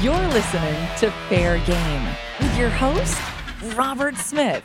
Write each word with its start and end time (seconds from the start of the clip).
You're 0.00 0.28
listening 0.28 0.76
to 0.98 1.10
Fair 1.28 1.58
Game 1.66 2.08
with 2.38 2.56
your 2.56 2.70
host, 2.70 3.20
Robert 3.76 4.14
Smith. 4.16 4.62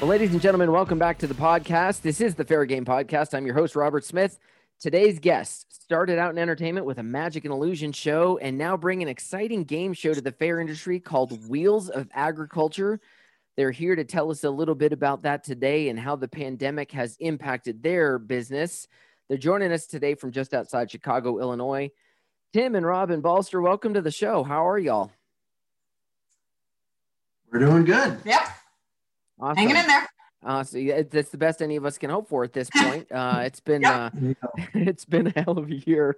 Well, 0.00 0.08
ladies 0.08 0.30
and 0.30 0.40
gentlemen, 0.40 0.70
welcome 0.70 1.00
back 1.00 1.18
to 1.18 1.26
the 1.26 1.34
podcast. 1.34 2.02
This 2.02 2.20
is 2.20 2.36
the 2.36 2.44
Fair 2.44 2.64
Game 2.66 2.84
Podcast. 2.84 3.34
I'm 3.34 3.44
your 3.46 3.56
host, 3.56 3.74
Robert 3.74 4.04
Smith. 4.04 4.38
Today's 4.78 5.18
guest 5.18 5.74
started 5.82 6.20
out 6.20 6.30
in 6.30 6.38
entertainment 6.38 6.86
with 6.86 6.98
a 6.98 7.02
magic 7.02 7.44
and 7.44 7.52
illusion 7.52 7.90
show 7.90 8.38
and 8.38 8.56
now 8.56 8.76
bring 8.76 9.02
an 9.02 9.08
exciting 9.08 9.64
game 9.64 9.94
show 9.94 10.14
to 10.14 10.20
the 10.20 10.30
fair 10.30 10.60
industry 10.60 11.00
called 11.00 11.48
Wheels 11.48 11.88
of 11.88 12.08
Agriculture. 12.14 13.00
They're 13.56 13.72
here 13.72 13.96
to 13.96 14.04
tell 14.04 14.30
us 14.30 14.44
a 14.44 14.50
little 14.50 14.76
bit 14.76 14.92
about 14.92 15.22
that 15.22 15.42
today 15.42 15.88
and 15.88 15.98
how 15.98 16.14
the 16.14 16.28
pandemic 16.28 16.92
has 16.92 17.16
impacted 17.18 17.82
their 17.82 18.20
business. 18.20 18.86
They're 19.28 19.38
joining 19.38 19.72
us 19.72 19.86
today 19.86 20.14
from 20.14 20.32
just 20.32 20.52
outside 20.54 20.90
Chicago, 20.90 21.38
Illinois. 21.38 21.90
Tim 22.52 22.74
and 22.74 22.84
Robin 22.84 23.22
Balster, 23.22 23.62
welcome 23.62 23.94
to 23.94 24.02
the 24.02 24.10
show. 24.10 24.42
How 24.42 24.66
are 24.68 24.78
y'all? 24.78 25.10
We're 27.50 27.60
doing 27.60 27.84
good. 27.84 28.18
Yep. 28.24 28.40
Awesome. 29.40 29.56
Hanging 29.56 29.76
in 29.76 29.86
there. 29.86 30.08
Uh, 30.44 30.64
so 30.64 30.76
yeah, 30.76 31.02
that's 31.08 31.30
the 31.30 31.38
best 31.38 31.62
any 31.62 31.76
of 31.76 31.86
us 31.86 31.96
can 31.98 32.10
hope 32.10 32.28
for 32.28 32.42
at 32.44 32.52
this 32.52 32.68
point. 32.76 33.10
Uh, 33.12 33.42
it's 33.44 33.60
been 33.60 33.82
Yep. 33.82 33.94
uh, 33.94 34.10
There 34.14 34.28
you 34.28 34.36
go. 34.42 34.48
it's 34.74 35.04
been 35.04 35.26
a 35.28 35.40
hell 35.40 35.56
of 35.58 35.70
a 35.70 35.76
year. 35.76 36.16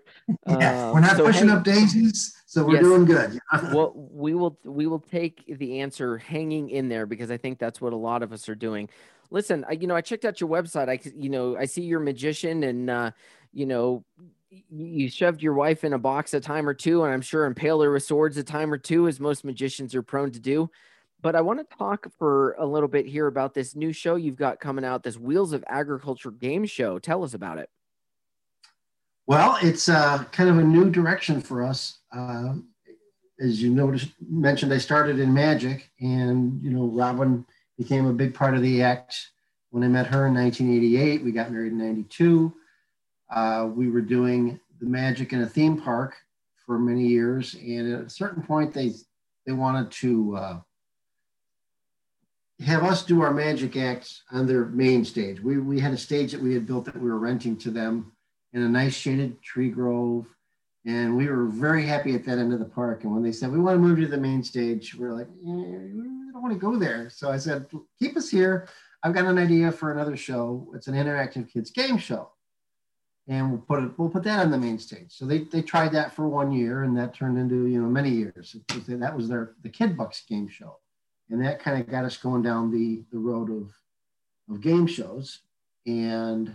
Yeah, 0.48 0.92
we're 0.92 1.00
not 1.00 1.16
so 1.16 1.26
pushing 1.26 1.48
hang- 1.48 1.58
up 1.58 1.64
daisies, 1.64 2.34
so 2.46 2.64
we're 2.64 2.74
Yes. 2.76 2.82
doing 2.84 3.04
good. 3.04 3.38
well, 3.72 3.92
we 3.94 4.34
will 4.34 4.58
we 4.64 4.86
will 4.86 4.98
take 5.00 5.44
the 5.46 5.80
answer 5.80 6.18
hanging 6.18 6.70
in 6.70 6.88
there 6.88 7.06
because 7.06 7.30
I 7.30 7.36
think 7.36 7.58
that's 7.58 7.80
what 7.80 7.92
a 7.92 7.96
lot 7.96 8.22
of 8.22 8.32
us 8.32 8.48
are 8.48 8.54
doing. 8.54 8.88
Listen, 9.34 9.64
I, 9.68 9.72
you 9.72 9.88
know, 9.88 9.96
I 9.96 10.00
checked 10.00 10.24
out 10.24 10.40
your 10.40 10.48
website. 10.48 10.88
I, 10.88 11.00
you 11.18 11.28
know, 11.28 11.56
I 11.56 11.64
see 11.64 11.82
you're 11.82 12.00
a 12.00 12.04
magician, 12.04 12.62
and 12.62 12.88
uh, 12.88 13.10
you 13.52 13.66
know, 13.66 14.04
you 14.70 15.08
shoved 15.08 15.42
your 15.42 15.54
wife 15.54 15.82
in 15.82 15.92
a 15.92 15.98
box 15.98 16.34
a 16.34 16.40
time 16.40 16.68
or 16.68 16.72
two, 16.72 17.02
and 17.02 17.12
I'm 17.12 17.20
sure 17.20 17.44
impale 17.44 17.82
her 17.82 17.90
with 17.90 18.04
swords 18.04 18.36
a 18.36 18.44
time 18.44 18.72
or 18.72 18.78
two, 18.78 19.08
as 19.08 19.18
most 19.18 19.44
magicians 19.44 19.92
are 19.96 20.02
prone 20.02 20.30
to 20.30 20.38
do. 20.38 20.70
But 21.20 21.34
I 21.34 21.40
want 21.40 21.58
to 21.58 21.76
talk 21.76 22.06
for 22.16 22.52
a 22.60 22.64
little 22.64 22.88
bit 22.88 23.06
here 23.06 23.26
about 23.26 23.54
this 23.54 23.74
new 23.74 23.92
show 23.92 24.14
you've 24.14 24.36
got 24.36 24.60
coming 24.60 24.84
out, 24.84 25.02
this 25.02 25.18
Wheels 25.18 25.52
of 25.52 25.64
Agriculture 25.66 26.30
game 26.30 26.64
show. 26.64 27.00
Tell 27.00 27.24
us 27.24 27.34
about 27.34 27.58
it. 27.58 27.68
Well, 29.26 29.58
it's 29.60 29.88
uh, 29.88 30.22
kind 30.30 30.48
of 30.48 30.58
a 30.58 30.62
new 30.62 30.90
direction 30.90 31.40
for 31.40 31.64
us. 31.64 31.98
Uh, 32.16 32.54
as 33.40 33.60
you 33.60 33.70
noticed, 33.70 34.10
mentioned, 34.30 34.72
I 34.72 34.78
started 34.78 35.18
in 35.18 35.34
magic, 35.34 35.90
and 36.00 36.62
you 36.62 36.70
know, 36.70 36.84
Robin 36.84 37.44
became 37.76 38.06
a 38.06 38.12
big 38.12 38.34
part 38.34 38.54
of 38.54 38.62
the 38.62 38.82
act 38.82 39.30
when 39.74 39.82
I 39.82 39.88
met 39.88 40.06
her 40.06 40.28
in 40.28 40.34
1988. 40.34 41.24
We 41.24 41.32
got 41.32 41.50
married 41.50 41.72
in 41.72 41.78
'92. 41.78 42.54
Uh, 43.28 43.68
we 43.74 43.90
were 43.90 44.00
doing 44.00 44.60
the 44.80 44.86
magic 44.86 45.32
in 45.32 45.42
a 45.42 45.46
theme 45.46 45.80
park 45.80 46.14
for 46.64 46.78
many 46.78 47.04
years, 47.08 47.54
and 47.54 47.92
at 47.92 48.06
a 48.06 48.08
certain 48.08 48.40
point, 48.40 48.72
they 48.72 48.92
they 49.44 49.52
wanted 49.52 49.90
to 49.90 50.36
uh, 50.36 50.60
have 52.64 52.84
us 52.84 53.04
do 53.04 53.20
our 53.20 53.34
magic 53.34 53.76
acts 53.76 54.22
on 54.30 54.46
their 54.46 54.66
main 54.66 55.04
stage. 55.04 55.40
We 55.40 55.58
we 55.58 55.80
had 55.80 55.92
a 55.92 55.98
stage 55.98 56.30
that 56.30 56.40
we 56.40 56.54
had 56.54 56.66
built 56.68 56.84
that 56.84 56.94
we 56.94 57.10
were 57.10 57.18
renting 57.18 57.56
to 57.56 57.72
them 57.72 58.12
in 58.52 58.62
a 58.62 58.68
nice 58.68 58.94
shaded 58.94 59.42
tree 59.42 59.70
grove. 59.70 60.26
And 60.86 61.16
we 61.16 61.26
were 61.28 61.46
very 61.46 61.84
happy 61.86 62.14
at 62.14 62.24
that 62.26 62.38
end 62.38 62.52
of 62.52 62.58
the 62.58 62.66
park. 62.66 63.04
And 63.04 63.12
when 63.12 63.22
they 63.22 63.32
said, 63.32 63.50
we 63.50 63.58
want 63.58 63.74
to 63.74 63.80
move 63.80 63.98
to 64.00 64.06
the 64.06 64.18
main 64.18 64.44
stage, 64.44 64.94
we 64.94 65.06
are 65.06 65.14
like, 65.14 65.28
eh, 65.28 65.30
we 65.40 66.30
don't 66.30 66.42
want 66.42 66.52
to 66.52 66.60
go 66.60 66.76
there. 66.76 67.08
So 67.08 67.30
I 67.30 67.38
said, 67.38 67.66
keep 67.98 68.18
us 68.18 68.28
here. 68.28 68.68
I've 69.04 69.12
got 69.12 69.26
an 69.26 69.36
idea 69.36 69.70
for 69.70 69.92
another 69.92 70.16
show. 70.16 70.66
It's 70.74 70.88
an 70.88 70.94
interactive 70.94 71.52
kids 71.52 71.70
game 71.70 71.98
show. 71.98 72.30
And 73.28 73.50
we'll 73.50 73.60
put 73.60 73.82
it, 73.82 73.90
we'll 73.98 74.08
put 74.08 74.24
that 74.24 74.40
on 74.40 74.50
the 74.50 74.58
main 74.58 74.78
stage. 74.78 75.08
So 75.10 75.26
they, 75.26 75.40
they 75.40 75.60
tried 75.60 75.92
that 75.92 76.14
for 76.14 76.26
one 76.26 76.50
year 76.50 76.82
and 76.82 76.96
that 76.96 77.14
turned 77.14 77.38
into, 77.38 77.66
you 77.66 77.80
know, 77.80 77.88
many 77.88 78.10
years. 78.10 78.56
That 78.88 79.14
was 79.14 79.28
their, 79.28 79.52
the 79.62 79.68
Kid 79.68 79.96
Bucks 79.96 80.24
game 80.26 80.48
show. 80.48 80.78
And 81.30 81.44
that 81.44 81.62
kind 81.62 81.80
of 81.80 81.88
got 81.88 82.06
us 82.06 82.16
going 82.16 82.42
down 82.42 82.70
the, 82.70 83.04
the 83.12 83.18
road 83.18 83.50
of, 83.50 83.72
of 84.50 84.62
game 84.62 84.86
shows. 84.86 85.40
And 85.86 86.54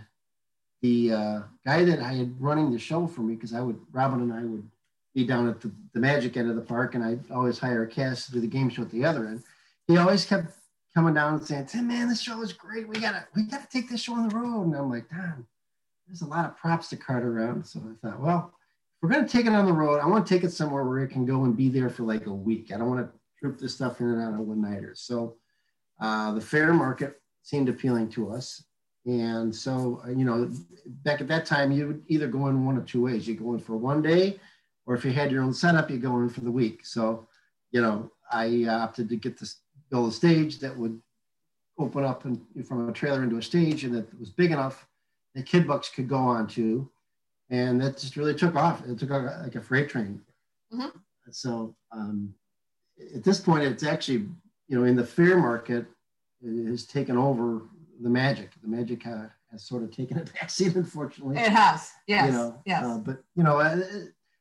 the 0.82 1.12
uh, 1.12 1.40
guy 1.64 1.84
that 1.84 2.00
I 2.00 2.14
had 2.14 2.40
running 2.40 2.72
the 2.72 2.78
show 2.78 3.06
for 3.06 3.20
me, 3.20 3.34
because 3.34 3.54
I 3.54 3.60
would, 3.60 3.78
Robin 3.92 4.22
and 4.22 4.32
I 4.32 4.42
would 4.44 4.68
be 5.14 5.24
down 5.24 5.48
at 5.48 5.60
the, 5.60 5.72
the 5.92 6.00
magic 6.00 6.36
end 6.36 6.50
of 6.50 6.56
the 6.56 6.62
park, 6.62 6.94
and 6.94 7.04
I'd 7.04 7.30
always 7.30 7.58
hire 7.58 7.82
a 7.82 7.88
cast 7.88 8.26
to 8.26 8.32
do 8.32 8.40
the 8.40 8.46
game 8.46 8.70
show 8.70 8.82
at 8.82 8.90
the 8.90 9.04
other 9.04 9.26
end. 9.26 9.42
He 9.88 9.96
always 9.96 10.24
kept 10.24 10.52
coming 10.94 11.14
down 11.14 11.34
and 11.34 11.46
saying, 11.46 11.66
Tim, 11.66 11.88
man, 11.88 12.08
this 12.08 12.20
show 12.20 12.42
is 12.42 12.52
great. 12.52 12.88
We 12.88 13.00
gotta, 13.00 13.26
we 13.34 13.44
gotta 13.44 13.68
take 13.70 13.88
this 13.88 14.02
show 14.02 14.14
on 14.14 14.28
the 14.28 14.36
road. 14.36 14.66
And 14.66 14.76
I'm 14.76 14.90
like, 14.90 15.08
Don, 15.08 15.46
there's 16.06 16.22
a 16.22 16.26
lot 16.26 16.44
of 16.44 16.56
props 16.56 16.88
to 16.90 16.96
cart 16.96 17.24
around. 17.24 17.64
So 17.64 17.80
I 17.80 18.08
thought, 18.08 18.20
well, 18.20 18.54
we're 19.00 19.08
gonna 19.08 19.28
take 19.28 19.46
it 19.46 19.52
on 19.52 19.66
the 19.66 19.72
road. 19.72 20.00
I 20.00 20.06
want 20.06 20.26
to 20.26 20.34
take 20.34 20.44
it 20.44 20.52
somewhere 20.52 20.84
where 20.84 20.98
it 20.98 21.08
can 21.08 21.24
go 21.24 21.44
and 21.44 21.56
be 21.56 21.68
there 21.68 21.90
for 21.90 22.02
like 22.02 22.26
a 22.26 22.32
week. 22.32 22.70
I 22.72 22.78
don't 22.78 22.88
want 22.88 23.00
to 23.00 23.18
trip 23.38 23.58
this 23.58 23.74
stuff 23.74 24.00
in 24.00 24.08
and 24.08 24.20
out 24.20 24.38
of 24.38 24.46
one 24.46 24.60
nighters. 24.60 25.00
So 25.00 25.36
uh, 26.00 26.32
the 26.32 26.40
fair 26.40 26.72
market 26.74 27.20
seemed 27.42 27.68
appealing 27.68 28.10
to 28.10 28.30
us. 28.32 28.62
And 29.06 29.54
so, 29.54 30.02
uh, 30.04 30.10
you 30.10 30.24
know, 30.24 30.50
back 30.86 31.20
at 31.20 31.28
that 31.28 31.46
time, 31.46 31.72
you 31.72 31.86
would 31.86 32.02
either 32.08 32.28
go 32.28 32.48
in 32.48 32.66
one 32.66 32.76
of 32.76 32.84
two 32.84 33.02
ways. 33.02 33.26
You 33.26 33.34
go 33.34 33.54
in 33.54 33.60
for 33.60 33.76
one 33.76 34.02
day, 34.02 34.38
or 34.86 34.94
if 34.94 35.04
you 35.04 35.12
had 35.12 35.30
your 35.30 35.42
own 35.42 35.54
setup, 35.54 35.90
you 35.90 35.98
go 35.98 36.18
in 36.18 36.28
for 36.28 36.42
the 36.42 36.50
week. 36.50 36.84
So, 36.84 37.26
you 37.70 37.80
know, 37.80 38.10
I 38.30 38.66
opted 38.68 39.08
to 39.08 39.16
get 39.16 39.38
this 39.38 39.56
build 39.90 40.08
a 40.08 40.12
stage 40.12 40.58
that 40.60 40.76
would 40.76 41.00
open 41.78 42.04
up 42.04 42.24
and 42.24 42.40
from 42.66 42.88
a 42.88 42.92
trailer 42.92 43.22
into 43.22 43.38
a 43.38 43.42
stage, 43.42 43.84
and 43.84 43.94
that 43.94 44.18
was 44.18 44.30
big 44.30 44.50
enough 44.50 44.86
that 45.34 45.46
Kid 45.46 45.66
Bucks 45.66 45.88
could 45.88 46.08
go 46.08 46.18
on 46.18 46.46
to, 46.48 46.88
and 47.50 47.80
that 47.80 47.98
just 47.98 48.16
really 48.16 48.34
took 48.34 48.54
off. 48.56 48.86
It 48.86 48.98
took 48.98 49.10
off 49.10 49.30
like 49.42 49.54
a 49.54 49.60
freight 49.60 49.88
train. 49.88 50.20
Mhm. 50.72 50.92
So, 51.30 51.74
um, 51.92 52.34
at 53.14 53.22
this 53.22 53.40
point, 53.40 53.64
it's 53.64 53.82
actually, 53.84 54.28
you 54.68 54.78
know, 54.78 54.84
in 54.84 54.96
the 54.96 55.06
fair 55.06 55.38
market, 55.38 55.86
it 56.42 56.66
has 56.66 56.84
taken 56.86 57.16
over 57.16 57.62
the 58.00 58.10
magic. 58.10 58.50
The 58.62 58.68
magic 58.68 59.06
uh, 59.06 59.26
has 59.50 59.62
sort 59.62 59.82
of 59.82 59.90
taken 59.90 60.18
a 60.18 60.22
backseat, 60.36 60.74
unfortunately. 60.76 61.36
It 61.36 61.50
has. 61.52 61.92
Yes. 62.06 62.26
You 62.26 62.32
know, 62.32 62.62
yes. 62.66 62.84
uh, 62.84 62.98
but 62.98 63.22
you 63.34 63.42
know, 63.42 63.58
uh, 63.60 63.80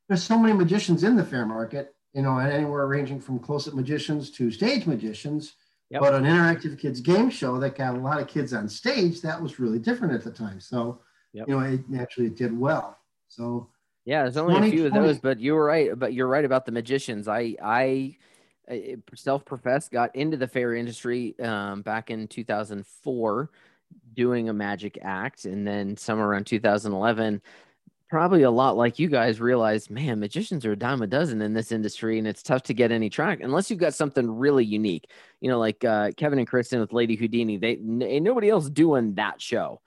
there's 0.07 0.23
so 0.23 0.37
many 0.37 0.53
magicians 0.53 1.03
in 1.03 1.15
the 1.15 1.23
fair 1.23 1.45
market. 1.45 1.95
You 2.13 2.23
know, 2.23 2.37
anywhere 2.39 2.87
ranging 2.87 3.19
from 3.21 3.39
close-up 3.39 3.73
magicians 3.75 4.31
to 4.31 4.51
stage 4.51 4.87
magicians. 4.87 5.53
Yep. 5.89 6.01
But 6.01 6.13
an 6.15 6.23
interactive 6.23 6.77
kids 6.77 7.01
game 7.01 7.29
show 7.31 7.59
that 7.59 7.75
got 7.75 7.95
a 7.95 7.99
lot 7.99 8.21
of 8.21 8.27
kids 8.27 8.53
on 8.53 8.69
stage, 8.69 9.21
that 9.21 9.41
was 9.41 9.59
really 9.59 9.79
different 9.79 10.13
at 10.13 10.23
the 10.23 10.31
time. 10.31 10.59
So, 10.59 11.01
Yep. 11.33 11.47
you 11.47 11.59
know, 11.59 11.65
it 11.65 11.89
naturally 11.89 12.27
it 12.27 12.35
did 12.35 12.57
well. 12.57 12.97
So 13.27 13.69
Yeah, 14.05 14.23
there's 14.23 14.37
only 14.37 14.67
a 14.67 14.71
few 14.71 14.85
of 14.87 14.93
those, 14.93 15.19
but 15.19 15.39
you 15.39 15.53
were 15.53 15.65
right. 15.65 15.97
But 15.97 16.13
you're 16.13 16.27
right 16.27 16.45
about 16.45 16.65
the 16.65 16.71
magicians. 16.71 17.27
I 17.27 17.55
I, 17.61 18.17
self-professed 19.15 19.91
got 19.91 20.15
into 20.15 20.37
the 20.37 20.47
fair 20.47 20.75
industry 20.75 21.39
um, 21.39 21.81
back 21.81 22.11
in 22.11 22.27
2004, 22.27 23.49
doing 24.13 24.49
a 24.49 24.53
magic 24.53 24.99
act, 25.01 25.45
and 25.45 25.65
then 25.65 25.97
somewhere 25.97 26.27
around 26.27 26.45
2011, 26.45 27.41
probably 28.09 28.43
a 28.43 28.51
lot 28.51 28.75
like 28.75 28.99
you 28.99 29.07
guys 29.07 29.39
realize, 29.39 29.89
man, 29.89 30.19
magicians 30.19 30.65
are 30.65 30.71
a 30.71 30.75
dime 30.75 31.01
a 31.01 31.07
dozen 31.07 31.41
in 31.41 31.53
this 31.53 31.71
industry, 31.71 32.17
and 32.17 32.27
it's 32.27 32.43
tough 32.43 32.63
to 32.63 32.73
get 32.73 32.91
any 32.91 33.09
track 33.09 33.39
unless 33.41 33.69
you've 33.69 33.79
got 33.79 33.93
something 33.93 34.29
really 34.29 34.65
unique. 34.65 35.09
You 35.41 35.49
know, 35.49 35.59
like 35.59 35.83
uh, 35.85 36.11
Kevin 36.17 36.39
and 36.39 36.47
Kristen 36.47 36.79
with 36.79 36.93
Lady 36.93 37.15
Houdini. 37.15 37.57
They 37.57 37.75
n- 37.75 38.01
ain't 38.01 38.23
nobody 38.25 38.49
else 38.49 38.69
doing 38.69 39.15
that 39.15 39.41
show. 39.41 39.81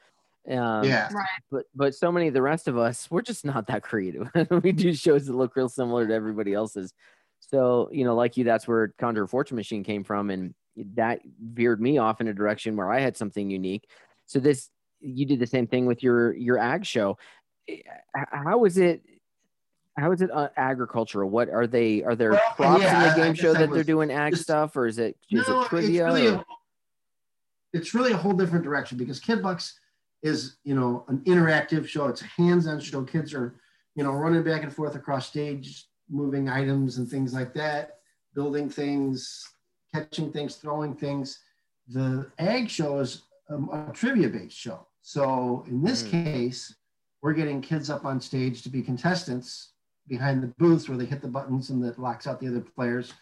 Um, 0.49 0.85
yeah, 0.85 1.09
but 1.53 1.65
but 1.75 1.95
so 1.95 2.11
many 2.11 2.27
of 2.27 2.35
the 2.35 2.43
rest 2.43 2.67
of 2.67 2.77
us 2.77 3.09
we're 3.09 3.23
just 3.23 3.45
not 3.45 3.69
that 3.69 3.85
creative 3.85 4.29
we 4.65 4.73
do 4.73 4.93
shows 4.93 5.27
that 5.27 5.37
look 5.37 5.55
real 5.55 5.69
similar 5.69 6.05
to 6.09 6.13
everybody 6.13 6.53
else's 6.53 6.93
so 7.39 7.89
you 7.93 8.05
know 8.05 8.17
like 8.17 8.37
you 8.37 8.43
that's 8.43 8.67
where 8.67 8.89
conjure 8.99 9.29
fortune 9.29 9.57
machine 9.57 9.85
came 9.85 10.03
from 10.03 10.31
and 10.31 10.53
that 10.97 11.21
veered 11.41 11.81
me 11.81 11.99
off 11.99 12.21
in 12.21 12.27
a 12.27 12.35
direction 12.35 12.75
where 12.75 12.91
i 12.91 12.99
had 12.99 13.17
something 13.17 13.51
unique 13.51 13.89
so 14.27 14.41
this 14.41 14.69
you 14.99 15.27
did 15.27 15.39
the 15.39 15.47
same 15.47 15.69
thing 15.69 15.87
with 15.87 16.03
your 16.03 16.35
your 16.35 16.59
ag 16.59 16.85
show 16.85 17.11
H- 17.11 17.17
how 18.15 18.65
is 18.65 18.79
it 18.79 19.03
how 19.97 20.11
is 20.13 20.23
it 20.23 20.31
uh, 20.31 20.49
agricultural 20.57 21.29
what 21.31 21.49
are 21.51 21.67
they 21.67 22.03
are 22.03 22.15
there 22.17 22.31
Well, 22.33 22.41
props 22.57 22.83
yeah, 22.83 22.91
in 22.91 22.97
I- 22.97 23.15
the 23.15 23.23
I 23.23 23.25
game 23.27 23.35
show 23.35 23.51
I 23.55 23.59
that 23.61 23.73
they're 23.73 23.85
doing 23.85 24.11
ag 24.11 24.37
stuff 24.37 24.77
or 24.77 24.87
is 24.87 24.99
it 24.99 25.17
is 25.31 25.47
No, 25.49 25.63
it 25.63 25.69
trivia 25.69 26.07
It's 26.07 26.15
really, 26.15 26.27
a, 26.29 26.45
it's 27.73 27.95
really 27.95 28.13
a 28.13 28.17
whole 28.17 28.33
different 28.33 28.65
direction 28.65 28.99
because 28.99 29.21
Kid 29.21 29.43
Bucks 29.43 29.79
is, 30.23 30.57
you 30.63 30.75
know, 30.75 31.05
an 31.09 31.19
interactive 31.27 31.87
show. 31.87 32.07
It's 32.07 32.23
a 32.23 32.27
hands-on 32.27 32.79
show. 32.81 33.03
Kids 33.03 33.35
are, 33.35 33.57
you 33.97 34.05
know, 34.05 34.13
running 34.13 34.45
back 34.45 34.63
and 34.63 34.73
forth 34.73 34.95
across 34.95 35.27
stage, 35.27 35.87
moving 36.09 36.49
items 36.49 36.99
and 36.99 37.09
things 37.09 37.33
like 37.35 37.53
that, 37.55 37.99
building 38.35 38.69
things, 38.71 39.45
catching 39.93 40.31
things, 40.31 40.57
throwing 40.57 40.95
things. 40.95 41.41
The 41.89 42.31
ag 42.39 42.71
show 42.71 43.01
is 43.01 43.23
um, 43.51 43.69
a 43.71 43.93
trivia-based 43.93 44.57
show. 44.57 44.87
So 45.03 45.65
in 45.67 45.83
this 45.83 46.05
Mm. 46.05 46.11
case, 46.11 46.75
we're 47.23 47.33
getting 47.33 47.61
kids 47.61 47.89
up 47.89 48.05
on 48.05 48.21
stage 48.21 48.63
to 48.63 48.69
be 48.69 48.83
contestants 48.83 49.71
behind 50.09 50.43
the 50.43 50.49
booths 50.59 50.89
where 50.89 50.99
they 50.99 51.05
hit 51.05 51.23
the 51.23 51.29
buttons 51.29 51.71
and 51.71 51.83
that 51.83 51.99
locks 51.99 52.27
out 52.27 52.41
the 52.41 52.49
other 52.49 52.61
players 52.61 53.15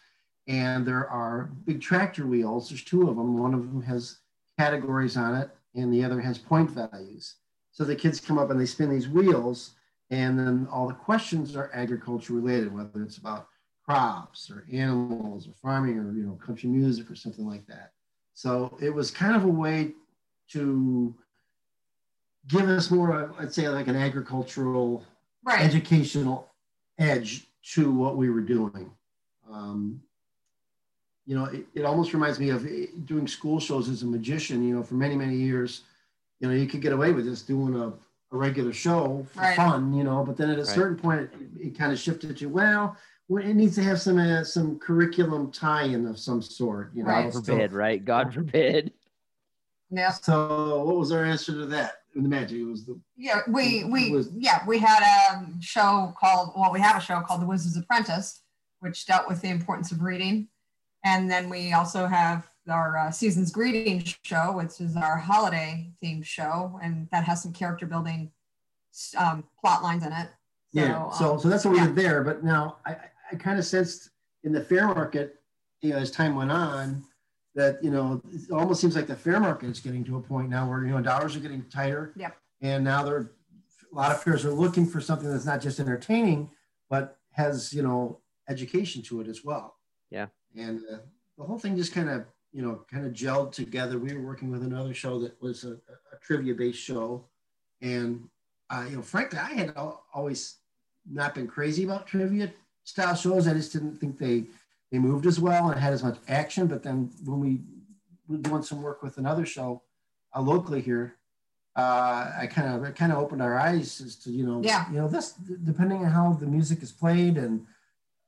and 0.50 0.84
there 0.84 1.08
are 1.08 1.50
big 1.64 1.80
tractor 1.80 2.26
wheels. 2.26 2.68
There's 2.68 2.82
two 2.82 3.08
of 3.08 3.16
them. 3.16 3.38
One 3.38 3.54
of 3.54 3.60
them 3.60 3.82
has 3.82 4.18
categories 4.58 5.16
on 5.16 5.36
it, 5.36 5.50
and 5.74 5.92
the 5.92 6.04
other 6.04 6.20
has 6.20 6.38
point 6.38 6.70
values. 6.70 7.36
So 7.70 7.84
the 7.84 7.94
kids 7.94 8.20
come 8.20 8.36
up 8.36 8.50
and 8.50 8.60
they 8.60 8.66
spin 8.66 8.90
these 8.90 9.08
wheels, 9.08 9.76
And 10.10 10.36
then 10.36 10.66
all 10.72 10.88
the 10.88 10.94
questions 10.94 11.54
are 11.54 11.70
agriculture 11.72 12.32
related, 12.32 12.74
whether 12.74 13.02
it's 13.02 13.18
about 13.18 13.46
crops 13.84 14.50
or 14.50 14.66
animals 14.72 15.46
or 15.46 15.52
farming 15.52 15.98
or 15.98 16.12
you 16.12 16.24
know 16.24 16.38
country 16.44 16.68
music 16.68 17.08
or 17.08 17.14
something 17.14 17.46
like 17.46 17.66
that. 17.68 17.92
So 18.34 18.76
it 18.80 18.92
was 18.92 19.12
kind 19.12 19.36
of 19.36 19.44
a 19.44 19.48
way 19.48 19.92
to 20.48 21.14
give 22.48 22.68
us 22.68 22.90
more, 22.90 23.32
I'd 23.38 23.52
say, 23.52 23.68
like 23.68 23.88
an 23.88 23.96
agricultural, 23.96 25.04
Right. 25.42 25.60
educational 25.62 26.50
edge 26.98 27.46
to 27.74 27.90
what 27.90 28.16
we 28.18 28.28
were 28.30 28.42
doing. 28.42 28.90
Um, 29.50 30.02
you 31.26 31.34
know, 31.34 31.44
it, 31.46 31.66
it 31.74 31.84
almost 31.84 32.12
reminds 32.12 32.38
me 32.38 32.50
of 32.50 32.66
eh, 32.66 32.86
doing 33.06 33.26
school 33.26 33.58
shows 33.60 33.88
as 33.88 34.02
a 34.02 34.06
magician. 34.06 34.62
You 34.62 34.76
know, 34.76 34.82
for 34.82 34.94
many 34.94 35.16
many 35.16 35.36
years, 35.36 35.82
you 36.40 36.48
know, 36.48 36.54
you 36.54 36.66
could 36.66 36.82
get 36.82 36.92
away 36.92 37.12
with 37.12 37.24
just 37.24 37.46
doing 37.46 37.74
a, 37.74 37.86
a 37.88 38.36
regular 38.36 38.72
show 38.72 39.26
for 39.32 39.40
Right. 39.40 39.56
fun. 39.56 39.94
You 39.94 40.04
know, 40.04 40.24
but 40.24 40.36
then 40.36 40.50
at 40.50 40.56
a 40.58 40.62
Right. 40.62 40.66
certain 40.66 40.96
point, 40.96 41.20
it, 41.22 41.66
it 41.68 41.78
kind 41.78 41.92
of 41.92 41.98
shifted 41.98 42.36
to 42.38 42.46
well. 42.46 42.96
well, 43.28 43.42
It 43.44 43.54
needs 43.54 43.76
to 43.76 43.82
have 43.82 44.00
some 44.00 44.18
uh, 44.18 44.44
some 44.44 44.78
curriculum 44.78 45.50
tie-in 45.52 46.06
of 46.06 46.18
some 46.18 46.42
sort, 46.42 46.90
you 46.94 47.02
know. 47.04 47.08
Right. 47.10 47.32
God 47.32 47.44
So- 47.44 47.52
forbid, 47.52 47.72
right? 47.72 48.04
God 48.04 48.34
forbid. 48.34 48.92
Yeah. 49.90 50.10
So, 50.12 50.84
what 50.84 50.96
was 50.96 51.12
our 51.12 51.24
answer 51.24 51.52
to 51.52 51.66
that? 51.66 51.99
In 52.16 52.22
the 52.24 52.28
magic, 52.28 52.58
it 52.58 52.64
was 52.64 52.84
the 52.84 52.98
Yeah, 53.16 53.40
we 53.46 53.84
we 53.84 54.10
was- 54.10 54.30
yeah 54.36 54.64
we 54.66 54.78
had 54.78 55.02
a 55.02 55.46
show 55.62 56.12
called 56.18 56.52
well 56.56 56.72
we 56.72 56.80
have 56.80 56.96
a 56.96 57.00
show 57.00 57.20
called 57.20 57.40
The 57.40 57.46
Wizard's 57.46 57.76
Apprentice, 57.76 58.42
which 58.80 59.06
dealt 59.06 59.28
with 59.28 59.40
the 59.40 59.48
importance 59.48 59.92
of 59.92 60.02
reading, 60.02 60.48
and 61.04 61.30
then 61.30 61.48
we 61.48 61.72
also 61.72 62.06
have 62.06 62.48
our 62.68 62.96
uh, 62.98 63.10
season's 63.10 63.50
greeting 63.52 64.02
show, 64.22 64.52
which 64.52 64.80
is 64.80 64.96
our 64.96 65.16
holiday 65.16 65.90
themed 66.02 66.24
show, 66.24 66.78
and 66.82 67.08
that 67.12 67.24
has 67.24 67.42
some 67.42 67.52
character 67.52 67.86
building 67.86 68.30
um, 69.16 69.44
plot 69.60 69.82
lines 69.82 70.04
in 70.04 70.12
it. 70.12 70.28
Yeah, 70.72 71.10
so 71.12 71.34
um, 71.34 71.40
so 71.40 71.48
that's 71.48 71.64
what 71.64 71.72
we 71.72 71.78
yeah. 71.78 71.86
did 71.86 71.96
there. 71.96 72.24
But 72.24 72.42
now 72.44 72.78
I- 72.84 72.96
I 73.32 73.36
kind 73.36 73.58
of 73.60 73.64
sensed 73.64 74.10
in 74.42 74.52
the 74.52 74.60
fair 74.60 74.86
market, 74.88 75.36
you 75.80 75.90
know, 75.90 75.98
as 75.98 76.10
time 76.10 76.34
went 76.34 76.50
on, 76.50 77.04
that 77.54 77.82
you 77.82 77.90
know, 77.90 78.22
it 78.32 78.50
almost 78.50 78.80
seems 78.80 78.94
like 78.94 79.06
the 79.06 79.16
fair 79.16 79.40
market 79.40 79.68
is 79.68 79.80
getting 79.80 80.04
to 80.04 80.16
a 80.16 80.20
point 80.20 80.48
now 80.48 80.68
where 80.68 80.84
you 80.84 80.92
know 80.92 81.00
dollars 81.00 81.36
are 81.36 81.40
getting 81.40 81.64
tighter. 81.64 82.12
Yep. 82.16 82.36
And 82.62 82.84
now 82.84 83.02
there, 83.02 83.16
are 83.16 83.32
a 83.92 83.94
lot 83.94 84.12
of 84.12 84.22
fairs 84.22 84.44
are 84.44 84.52
looking 84.52 84.86
for 84.86 85.00
something 85.00 85.30
that's 85.30 85.46
not 85.46 85.60
just 85.60 85.80
entertaining, 85.80 86.50
but 86.88 87.18
has 87.32 87.72
you 87.72 87.82
know 87.82 88.20
education 88.48 89.02
to 89.02 89.20
it 89.20 89.28
as 89.28 89.44
well. 89.44 89.76
Yeah. 90.10 90.26
And 90.56 90.80
uh, 90.92 90.98
the 91.38 91.44
whole 91.44 91.58
thing 91.58 91.76
just 91.76 91.92
kind 91.92 92.08
of 92.08 92.24
you 92.52 92.62
know 92.62 92.84
kind 92.90 93.06
of 93.06 93.12
gelled 93.12 93.52
together. 93.52 93.98
We 93.98 94.14
were 94.14 94.22
working 94.22 94.50
with 94.50 94.62
another 94.62 94.94
show 94.94 95.18
that 95.20 95.40
was 95.42 95.64
a, 95.64 95.72
a 95.72 96.16
trivia 96.22 96.54
based 96.54 96.80
show, 96.80 97.24
and 97.80 98.28
uh, 98.70 98.86
you 98.88 98.96
know, 98.96 99.02
frankly, 99.02 99.38
I 99.38 99.52
had 99.52 99.74
always 100.14 100.56
not 101.10 101.34
been 101.34 101.48
crazy 101.48 101.84
about 101.84 102.06
trivia 102.06 102.52
style 102.84 103.14
shows. 103.14 103.48
I 103.48 103.54
just 103.54 103.72
didn't 103.72 103.96
think 103.96 104.18
they 104.18 104.44
they 104.90 104.98
moved 104.98 105.26
as 105.26 105.38
well 105.40 105.70
and 105.70 105.80
had 105.80 105.92
as 105.92 106.02
much 106.02 106.18
action. 106.28 106.66
But 106.66 106.82
then 106.82 107.10
when 107.24 107.40
we 107.40 107.60
were 108.28 108.38
doing 108.38 108.62
some 108.62 108.82
work 108.82 109.02
with 109.02 109.18
another 109.18 109.46
show 109.46 109.82
uh, 110.34 110.40
locally 110.40 110.80
here, 110.80 111.16
uh, 111.76 112.32
I 112.40 112.48
kind 112.50 112.68
of 112.74 112.84
it 112.84 112.96
kind 112.96 113.12
of 113.12 113.18
opened 113.18 113.42
our 113.42 113.58
eyes 113.58 114.00
as 114.00 114.16
to 114.16 114.30
you 114.30 114.44
know 114.44 114.60
Yeah. 114.62 114.90
you 114.90 114.98
know 114.98 115.08
this 115.08 115.32
depending 115.64 116.04
on 116.04 116.10
how 116.10 116.32
the 116.32 116.46
music 116.46 116.82
is 116.82 116.90
played 116.92 117.36
and 117.36 117.64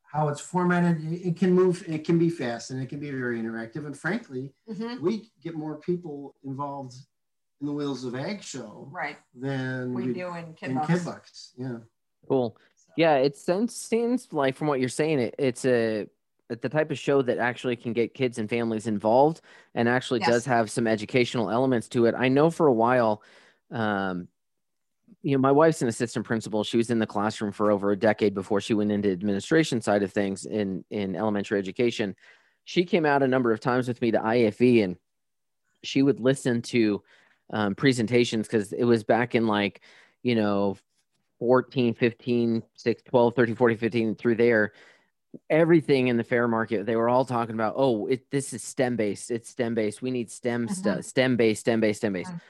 how 0.05 0.29
it's 0.29 0.41
formatted, 0.43 1.03
it, 1.11 1.29
it 1.29 1.37
can 1.37 1.53
move, 1.53 1.83
it 1.89 2.05
can 2.05 2.19
be 2.19 2.29
fast, 2.29 2.71
and 2.71 2.83
it 2.83 2.87
can 2.91 3.01
be 3.01 3.11
very 3.11 3.41
interactive. 3.41 3.87
And 3.87 3.97
frankly, 3.99 4.53
Mhm, 4.71 5.01
we 5.01 5.31
get 5.43 5.55
more 5.55 5.77
people 5.77 6.35
involved 6.45 6.95
in 7.61 7.67
the 7.67 7.73
Wheels 7.73 8.05
of 8.05 8.15
Ag 8.15 8.43
show 8.43 8.89
right, 8.93 9.17
than 9.35 9.95
we 9.95 10.13
do 10.13 10.35
in 10.35 10.53
Kid 10.55 10.71
in 10.71 10.75
Bucks. 10.77 10.87
Kid 10.89 11.05
Bucks. 11.05 11.53
Yeah. 11.57 11.79
Cool. 12.29 12.57
So- 12.77 12.93
Yeah, 12.97 13.15
it 13.17 13.37
sounds 13.39 13.75
seems 13.75 14.33
like 14.33 14.55
from 14.55 14.69
what 14.69 14.81
you're 14.81 14.89
saying, 14.91 15.19
it, 15.19 15.35
it's 15.39 15.65
a 15.65 16.03
it's 16.03 16.11
the 16.61 16.69
type 16.69 16.91
of 16.91 16.99
show 16.99 17.23
that 17.23 17.39
actually 17.39 17.77
can 17.77 17.93
get 17.93 18.15
kids 18.15 18.39
and 18.39 18.49
families 18.49 18.87
involved 18.87 19.41
and 19.75 19.89
actually 19.89 20.21
Yes. 20.21 20.29
does 20.29 20.45
have 20.47 20.71
some 20.71 20.87
educational 20.87 21.51
elements 21.51 21.89
to 21.91 22.07
it. 22.07 22.15
I 22.17 22.29
know 22.29 22.51
for 22.51 22.67
a 22.67 22.73
while, 22.73 23.23
um, 23.71 24.29
you 25.23 25.33
know, 25.33 25.41
my 25.41 25.53
wife's 25.53 25.83
an 25.83 25.89
assistant 25.89 26.27
principal. 26.27 26.65
She 26.65 26.77
was 26.77 26.91
in 26.91 26.99
the 26.99 27.07
classroom 27.07 27.53
for 27.53 27.71
over 27.71 27.93
a 27.93 27.97
decade 27.97 28.35
before 28.35 28.61
she 28.61 28.75
went 28.75 28.91
into 28.91 29.11
administration 29.11 29.81
side 29.81 30.03
of 30.03 30.13
things 30.13 30.47
in 30.47 30.85
in 30.91 31.15
elementary 31.15 31.59
education. 31.59 32.17
She 32.65 32.85
came 32.85 33.07
out 33.07 33.23
a 33.23 33.29
number 33.29 33.53
of 33.53 33.61
times 33.61 33.89
with 33.89 34.01
me 34.03 34.11
to 34.11 34.25
IFE 34.25 34.85
and 34.85 34.97
she 35.83 36.03
would 36.03 36.21
listen 36.21 36.63
to 36.63 37.03
um, 37.51 37.75
presentations 37.75 38.47
because 38.47 38.73
it 38.73 38.85
was 38.85 39.05
back 39.05 39.35
in 39.35 39.47
like, 39.47 39.81
you 40.23 40.35
know, 40.35 40.77
14, 41.39 41.95
15, 41.95 42.63
6, 42.75 43.03
12, 43.03 43.35
13, 43.35 43.55
14, 43.57 43.79
15 43.79 44.15
through 44.15 44.37
there. 44.37 44.73
Everything 45.49 46.09
in 46.09 46.17
the 46.17 46.25
fair 46.25 46.47
market, 46.47 46.85
they 46.87 46.97
were 46.97 47.09
all 47.09 47.25
talking 47.25 47.55
about, 47.55 47.75
oh, 47.77 48.07
it, 48.07 48.31
this 48.31 48.53
is 48.53 48.63
STEM 48.63 48.97
based. 48.97 49.31
It's 49.31 49.49
STEM 49.51 49.75
based. 49.75 50.03
We 50.03 50.11
need 50.11 50.31
STEM 50.31 50.69
Mhm. 50.69 50.71
stuff, 50.73 51.05
STEM 51.05 51.37
based, 51.37 51.61
STEM 51.61 51.81
based, 51.81 52.01
STEM 52.01 52.13
based. 52.13 52.31
Mhm. 52.33 52.41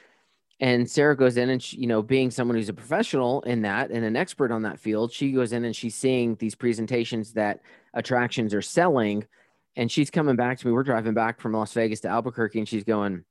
And 0.60 0.90
Sarah 0.90 1.16
goes 1.16 1.36
in 1.36 1.48
and 1.50 1.62
she, 1.62 1.78
you 1.78 1.86
know, 1.86 2.02
being 2.02 2.30
someone 2.30 2.56
who's 2.56 2.68
a 2.68 2.74
professional 2.74 3.40
in 3.42 3.62
that 3.62 3.90
and 3.90 4.04
an 4.04 4.16
expert 4.16 4.52
on 4.52 4.62
that 4.62 4.78
field, 4.78 5.12
she 5.12 5.32
goes 5.32 5.52
in 5.52 5.64
and 5.64 5.74
she's 5.74 5.94
seeing 5.96 6.36
these 6.36 6.54
presentations 6.54 7.32
that 7.32 7.60
attractions 7.94 8.54
are 8.54 8.62
selling. 8.62 9.26
And 9.74 9.90
she's 9.90 10.10
coming 10.10 10.36
back 10.36 10.58
to 10.58 10.66
me. 10.66 10.72
We're 10.72 10.82
driving 10.82 11.14
back 11.14 11.40
from 11.40 11.52
Las 11.52 11.72
Vegas 11.72 12.00
to 12.00 12.08
Albuquerque, 12.08 12.58
and 12.58 12.68
she's 12.68 12.84
going, 12.84 13.24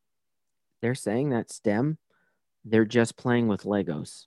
They're 0.82 0.96
saying 0.96 1.30
that 1.30 1.52
STEM, 1.52 2.00
they're 2.66 2.86
just 2.86 3.16
playing 3.16 3.48
with 3.48 3.64
Legos. 3.64 4.26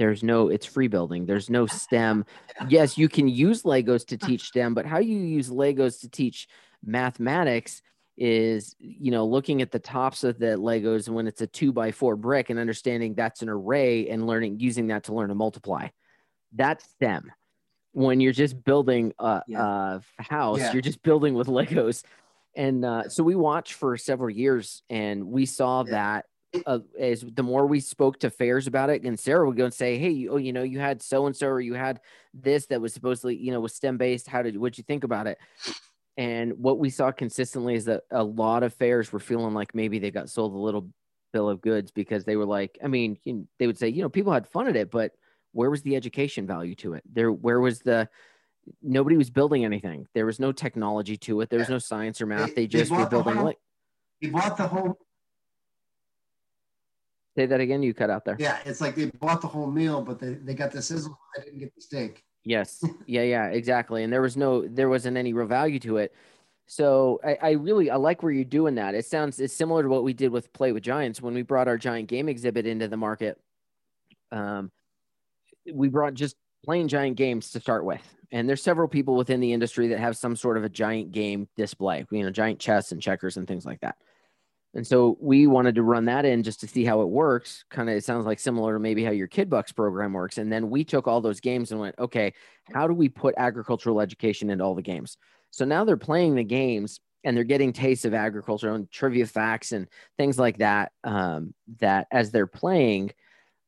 There's 0.00 0.22
no, 0.22 0.48
it's 0.48 0.64
free 0.64 0.88
building. 0.88 1.26
There's 1.26 1.50
no 1.50 1.66
STEM. 1.66 2.24
Yes, 2.70 2.96
you 2.96 3.06
can 3.06 3.28
use 3.28 3.64
Legos 3.64 4.06
to 4.06 4.16
teach 4.16 4.44
STEM, 4.46 4.72
but 4.72 4.86
how 4.86 4.96
you 4.98 5.18
use 5.18 5.50
Legos 5.50 6.00
to 6.00 6.08
teach 6.08 6.48
mathematics 6.82 7.82
is, 8.16 8.74
you 8.78 9.10
know, 9.10 9.26
looking 9.26 9.60
at 9.60 9.70
the 9.72 9.78
tops 9.78 10.24
of 10.24 10.38
the 10.38 10.56
Legos 10.56 11.06
and 11.06 11.14
when 11.14 11.26
it's 11.26 11.42
a 11.42 11.46
two 11.46 11.70
by 11.70 11.92
four 11.92 12.16
brick 12.16 12.48
and 12.48 12.58
understanding 12.58 13.12
that's 13.12 13.42
an 13.42 13.50
array 13.50 14.08
and 14.08 14.26
learning, 14.26 14.58
using 14.58 14.86
that 14.86 15.04
to 15.04 15.12
learn 15.12 15.28
to 15.28 15.34
multiply. 15.34 15.88
That's 16.54 16.82
STEM. 16.92 17.30
When 17.92 18.20
you're 18.20 18.32
just 18.32 18.64
building 18.64 19.12
a, 19.18 19.42
Yeah. 19.46 19.98
a 20.18 20.22
house, 20.22 20.60
Yeah. 20.60 20.72
you're 20.72 20.80
just 20.80 21.02
building 21.02 21.34
with 21.34 21.46
Legos. 21.48 22.04
And 22.56 22.86
uh, 22.86 23.10
so 23.10 23.22
we 23.22 23.34
watched 23.34 23.74
for 23.74 23.98
several 23.98 24.30
years 24.30 24.82
and 24.88 25.26
we 25.26 25.44
saw 25.44 25.84
Yeah. 25.84 25.90
that 25.90 26.26
uh, 26.66 26.80
as 26.98 27.24
the 27.34 27.42
more 27.42 27.66
we 27.66 27.80
spoke 27.80 28.18
to 28.20 28.30
fairs 28.30 28.66
about 28.66 28.90
it, 28.90 29.02
and 29.02 29.18
Sarah 29.18 29.46
would 29.46 29.56
go 29.56 29.64
and 29.64 29.74
say, 29.74 29.98
"Hey, 29.98 30.26
oh, 30.28 30.36
you 30.36 30.52
know, 30.52 30.62
you 30.62 30.78
had 30.80 31.02
so 31.02 31.26
and 31.26 31.36
so, 31.36 31.48
or 31.48 31.60
you 31.60 31.74
had 31.74 32.00
this 32.34 32.66
that 32.66 32.80
was 32.80 32.92
supposedly, 32.92 33.36
you 33.36 33.52
know, 33.52 33.60
was 33.60 33.74
STEM 33.74 33.96
based. 33.98 34.26
How 34.26 34.42
did 34.42 34.56
what'd 34.56 34.78
you 34.78 34.84
think 34.84 35.04
about 35.04 35.26
it?" 35.26 35.38
And 36.16 36.58
what 36.58 36.78
we 36.78 36.90
saw 36.90 37.12
consistently 37.12 37.74
is 37.76 37.84
that 37.86 38.02
a 38.10 38.22
lot 38.22 38.62
of 38.62 38.74
fairs 38.74 39.12
were 39.12 39.20
feeling 39.20 39.54
like 39.54 39.74
maybe 39.74 39.98
they 39.98 40.10
got 40.10 40.28
sold 40.28 40.52
a 40.52 40.58
little 40.58 40.88
bill 41.32 41.48
of 41.48 41.60
goods 41.60 41.92
because 41.92 42.24
they 42.24 42.36
were 42.36 42.44
like, 42.44 42.76
I 42.84 42.88
mean, 42.88 43.16
you- 43.24 43.46
they 43.58 43.66
would 43.66 43.78
say, 43.78 43.88
you 43.88 44.02
know, 44.02 44.08
people 44.08 44.32
had 44.32 44.46
fun 44.48 44.66
at 44.66 44.76
it, 44.76 44.90
but 44.90 45.12
where 45.52 45.70
was 45.70 45.82
the 45.82 45.96
education 45.96 46.46
value 46.46 46.74
to 46.76 46.94
it? 46.94 47.02
There, 47.10 47.30
where 47.32 47.60
was 47.60 47.80
the 47.80 48.08
nobody 48.82 49.16
was 49.16 49.30
building 49.30 49.64
anything. 49.64 50.06
There 50.12 50.26
was 50.26 50.38
no 50.40 50.52
technology 50.52 51.16
to 51.18 51.40
it. 51.40 51.48
There 51.48 51.58
was 51.60 51.68
no 51.70 51.78
science 51.78 52.20
or 52.20 52.26
math. 52.26 52.48
They- 52.48 52.54
They, 52.54 52.60
they 52.62 52.66
just 52.66 52.90
were 52.90 52.98
bought 52.98 53.10
the 53.10 53.16
building. 53.16 53.34
whole- 53.36 53.44
Like, 53.46 53.58
He 54.20 54.28
bought 54.28 54.56
the 54.56 54.66
whole, 54.68 54.98
say 57.36 57.46
that 57.46 57.60
again. 57.60 57.82
You 57.82 57.94
cut 57.94 58.10
out 58.10 58.24
there. 58.24 58.36
yeah, 58.38 58.58
it's 58.64 58.80
like 58.80 58.94
they 58.94 59.06
bought 59.20 59.40
the 59.40 59.46
whole 59.46 59.70
meal, 59.70 60.02
but 60.02 60.18
they, 60.18 60.34
they 60.34 60.54
got 60.54 60.72
the 60.72 60.82
sizzle. 60.82 61.18
I 61.36 61.44
didn't 61.44 61.60
get 61.60 61.74
the 61.74 61.80
steak. 61.80 62.24
Yes. 62.44 62.82
Yeah, 63.06 63.22
yeah, 63.22 63.46
exactly. 63.48 64.04
And 64.04 64.12
there 64.12 64.22
was 64.22 64.36
no 64.36 64.66
there 64.66 64.88
wasn't 64.88 65.16
any 65.16 65.32
real 65.32 65.46
value 65.46 65.78
to 65.80 65.96
it. 65.98 66.14
So 66.66 67.20
I, 67.24 67.38
I 67.42 67.50
really 67.52 67.90
I 67.90 67.96
like 67.96 68.22
where 68.22 68.30
you're 68.30 68.44
doing 68.44 68.76
that. 68.76 68.94
It 68.94 69.04
sounds 69.04 69.40
it's 69.40 69.54
similar 69.54 69.82
to 69.82 69.88
what 69.88 70.04
we 70.04 70.12
did 70.12 70.30
with 70.30 70.52
Play 70.52 70.70
with 70.72 70.84
Giants 70.84 71.20
when 71.20 71.34
we 71.34 71.42
brought 71.42 71.66
our 71.66 71.76
giant 71.76 72.08
game 72.08 72.28
exhibit 72.28 72.66
into 72.66 72.86
the 72.86 72.96
market. 72.96 73.40
Um 74.30 74.70
we 75.72 75.88
brought 75.88 76.14
just 76.14 76.36
plain 76.64 76.88
giant 76.88 77.16
games 77.16 77.50
to 77.50 77.60
start 77.60 77.84
with. 77.84 78.02
And 78.32 78.48
there's 78.48 78.62
several 78.62 78.86
people 78.86 79.16
within 79.16 79.40
the 79.40 79.52
industry 79.52 79.88
that 79.88 79.98
have 79.98 80.16
some 80.16 80.36
sort 80.36 80.56
of 80.56 80.62
a 80.62 80.68
giant 80.68 81.10
game 81.10 81.48
display, 81.56 82.06
you 82.12 82.22
know, 82.22 82.30
giant 82.30 82.60
chess 82.60 82.92
and 82.92 83.02
checkers 83.02 83.36
and 83.36 83.48
things 83.48 83.66
like 83.66 83.80
that. 83.80 83.96
And 84.74 84.86
so 84.86 85.16
we 85.20 85.46
wanted 85.46 85.74
to 85.74 85.82
run 85.82 86.04
that 86.04 86.24
in 86.24 86.42
just 86.42 86.60
to 86.60 86.68
see 86.68 86.84
how 86.84 87.00
it 87.00 87.08
works. 87.08 87.64
Kind 87.70 87.90
of, 87.90 87.96
it 87.96 88.04
sounds 88.04 88.24
like 88.24 88.38
similar 88.38 88.74
to 88.74 88.78
maybe 88.78 89.04
how 89.04 89.10
your 89.10 89.26
Kid 89.26 89.50
Bucks 89.50 89.72
program 89.72 90.12
works. 90.12 90.38
And 90.38 90.52
then 90.52 90.70
we 90.70 90.84
took 90.84 91.08
all 91.08 91.20
those 91.20 91.40
games 91.40 91.72
and 91.72 91.80
went, 91.80 91.98
okay, 91.98 92.32
how 92.72 92.86
do 92.86 92.94
we 92.94 93.08
put 93.08 93.34
agricultural 93.36 94.00
education 94.00 94.48
into 94.48 94.62
all 94.62 94.76
the 94.76 94.82
games? 94.82 95.16
So 95.50 95.64
now 95.64 95.84
they're 95.84 95.96
playing 95.96 96.36
the 96.36 96.44
games 96.44 97.00
and 97.24 97.36
they're 97.36 97.44
getting 97.44 97.72
tastes 97.72 98.04
of 98.04 98.14
agriculture 98.14 98.72
and 98.72 98.90
trivia 98.90 99.26
facts 99.26 99.72
and 99.72 99.88
things 100.16 100.38
like 100.38 100.58
that. 100.58 100.92
Um, 101.02 101.52
that 101.80 102.06
as 102.12 102.30
they're 102.30 102.46
playing, 102.46 103.10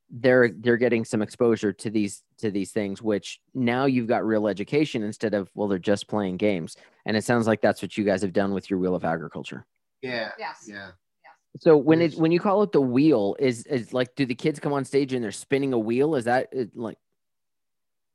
they're 0.09 0.49
they're 0.49 0.77
getting 0.77 1.03
some 1.03 1.21
exposure 1.21 1.73
to 1.73 1.89
these 1.89 2.23
to 2.37 2.51
these 2.51 2.71
things, 2.71 3.01
which 3.01 3.41
now 3.53 3.85
you've 3.85 4.07
got 4.07 4.25
real 4.25 4.47
education 4.47 5.03
instead 5.03 5.33
of 5.33 5.49
well, 5.53 5.67
they're 5.67 5.79
just 5.79 6.07
playing 6.07 6.37
games. 6.37 6.77
And 7.05 7.17
it 7.17 7.23
sounds 7.23 7.47
like 7.47 7.61
that's 7.61 7.81
what 7.81 7.97
you 7.97 8.03
guys 8.03 8.21
have 8.21 8.33
done 8.33 8.53
with 8.53 8.69
your 8.69 8.79
Wheel 8.79 8.95
of 8.95 9.03
Agriculture. 9.03 9.65
Yeah. 10.03 10.31
Yes. 10.37 10.65
Yeah. 10.67 10.91
So 11.59 11.77
when 11.77 12.01
it 12.01 12.15
when 12.15 12.31
you 12.31 12.39
call 12.39 12.63
it 12.63 12.71
the 12.71 12.81
wheel, 12.81 13.35
is 13.39 13.65
is 13.67 13.93
like 13.93 14.15
do 14.15 14.25
the 14.25 14.35
kids 14.35 14.59
come 14.59 14.73
on 14.73 14.83
stage 14.85 15.13
and 15.13 15.23
they're 15.23 15.31
spinning 15.31 15.71
a 15.71 15.77
wheel? 15.77 16.15
Is 16.15 16.25
that 16.25 16.51
like 16.75 16.97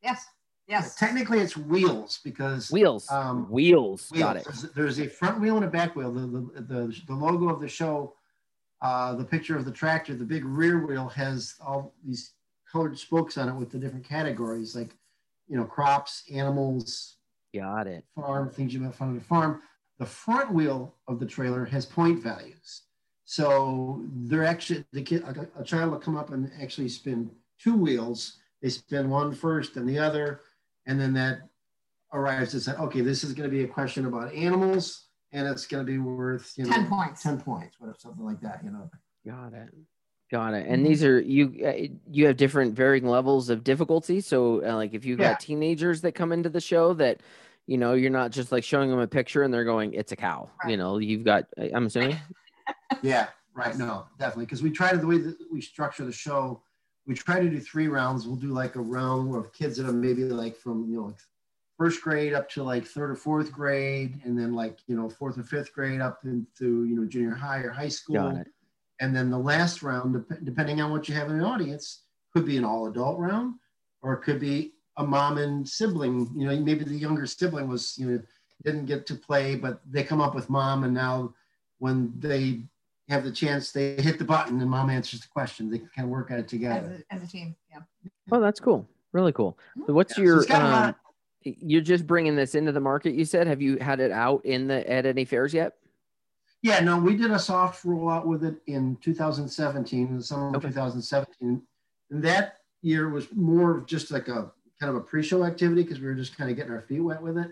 Yes. 0.03 0.27
Yes. 0.67 0.97
Technically, 0.97 1.39
it's 1.39 1.57
wheels 1.57 2.21
because 2.23 2.71
Wheels. 2.71 3.11
Um, 3.11 3.51
wheels. 3.51 4.11
wheels. 4.11 4.23
Got 4.23 4.37
it. 4.37 4.45
There's, 4.45 4.63
there's 4.75 5.01
a 5.01 5.09
front 5.09 5.41
wheel 5.41 5.57
and 5.57 5.65
a 5.65 5.69
back 5.69 5.97
wheel. 5.97 6.13
The, 6.13 6.21
the, 6.21 6.61
the, 6.61 7.03
the 7.07 7.15
logo 7.15 7.49
of 7.49 7.61
the 7.61 7.69
show, 7.69 8.15
uh, 8.83 9.15
the 9.15 9.25
picture 9.25 9.57
of 9.57 9.65
the 9.65 9.71
tractor, 9.73 10.15
the 10.15 10.27
big 10.27 10.45
rear 10.45 10.87
wheel 10.87 11.09
has 11.09 11.55
all 11.65 11.95
these 12.05 12.33
colored 12.71 12.99
spokes 12.99 13.39
on 13.39 13.49
it 13.49 13.55
with 13.55 13.71
the 13.71 13.79
different 13.79 14.05
categories 14.05 14.77
like, 14.77 14.95
you 15.49 15.57
know, 15.57 15.65
crops, 15.65 16.25
animals, 16.31 17.17
Got 17.55 17.87
it. 17.87 18.05
farm, 18.15 18.51
things 18.51 18.75
you 18.75 18.81
might 18.81 18.95
find 18.95 19.13
on 19.13 19.17
a 19.17 19.21
farm. 19.21 19.63
The 19.99 20.07
front 20.07 20.53
wheel 20.53 20.95
of 21.09 21.19
the 21.19 21.27
trailer 21.27 21.65
has 21.67 21.85
point 21.85 22.23
values. 22.23 22.83
So 23.25 24.03
they're 24.15 24.45
actually, 24.45 24.85
the 24.93 25.03
kid, 25.03 25.23
a, 25.23 25.61
a 25.61 25.65
child 25.65 25.91
will 25.91 25.99
come 25.99 26.17
up 26.17 26.31
and 26.31 26.51
actually 26.63 26.89
spin 26.89 27.31
two 27.59 27.77
wheels. 27.77 28.39
They 28.63 28.71
spin 28.71 29.11
one 29.11 29.35
first 29.35 29.77
and 29.77 29.89
the 29.89 29.99
other. 29.99 30.43
And 30.87 31.01
then 31.01 31.13
that 31.15 31.41
arrives 32.13 32.53
to 32.53 32.61
say, 32.61 32.73
okay, 32.73 33.01
this 33.03 33.25
is 33.25 33.35
going 33.35 33.49
to 33.51 33.55
be 33.55 33.65
a 33.65 33.69
question 33.69 34.07
about 34.07 34.33
animals 34.33 35.09
and 35.33 35.47
it's 35.47 35.67
going 35.67 35.85
to 35.85 35.93
be 35.93 35.99
worth, 35.99 36.55
you 36.57 36.65
know, 36.65 36.73
10 36.73 36.89
points. 36.89 37.23
10 37.23 37.41
points, 37.41 37.79
whatever, 37.79 37.99
something 38.01 38.25
like 38.25 38.41
that, 38.41 38.61
you 38.65 38.71
know. 38.71 38.91
Got 39.27 39.53
it. 39.53 39.75
Got 40.31 40.55
it. 40.55 40.67
And 40.67 40.85
these 40.85 41.03
are 41.05 41.21
you. 41.21 41.55
Uh, 41.67 41.95
you 42.11 42.27
have 42.27 42.37
different 42.37 42.75
varying 42.75 43.07
levels 43.07 43.49
of 43.49 43.65
difficulty. 43.65 44.21
So, 44.21 44.63
uh, 44.63 44.75
like, 44.75 44.93
if 44.93 45.07
you've 45.07 45.19
Yeah. 45.19 45.33
got 45.33 45.41
teenagers 45.41 46.03
that 46.03 46.13
come 46.13 46.33
into 46.33 46.51
the 46.51 46.61
show, 46.61 46.93
that 46.95 47.23
you 47.69 47.77
know, 47.77 47.93
you're 47.93 48.11
not 48.11 48.31
just 48.31 48.51
like 48.51 48.65
showing 48.65 48.89
them 48.89 48.99
a 48.99 49.07
picture 49.07 49.43
and 49.43 49.53
they're 49.53 49.65
going, 49.65 49.93
"It's 49.93 50.11
a 50.11 50.17
cow." 50.17 50.49
You 50.67 50.79
know, 50.79 50.97
you've 50.97 51.23
got. 51.23 51.45
I'm 51.73 51.87
assuming. 51.87 52.17
Yeah, 53.03 53.29
right. 53.55 53.77
No, 53.77 54.07
definitely. 54.19 54.47
Because 54.47 54.63
we 54.63 54.71
try 54.71 54.91
to, 54.91 54.99
the 54.99 55.07
way 55.07 55.19
that 55.19 55.37
we 55.53 55.61
structure 55.61 56.05
the 56.05 56.13
show, 56.13 56.63
we 57.07 57.15
try 57.15 57.39
to 57.41 57.49
do 57.49 57.61
three 57.61 57.87
rounds. 57.87 58.27
We'll 58.27 58.37
do 58.37 58.49
like 58.49 58.77
a 58.77 58.81
round 58.81 59.35
of 59.35 59.53
kids 59.53 59.77
that 59.77 59.87
are 59.87 59.93
maybe 59.93 60.25
like 60.25 60.57
from, 60.57 60.87
you 60.89 60.97
know, 60.97 61.07
like 61.07 61.19
first 61.77 62.03
grade 62.03 62.35
up 62.35 62.49
to 62.51 62.63
like 62.63 62.87
third 62.87 63.11
or 63.11 63.15
fourth 63.15 63.53
grade, 63.53 64.21
and 64.25 64.39
then 64.39 64.55
like, 64.55 64.79
you 64.87 64.97
know, 64.97 65.09
fourth 65.09 65.39
or 65.39 65.43
fifth 65.43 65.73
grade 65.73 66.01
up 66.01 66.21
into, 66.25 66.85
you 66.85 66.97
know, 66.97 67.07
junior 67.07 67.35
high 67.35 67.61
or 67.61 67.71
high 67.71 67.89
school. 67.89 68.17
Got 68.17 68.37
it. 68.37 68.49
And 69.01 69.15
then 69.15 69.31
the 69.31 69.39
last 69.39 69.83
round, 69.83 70.25
depending 70.45 70.81
on 70.81 70.91
what 70.91 71.09
you 71.09 71.15
have 71.15 71.31
in 71.31 71.39
the 71.39 71.45
audience, 71.45 72.05
could 72.33 72.47
be 72.47 72.57
an 72.57 72.65
all 72.65 72.89
adult 72.89 73.19
round 73.19 73.55
or 74.03 74.15
it 74.15 74.23
could 74.23 74.41
be 74.41 74.75
a 74.99 75.05
mom 75.07 75.39
and 75.39 75.67
sibling. 75.67 76.29
You 76.37 76.49
know, 76.49 76.61
maybe 76.61 76.85
the 76.85 76.95
younger 76.95 77.25
sibling 77.25 77.69
was, 77.69 77.97
you 77.99 78.11
know, 78.11 78.21
didn't 78.65 78.87
get 78.87 79.07
to 79.07 79.15
play, 79.15 79.55
but 79.55 79.81
they 79.91 80.03
come 80.03 80.21
up 80.21 80.35
with 80.35 80.51
mom. 80.51 80.85
And 80.85 80.93
now 80.93 81.33
when 81.79 82.13
they 82.19 82.61
have 83.09 83.25
the 83.25 83.31
chance, 83.33 83.71
they 83.73 83.95
hit 83.95 84.19
the 84.19 84.25
button 84.25 84.61
and 84.61 84.69
mom 84.69 84.91
answers 84.91 85.21
the 85.21 85.29
question. 85.29 85.71
They 85.71 85.79
can 85.79 85.89
kind 85.95 86.07
of 86.07 86.11
work 86.11 86.31
at 86.31 86.41
it 86.41 86.45
As 86.47 86.51
together. 86.51 87.05
a, 87.11 87.15
as 87.15 87.23
a 87.23 87.27
team. 87.27 87.55
Yeah. 87.71 87.79
Oh, 88.33 88.41
that's 88.41 88.61
cool. 88.61 88.87
Really 89.13 89.33
cool. 89.33 89.57
So 89.87 89.95
what's 89.95 90.19
Yeah, 90.19 90.25
your? 90.25 90.37
it's 90.39 90.47
got 90.47 90.63
a 90.63 90.69
lot- 90.69 90.89
um, 90.89 90.95
you're 91.45 91.81
just 91.81 92.07
bringing 92.07 92.35
this 92.37 92.55
into 92.57 92.73
the 92.73 92.81
market. 92.81 93.15
You 93.15 93.25
said. 93.25 93.47
Have 93.47 93.63
you 93.63 93.79
had 93.79 94.01
it 94.01 94.11
out 94.11 94.45
in 94.45 94.67
the 94.67 94.87
at 94.91 95.07
any 95.07 95.25
fairs 95.25 95.55
yet? 95.55 95.75
Yeah, 96.61 96.81
no, 96.81 96.99
we 96.99 97.17
did 97.17 97.31
a 97.31 97.39
soft 97.39 97.85
rollout 97.87 98.27
with 98.27 98.45
it 98.45 98.57
in 98.67 98.97
2017, 98.97 100.09
in 100.09 100.17
the 100.17 100.23
summer 100.23 100.49
of 100.49 100.57
Okay. 100.57 100.69
2017. 100.69 101.63
And 102.11 102.23
that 102.25 102.57
year 102.83 103.09
was 103.09 103.29
more 103.33 103.79
of 103.79 103.87
just 103.87 104.11
like 104.11 104.27
a 104.29 104.51
kind 104.81 104.91
of 104.91 104.97
a 104.97 105.01
pre-show 105.01 105.45
activity 105.45 105.83
because 105.83 106.01
we 106.01 106.07
were 106.07 106.15
just 106.15 106.37
kind 106.37 106.51
of 106.51 106.57
getting 106.57 106.73
our 106.73 106.83
feet 106.83 107.01
wet 107.01 107.23
with 107.23 107.39
it. 107.39 107.51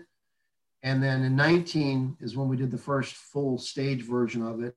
And 0.83 1.03
then 1.03 1.23
in 1.23 1.35
19 1.35 2.17
is 2.19 2.37
when 2.37 2.47
we 2.47 2.55
did 2.55 2.71
the 2.71 2.77
first 2.77 3.15
full 3.15 3.57
stage 3.57 4.03
version 4.03 4.41
of 4.41 4.63
it. 4.63 4.75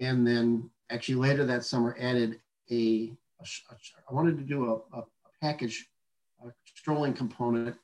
And 0.00 0.26
then 0.26 0.68
actually 0.90 1.14
later 1.14 1.46
that 1.46 1.64
summer 1.64 1.96
added 1.98 2.40
a, 2.70 3.12
a 3.40 3.44
a 3.44 3.76
I 4.10 4.14
wanted 4.14 4.36
to 4.38 4.44
do 4.44 4.64
a, 4.66 4.96
a, 4.96 5.00
a 5.00 5.06
package, 5.40 5.88
a 6.44 6.50
strolling 6.74 7.14
component 7.14 7.76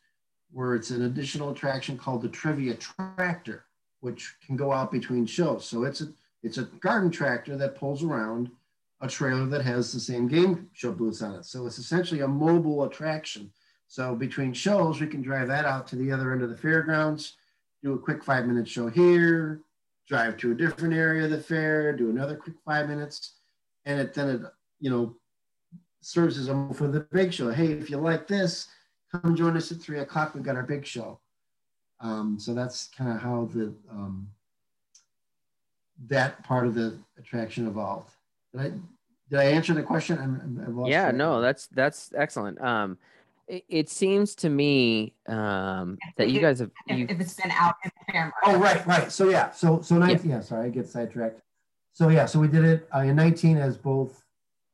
where 0.50 0.75
it's 0.75 0.90
an 0.90 1.02
additional 1.02 1.50
attraction 1.50 1.97
called 1.97 2.23
the 2.23 2.28
Trivia 2.28 2.75
Tractor 2.75 3.64
which 4.00 4.37
can 4.45 4.57
go 4.57 4.73
out 4.73 4.92
between 4.92 5.26
shows. 5.26 5.64
So 5.64 5.85
it's 5.85 6.00
a 6.00 6.09
it's 6.42 6.59
a 6.59 6.64
garden 6.80 7.11
tractor 7.11 7.57
that 7.57 7.75
pulls 7.75 8.04
around 8.04 8.50
a 9.00 9.09
trailer 9.09 9.47
that 9.47 9.64
has 9.64 9.92
the 9.92 10.00
same 10.00 10.28
game 10.28 10.71
show 10.73 10.92
booths 10.92 11.23
on 11.23 11.35
it. 11.35 11.45
So 11.45 11.66
it's 11.66 11.78
essentially 11.78 12.21
a 12.21 12.28
mobile 12.28 12.85
attraction. 12.85 13.50
So 13.88 14.14
between 14.14 14.52
shows, 14.52 15.00
we 15.00 15.07
can 15.07 15.23
drive 15.23 15.49
that 15.49 15.64
out 15.64 15.87
to 15.88 15.97
the 15.97 16.12
other 16.12 16.33
end 16.33 16.42
of 16.42 16.50
the 16.50 16.57
fairgrounds, 16.57 17.37
do 17.83 17.95
a 17.95 17.99
quick 17.99 18.23
five 18.23 18.47
minute 18.47 18.68
show 18.68 18.88
here, 18.88 19.62
drive 20.07 20.37
to 20.38 20.52
a 20.52 20.54
different 20.54 20.95
area 20.95 21.25
of 21.25 21.30
the 21.30 21.40
fair, 21.40 21.97
do 21.97 22.11
another 22.11 22.37
quick 22.37 22.57
five 22.66 22.87
minutes, 22.87 23.33
and 23.87 23.99
it 23.99 24.12
then 24.12 24.28
it 24.28 24.42
you 24.78 24.90
know 24.90 25.16
serves 26.02 26.38
as 26.38 26.49
a 26.49 26.71
for 26.75 26.87
the 26.87 27.00
big 27.00 27.33
show. 27.33 27.50
Hey, 27.50 27.73
if 27.73 27.88
you 27.88 27.97
like 27.97 28.28
this, 28.28 28.68
come 29.11 29.35
join 29.35 29.57
us 29.57 29.73
at 29.73 29.78
three 29.78 30.00
o'clock. 30.00 30.35
We've 30.35 30.45
got 30.45 30.57
our 30.57 30.62
big 30.62 30.85
show. 30.85 31.18
Um, 32.00 32.38
so 32.38 32.52
that's 32.54 32.88
kind 32.88 33.11
of 33.11 33.23
how 33.23 33.49
the 33.54 33.73
um, 33.90 34.28
that 36.09 36.45
part 36.45 36.66
of 36.66 36.75
the 36.75 36.99
attraction 37.18 37.66
evolved. 37.66 38.11
Did 38.52 38.61
I 38.61 38.73
did 39.30 39.38
I 39.40 39.45
answer 39.45 39.73
the 39.73 39.83
question? 39.83 40.18
I'm, 40.18 40.76
lost 40.76 40.90
yeah 40.90 41.11
no 41.11 41.40
that's 41.40 41.68
that's 41.68 42.12
excellent 42.14 42.61
um 42.61 42.99
it, 43.49 43.64
it 43.69 43.88
seems 43.88 44.35
to 44.37 44.49
me 44.49 45.14
um 45.26 45.99
that 46.17 46.31
you 46.31 46.40
guys 46.40 46.61
have 46.61 46.71
If, 46.87 46.99
you, 46.99 47.07
if 47.09 47.21
it's 47.21 47.35
been 47.35 47.50
out 47.50 47.75
in 47.85 47.90
the 48.07 48.12
fair 48.12 48.33
Oh 48.45 48.59
right, 48.59 48.87
right. 48.87 49.11
So 49.11 49.31
yeah, 49.31 49.50
so 49.50 49.81
so 49.81 49.99
19. 49.99 50.31
Yeah, 50.31 50.40
sorry, 50.40 50.67
I 50.67 50.71
get 50.71 50.88
sidetracked. 50.88 51.40
So 51.93 52.11
yeah, 52.11 52.26
so 52.26 52.38
we 52.38 52.49
did 52.49 52.64
it 52.64 52.88
uh, 52.95 53.00
in 53.00 53.17
19 53.17 53.57
as 53.57 53.76
both 53.76 54.23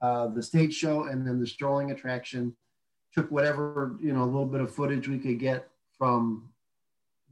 uh, 0.02 0.28
the 0.28 0.42
stage 0.42 0.74
show 0.74 1.04
and 1.04 1.26
then 1.26 1.40
the 1.40 1.46
strolling 1.46 1.90
attraction. 1.90 2.54
Took 3.14 3.30
whatever 3.30 3.96
you 4.00 4.12
know 4.12 4.24
a 4.24 4.26
little 4.26 4.46
bit 4.46 4.60
of 4.60 4.74
footage 4.74 5.08
we 5.08 5.18
could 5.18 5.38
get 5.38 5.68
from 5.96 6.48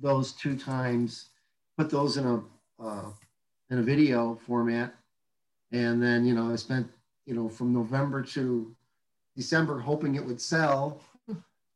those 0.01 0.33
two 0.33 0.57
times, 0.57 1.31
put 1.77 1.91
those 1.91 2.17
in 2.17 2.27
a 2.27 2.43
uh, 2.83 3.11
in 3.71 3.79
a 3.79 3.83
video 3.83 4.39
format, 4.47 4.95
and 5.73 6.01
then 6.01 6.25
you 6.25 6.35
know 6.35 6.53
I 6.53 6.57
spent 6.57 6.87
you 7.27 7.35
know 7.35 7.49
from 7.49 7.73
November 7.73 8.23
to 8.23 8.75
December 9.37 9.81
hoping 9.81 10.15
it 10.15 10.25
would 10.25 10.41
sell, 10.41 11.01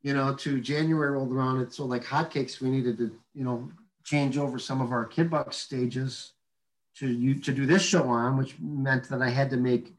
you 0.01 0.13
know, 0.13 0.33
to 0.35 0.59
January 0.61 1.11
rolled 1.11 1.31
around. 1.31 1.61
It 1.61 1.73
so 1.73 1.85
like 1.85 2.03
hotcakes. 2.03 2.61
We 2.61 2.69
needed 2.69 2.97
to 2.97 3.11
you 3.33 3.43
know 3.43 3.69
change 4.03 4.37
over 4.37 4.59
some 4.59 4.81
of 4.81 4.91
our 4.91 5.05
Kid 5.05 5.29
Bucks 5.29 5.57
stages 5.57 6.33
to 6.97 7.07
you 7.07 7.35
to 7.35 7.51
do 7.51 7.65
this 7.65 7.83
show 7.83 8.03
on, 8.07 8.37
which 8.37 8.55
meant 8.59 9.09
that 9.09 9.21
I 9.21 9.29
had 9.29 9.49
to 9.51 9.57
make 9.57 9.95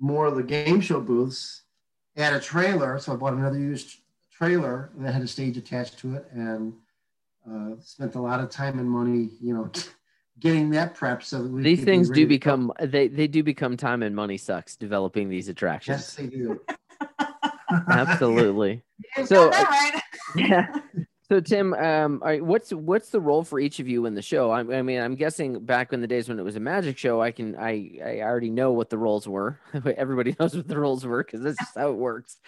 more 0.00 0.26
of 0.26 0.36
the 0.36 0.42
game 0.42 0.80
show 0.80 1.00
booths, 1.00 1.62
add 2.16 2.34
a 2.34 2.40
trailer. 2.40 2.98
So 2.98 3.12
I 3.12 3.16
bought 3.16 3.34
another 3.34 3.58
used 3.58 3.98
trailer 4.32 4.90
that 4.98 5.12
had 5.12 5.22
a 5.22 5.26
stage 5.26 5.56
attached 5.56 5.98
to 6.00 6.14
it, 6.14 6.26
and 6.32 6.72
uh, 7.50 7.70
spent 7.80 8.14
a 8.14 8.20
lot 8.20 8.40
of 8.40 8.50
time 8.50 8.78
and 8.78 8.88
money, 8.88 9.30
you 9.40 9.54
know, 9.54 9.70
getting 10.40 10.70
that 10.70 10.94
prep 10.94 11.22
so 11.22 11.42
that 11.42 11.50
we 11.50 11.62
these 11.62 11.80
could 11.80 11.86
be 11.86 11.92
things 11.92 12.10
do 12.10 12.26
become 12.26 12.72
they 12.80 13.08
they 13.08 13.26
do 13.26 13.42
become 13.42 13.76
time 13.76 14.02
and 14.02 14.14
money 14.14 14.36
sucks 14.36 14.76
developing 14.76 15.28
these 15.28 15.48
attractions 15.48 15.98
Yes, 15.98 16.14
they 16.14 16.26
do. 16.26 16.60
absolutely 17.90 18.82
So, 19.24 19.50
right. 19.50 20.02
yeah 20.36 20.66
so 21.28 21.40
tim 21.40 21.74
um 21.74 22.20
all 22.22 22.28
right, 22.28 22.44
what's 22.44 22.72
what's 22.72 23.10
the 23.10 23.20
role 23.20 23.44
for 23.44 23.60
each 23.60 23.80
of 23.80 23.88
you 23.88 24.06
in 24.06 24.14
the 24.14 24.22
show 24.22 24.50
I, 24.50 24.60
I 24.60 24.82
mean 24.82 25.00
i'm 25.00 25.14
guessing 25.14 25.64
back 25.64 25.92
in 25.92 26.00
the 26.00 26.06
days 26.06 26.28
when 26.28 26.38
it 26.38 26.42
was 26.42 26.56
a 26.56 26.60
magic 26.60 26.98
show 26.98 27.20
i 27.20 27.30
can 27.30 27.56
i 27.56 27.98
i 28.04 28.20
already 28.20 28.50
know 28.50 28.72
what 28.72 28.90
the 28.90 28.98
roles 28.98 29.28
were 29.28 29.60
everybody 29.96 30.34
knows 30.38 30.56
what 30.56 30.68
the 30.68 30.78
roles 30.78 31.04
were 31.04 31.22
because 31.22 31.42
that's 31.42 31.58
just 31.58 31.76
how 31.76 31.90
it 31.90 31.96
works 31.96 32.38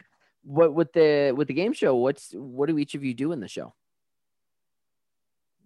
what 0.42 0.74
with 0.74 0.92
the 0.92 1.32
with 1.36 1.48
the 1.48 1.54
game 1.54 1.72
show 1.72 1.94
what's 1.94 2.32
what 2.32 2.68
do 2.68 2.78
each 2.78 2.94
of 2.94 3.04
you 3.04 3.14
do 3.14 3.32
in 3.32 3.40
the 3.40 3.48
show 3.48 3.74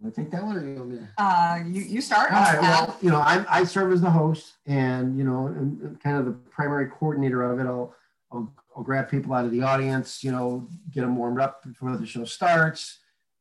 I 0.06 0.11
take 0.11 0.30
that 0.32 0.44
one. 0.44 0.56
Or 0.56 0.68
you 0.68 0.75
want 0.76 0.90
me 0.90 0.99
to? 0.99 1.23
Uh, 1.23 1.62
you, 1.66 1.82
you 1.82 2.00
start. 2.00 2.30
All 2.30 2.42
right. 2.42 2.58
Uh, 2.58 2.61
Well, 2.61 2.99
you 3.00 3.11
know, 3.11 3.20
I, 3.20 3.44
I 3.49 3.64
serve 3.64 3.92
as 3.92 4.02
the 4.02 4.11
host 4.11 4.54
and, 4.66 5.16
you 5.16 5.25
know, 5.25 5.46
and, 5.46 5.80
and 5.80 6.00
kind 6.00 6.18
of 6.18 6.26
the 6.26 6.32
primary 6.32 6.90
coordinator 6.90 7.42
of 7.42 7.58
it. 7.58 7.62
I'll, 7.62 7.94
I'll, 8.30 8.52
I'll 8.76 8.83
grab 8.83 9.09
people 9.09 9.33
out 9.35 9.45
of 9.45 9.50
the 9.50 9.62
audience, 9.62 10.25
you 10.25 10.33
know, 10.33 10.69
get 10.90 11.02
them 11.02 11.16
warmed 11.16 11.40
up 11.40 11.62
before 11.62 11.97
the 11.97 12.07
show 12.07 12.25
starts. 12.25 12.99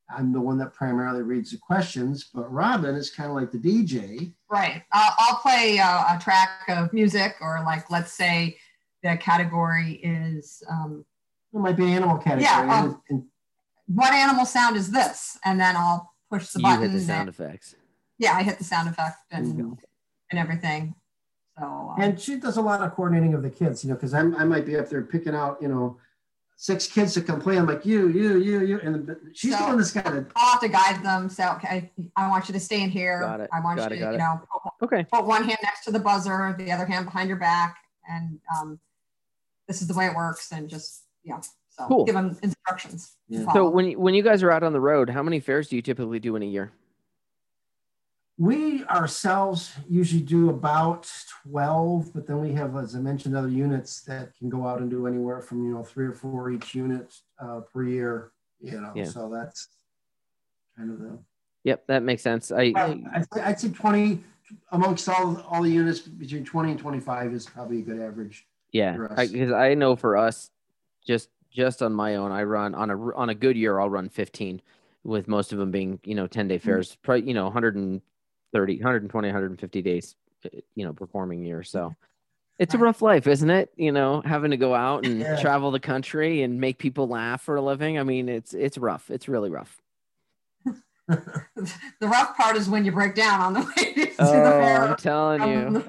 I'm 0.10 0.32
the 0.32 0.42
one 0.42 0.58
that 0.60 0.74
primarily 0.74 1.24
reads 1.24 1.52
the 1.52 1.58
questions, 1.58 2.30
but 2.34 2.52
Robin 2.52 2.94
is 2.96 3.10
kind 3.10 3.30
of 3.30 3.36
like 3.36 3.52
the 3.52 3.58
DJ. 3.58 4.34
Right. 4.50 4.84
I'll, 4.92 5.16
I'll 5.18 5.36
play 5.38 5.80
uh, 5.80 6.16
a 6.16 6.20
track 6.22 6.50
of 6.68 6.94
music, 6.94 7.36
or 7.42 7.62
like, 7.66 7.90
let's 7.90 8.12
say 8.12 8.58
the 9.02 9.18
category 9.18 9.94
is 10.04 10.62
um, 10.70 11.04
It 11.54 11.58
might 11.60 11.78
be 11.78 11.92
animal 11.92 12.18
category. 12.18 12.44
Yeah, 12.44 12.84
and- 12.86 12.96
and 13.10 13.24
what 13.88 14.14
animal 14.14 14.46
sound 14.46 14.76
is 14.78 14.92
this? 14.92 15.38
And 15.44 15.60
then 15.60 15.76
I'll 15.76 16.14
push 16.30 16.50
the 16.50 16.60
you 16.60 16.64
button. 16.64 16.82
hit 16.84 16.88
the 16.92 16.98
and- 16.98 17.06
sound 17.08 17.30
effects 17.30 17.76
yeah, 18.20 18.34
I 18.34 18.44
hit 18.44 18.58
the 18.58 18.64
sound 18.64 18.88
effect 18.88 19.18
and, 19.32 19.78
and 20.32 20.40
everything. 20.40 20.96
So, 21.58 21.66
um, 21.66 21.96
And 22.02 22.20
she 22.20 22.38
does 22.38 22.58
a 22.58 22.62
lot 22.62 22.82
of 22.82 22.94
coordinating 22.96 23.34
of 23.34 23.44
the 23.44 23.50
kids, 23.50 23.84
you 23.84 23.90
know, 23.90 23.96
because 23.96 24.14
I'm 24.14 24.36
I 24.36 24.44
might 24.44 24.66
be 24.66 24.78
up 24.78 24.90
there 24.90 25.02
picking 25.04 25.36
out, 25.36 25.62
you 25.62 25.68
know, 25.68 25.98
six 26.56 26.88
kids 26.88 27.14
to 27.16 27.22
come 27.22 27.40
play. 27.42 27.58
I'm 27.58 27.68
like, 27.68 27.86
you, 27.86 28.08
you, 28.08 28.38
you, 28.38 28.62
you. 28.66 28.80
And 28.82 29.06
the- 29.06 29.20
she's 29.34 29.52
the 29.52 29.58
So- 29.58 29.68
one 29.68 29.78
that's 29.78 29.92
got 29.92 30.06
to 30.06 30.26
I'll 30.36 30.52
have 30.54 30.62
to 30.62 30.70
guide 30.70 31.04
them. 31.04 31.30
So, 31.30 31.52
okay, 31.54 31.92
I 32.16 32.28
want 32.30 32.48
you 32.48 32.54
to 32.54 32.60
stay 32.60 32.82
in 32.82 32.90
here. 32.90 33.20
Got 33.22 33.42
it, 33.42 33.50
I 33.54 33.60
want 33.60 33.78
got 33.78 33.92
you 33.92 33.98
it, 33.98 34.00
to, 34.00 34.06
you 34.06 34.12
it. 34.14 34.18
know, 34.18 34.42
put, 34.80 34.86
okay 34.86 35.06
put 35.12 35.26
one 35.26 35.44
hand 35.44 35.60
next 35.64 35.84
to 35.86 35.92
the 35.92 36.00
buzzer, 36.00 36.56
the 36.58 36.72
other 36.72 36.86
hand 36.86 37.06
behind 37.06 37.28
your 37.30 37.38
back. 37.38 37.78
And 38.10 38.40
um, 38.58 38.80
this 39.68 39.82
is 39.82 39.88
the 39.88 39.94
way 39.94 40.08
it 40.08 40.16
works. 40.16 40.52
And 40.52 40.68
just, 40.70 41.04
yeah. 41.24 41.40
So 41.70 41.86
Cool. 41.88 42.06
give 42.06 42.14
them 42.16 42.38
instructions. 42.44 43.14
Yeah. 43.30 43.52
So 43.54 43.68
when 43.70 43.86
you, 43.86 44.00
when 44.00 44.14
you 44.14 44.22
guys 44.22 44.44
are 44.44 44.52
out 44.52 44.62
on 44.64 44.74
the 44.74 44.80
road, 44.82 45.10
how 45.10 45.24
many 45.24 45.40
fairs 45.40 45.68
do 45.70 45.76
you 45.76 45.82
typically 45.82 46.20
do 46.20 46.36
in 46.36 46.44
a 46.44 46.46
year? 46.46 46.72
We 48.40 48.84
ourselves 48.86 49.74
usually 49.88 50.22
do 50.24 50.50
about 50.50 51.08
12, 51.52 52.14
but 52.14 52.26
then 52.26 52.42
we 52.42 52.52
have, 52.54 52.76
as 52.76 52.96
I 52.96 53.00
mentioned, 53.00 53.36
other 53.38 53.48
units 53.48 54.02
that 54.02 54.36
can 54.36 54.50
go 54.50 54.66
out 54.66 54.80
and 54.82 54.90
do 54.90 55.06
anywhere 55.06 55.40
from, 55.40 55.64
you 55.64 55.74
know, 55.74 55.84
three 55.84 56.08
or 56.08 56.14
four 56.14 56.50
each 56.50 56.74
unit 56.74 57.14
uh, 57.40 57.60
per 57.62 57.84
year, 57.84 58.32
you 58.60 58.82
know, 58.82 58.92
Yeah. 58.96 59.04
so 59.06 59.30
that's 59.30 59.68
kind 60.76 60.90
of 60.90 61.00
the, 61.00 61.20
Yep, 61.64 61.86
that 61.88 62.02
makes 62.04 62.24
sense. 62.24 62.52
I, 62.52 62.72
Well, 62.74 63.02
I'd 63.14 63.34
say- 63.34 63.42
I'd 63.42 63.60
say 63.60 63.70
20 63.70 64.24
amongst 64.72 65.08
all, 65.08 65.40
all 65.42 65.62
the 65.62 65.70
units 65.72 66.00
between 66.00 66.44
20 66.44 66.72
and 66.72 66.80
25 66.80 67.34
is 67.34 67.46
probably 67.46 67.80
a 67.80 67.82
good 67.84 68.00
average. 68.02 68.46
yeah, 68.72 68.98
because 68.98 69.52
I, 69.52 69.76
know 69.76 69.96
for 69.96 70.18
us, 70.18 70.50
just 71.06 71.30
just 71.52 71.84
on 71.84 71.94
my 71.94 72.16
own, 72.16 72.32
I 72.32 72.42
run 72.44 72.74
on 72.74 72.90
a 72.90 72.98
on 73.16 73.30
a 73.30 73.36
good 73.36 73.56
year, 73.56 73.80
I'll 73.80 73.90
run 73.90 74.10
15, 74.10 74.60
with 75.04 75.28
most 75.28 75.54
of 75.54 75.60
them 75.60 75.70
being 75.70 76.00
you 76.04 76.16
know 76.16 76.26
10 76.26 76.48
day 76.48 76.58
Mm-hmm. 76.58 76.66
fairs, 76.66 76.98
probably 77.04 77.28
you 77.28 77.34
know 77.36 77.52
130, 78.54 78.76
120, 78.78 79.28
150 79.30 79.82
days, 79.82 80.16
uh, 80.46 80.50
you 80.76 80.86
know, 80.86 80.94
performing 80.94 81.44
year. 81.44 81.64
So 81.64 81.96
it's 82.60 82.76
a 82.76 82.78
rough 82.78 83.02
life, 83.02 83.26
isn't 83.26 83.50
it? 83.50 83.74
You 83.76 83.92
know, 83.92 84.22
having 84.24 84.52
to 84.52 84.58
go 84.58 84.76
out 84.76 85.04
and 85.04 85.22
Yeah. 85.22 85.36
travel 85.42 85.72
the 85.72 85.80
country 85.80 86.44
and 86.44 86.62
make 86.62 86.78
people 86.78 87.08
laugh 87.08 87.42
for 87.42 87.56
a 87.56 87.62
living. 87.62 87.98
I 87.98 88.04
mean, 88.04 88.30
it's 88.30 88.54
it's 88.54 88.78
rough. 88.78 89.10
It's 89.10 89.28
really 89.28 89.50
rough. 89.50 89.82
the 91.08 91.68
rough 92.02 92.38
part 92.38 92.56
is 92.56 92.70
when 92.70 92.86
you 92.86 92.92
break 92.92 93.16
down 93.16 93.42
on 93.42 93.54
the 93.54 93.60
way 93.78 93.94
to 94.06 94.12
Oh, 94.20 94.30
the 94.30 94.88
I'm 94.90 94.96
telling 94.96 95.44
you. 95.44 95.84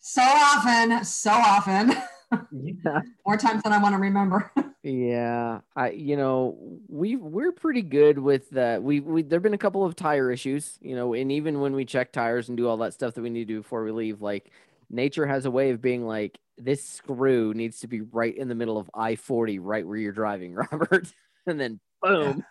So 0.00 0.22
often, 0.22 1.04
so 1.04 1.30
often, 1.30 1.92
Yeah. 2.32 3.00
more 3.26 3.36
times 3.36 3.62
than 3.62 3.72
I 3.72 3.78
want 3.82 3.94
to 3.94 4.00
remember. 4.00 4.50
Yeah, 4.82 5.62
I 5.74 5.90
you 5.90 6.16
know 6.16 6.56
we 6.86 7.16
we're 7.16 7.50
pretty 7.50 7.82
good 7.82 8.20
with 8.20 8.56
uh 8.56 8.78
we 8.80 9.00
we 9.00 9.22
there've 9.22 9.42
been 9.42 9.52
a 9.52 9.58
couple 9.58 9.84
of 9.84 9.96
tire 9.96 10.30
issues, 10.30 10.78
you 10.80 10.94
know, 10.94 11.12
and 11.12 11.32
even 11.32 11.60
when 11.60 11.74
we 11.74 11.84
check 11.84 12.12
tires 12.12 12.48
and 12.48 12.56
do 12.56 12.68
all 12.68 12.76
that 12.76 12.94
stuff 12.94 13.14
that 13.14 13.22
we 13.22 13.28
need 13.28 13.48
to 13.48 13.54
do 13.54 13.62
before 13.62 13.82
we 13.82 13.90
leave, 13.90 14.22
like 14.22 14.52
nature 14.88 15.26
has 15.26 15.44
a 15.44 15.50
way 15.50 15.70
of 15.70 15.82
being 15.82 16.06
like 16.06 16.38
this 16.56 16.84
screw 16.84 17.52
needs 17.52 17.80
to 17.80 17.88
be 17.88 18.02
right 18.02 18.36
in 18.36 18.46
the 18.46 18.54
middle 18.54 18.78
of 18.78 18.88
I-40 18.94 19.58
right 19.60 19.84
where 19.84 19.96
you're 19.96 20.12
driving, 20.12 20.54
Robert. 20.72 21.12
and 21.48 21.58
then 21.58 21.80
boom. 22.00 22.44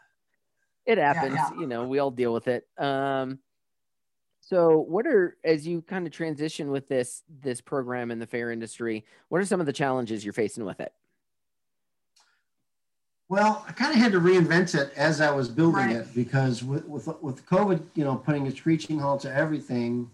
It 0.86 0.98
happens, 0.98 1.36
yeah. 1.36 1.52
you 1.58 1.68
know, 1.68 1.88
we 1.88 2.00
all 2.00 2.12
deal 2.12 2.34
with 2.34 2.50
it. 2.50 2.68
Um 2.78 3.40
so 4.46 4.78
what 4.78 5.08
are 5.08 5.38
as 5.44 5.66
you 5.66 5.82
kind 5.82 6.06
of 6.06 6.14
transition 6.14 6.70
with 6.70 6.88
this 6.88 7.24
this 7.42 7.62
program 7.62 8.12
in 8.12 8.20
the 8.20 8.28
fair 8.28 8.52
industry, 8.52 9.04
what 9.30 9.42
are 9.42 9.46
some 9.46 9.60
of 9.60 9.66
the 9.66 9.74
challenges 9.74 10.24
you're 10.24 10.34
facing 10.34 10.66
with 10.66 10.80
it? 10.80 10.94
Well, 13.28 13.66
I 13.68 13.72
kind 13.72 13.92
of 13.92 14.00
had 14.00 14.12
to 14.12 14.20
reinvent 14.20 14.80
it 14.80 14.94
as 14.96 15.20
I 15.20 15.32
was 15.32 15.50
building 15.50 15.88
Right. 15.88 15.96
it 15.96 16.14
because 16.14 16.64
with, 16.64 16.86
with 16.86 17.08
with 17.24 17.44
COVID, 17.48 17.82
you 17.96 18.04
know, 18.04 18.16
putting 18.18 18.46
a 18.46 18.56
screeching 18.56 19.00
halt 19.00 19.22
to 19.22 19.34
everything, 19.34 20.12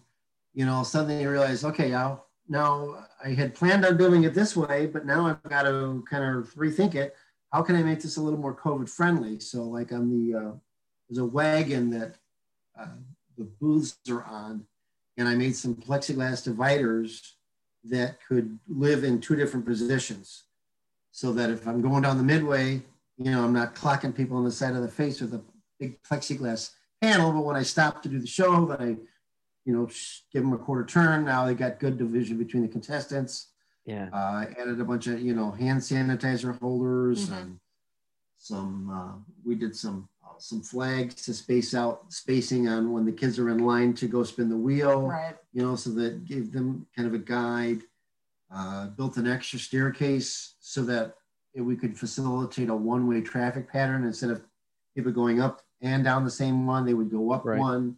you 0.54 0.66
know, 0.66 0.82
suddenly 0.84 1.22
you 1.22 1.30
realize, 1.30 1.66
okay, 1.66 1.90
now 1.90 2.24
now 2.48 3.06
I 3.24 3.32
had 3.32 3.54
planned 3.54 3.86
on 3.86 3.98
building 3.98 4.24
it 4.24 4.34
this 4.34 4.56
way, 4.56 4.86
but 4.86 5.06
now 5.06 5.28
I've 5.28 5.44
got 5.44 5.64
to 5.64 6.06
kind 6.10 6.24
of 6.24 6.54
rethink 6.56 6.96
it. 6.96 7.18
How 7.52 7.62
can 7.64 7.76
I 7.76 7.84
make 7.84 8.02
this 8.02 8.16
a 8.16 8.22
little 8.22 8.40
more 8.40 8.56
COVID 8.56 8.90
friendly? 8.90 9.42
So, 9.42 9.64
like 9.64 9.92
on 9.92 10.10
the 10.10 10.40
uh, 10.40 10.52
there's 11.10 11.18
a 11.18 11.26
wagon 11.26 11.90
that 11.90 12.16
uh, 12.80 12.96
the 13.42 13.48
booths 13.60 13.98
are 14.10 14.24
on, 14.24 14.66
and 15.18 15.28
I 15.28 15.36
made 15.36 15.56
some 15.56 15.76
plexiglass 15.76 16.44
dividers 16.44 17.36
that 17.86 18.18
could 18.28 18.60
live 18.68 19.04
in 19.04 19.20
two 19.20 19.36
different 19.36 19.66
positions 19.66 20.44
so 21.12 21.34
that 21.34 21.50
if 21.50 21.68
I'm 21.68 21.82
going 21.82 22.04
down 22.04 22.18
the 22.18 22.24
midway, 22.24 22.84
you 23.18 23.32
know, 23.32 23.44
I'm 23.44 23.54
not 23.54 23.74
clocking 23.76 24.16
people 24.16 24.38
on 24.38 24.44
the 24.46 24.52
side 24.52 24.76
of 24.76 24.84
the 24.84 24.88
face 24.88 25.20
with 25.20 25.34
a 25.34 25.42
big 25.80 26.02
plexiglass 26.04 26.72
panel. 27.02 27.32
But 27.32 27.42
when 27.42 27.56
I 27.56 27.64
stop 27.64 28.04
to 28.04 28.10
do 28.10 28.20
the 28.20 28.28
show, 28.28 28.66
then 28.68 28.78
I, 28.80 28.90
you 29.66 29.74
know, 29.74 29.90
give 30.32 30.44
them 30.44 30.54
a 30.54 30.58
quarter 30.58 30.86
turn. 30.86 31.26
Now 31.26 31.46
they 31.46 31.56
got 31.56 31.80
good 31.80 31.98
division 31.98 32.38
between 32.38 32.62
the 32.62 32.70
contestants. 32.70 33.48
Yeah. 33.86 34.10
Uh, 34.14 34.16
I 34.16 34.56
added 34.60 34.80
a 34.80 34.86
bunch 34.86 35.08
of, 35.08 35.20
you 35.20 35.34
know, 35.34 35.50
hand 35.52 35.82
sanitizer 35.82 36.58
holders 36.60 37.30
Mhm. 37.30 37.42
and 37.42 37.60
some, 38.38 38.90
uh, 38.90 39.14
we 39.44 39.56
did 39.56 39.76
some, 39.76 40.08
some 40.42 40.62
flags 40.62 41.16
to 41.16 41.34
space 41.34 41.74
out 41.76 42.12
spacing 42.12 42.68
on 42.68 42.92
when 42.92 43.06
the 43.06 43.12
kids 43.12 43.38
are 43.38 43.50
in 43.50 43.60
line 43.60 43.94
to 43.94 44.08
go 44.08 44.24
spin 44.24 44.50
the 44.50 44.56
wheel 44.58 45.04
right. 45.08 45.36
you 45.54 45.62
know, 45.62 45.76
so 45.76 45.90
that 45.92 46.26
gave 46.26 46.52
them 46.52 46.86
kind 46.96 47.08
of 47.08 47.14
a 47.14 47.18
guide. 47.20 47.82
Uh, 48.54 48.88
built 48.88 49.16
an 49.16 49.28
extra 49.28 49.58
staircase 49.58 50.56
so 50.60 50.82
that 50.84 51.16
we 51.56 51.74
could 51.76 51.98
facilitate 51.98 52.68
a 52.68 52.76
one-way 52.76 53.22
traffic 53.22 53.72
pattern 53.72 54.04
instead 54.04 54.30
of 54.30 54.44
people 54.94 55.10
going 55.12 55.40
up 55.42 55.62
and 55.82 56.04
down 56.04 56.26
the 56.26 56.30
same 56.32 56.68
one. 56.68 56.86
They 56.86 56.94
would 56.94 57.10
go 57.10 57.32
up 57.32 57.46
Right. 57.46 57.58
one, 57.60 57.96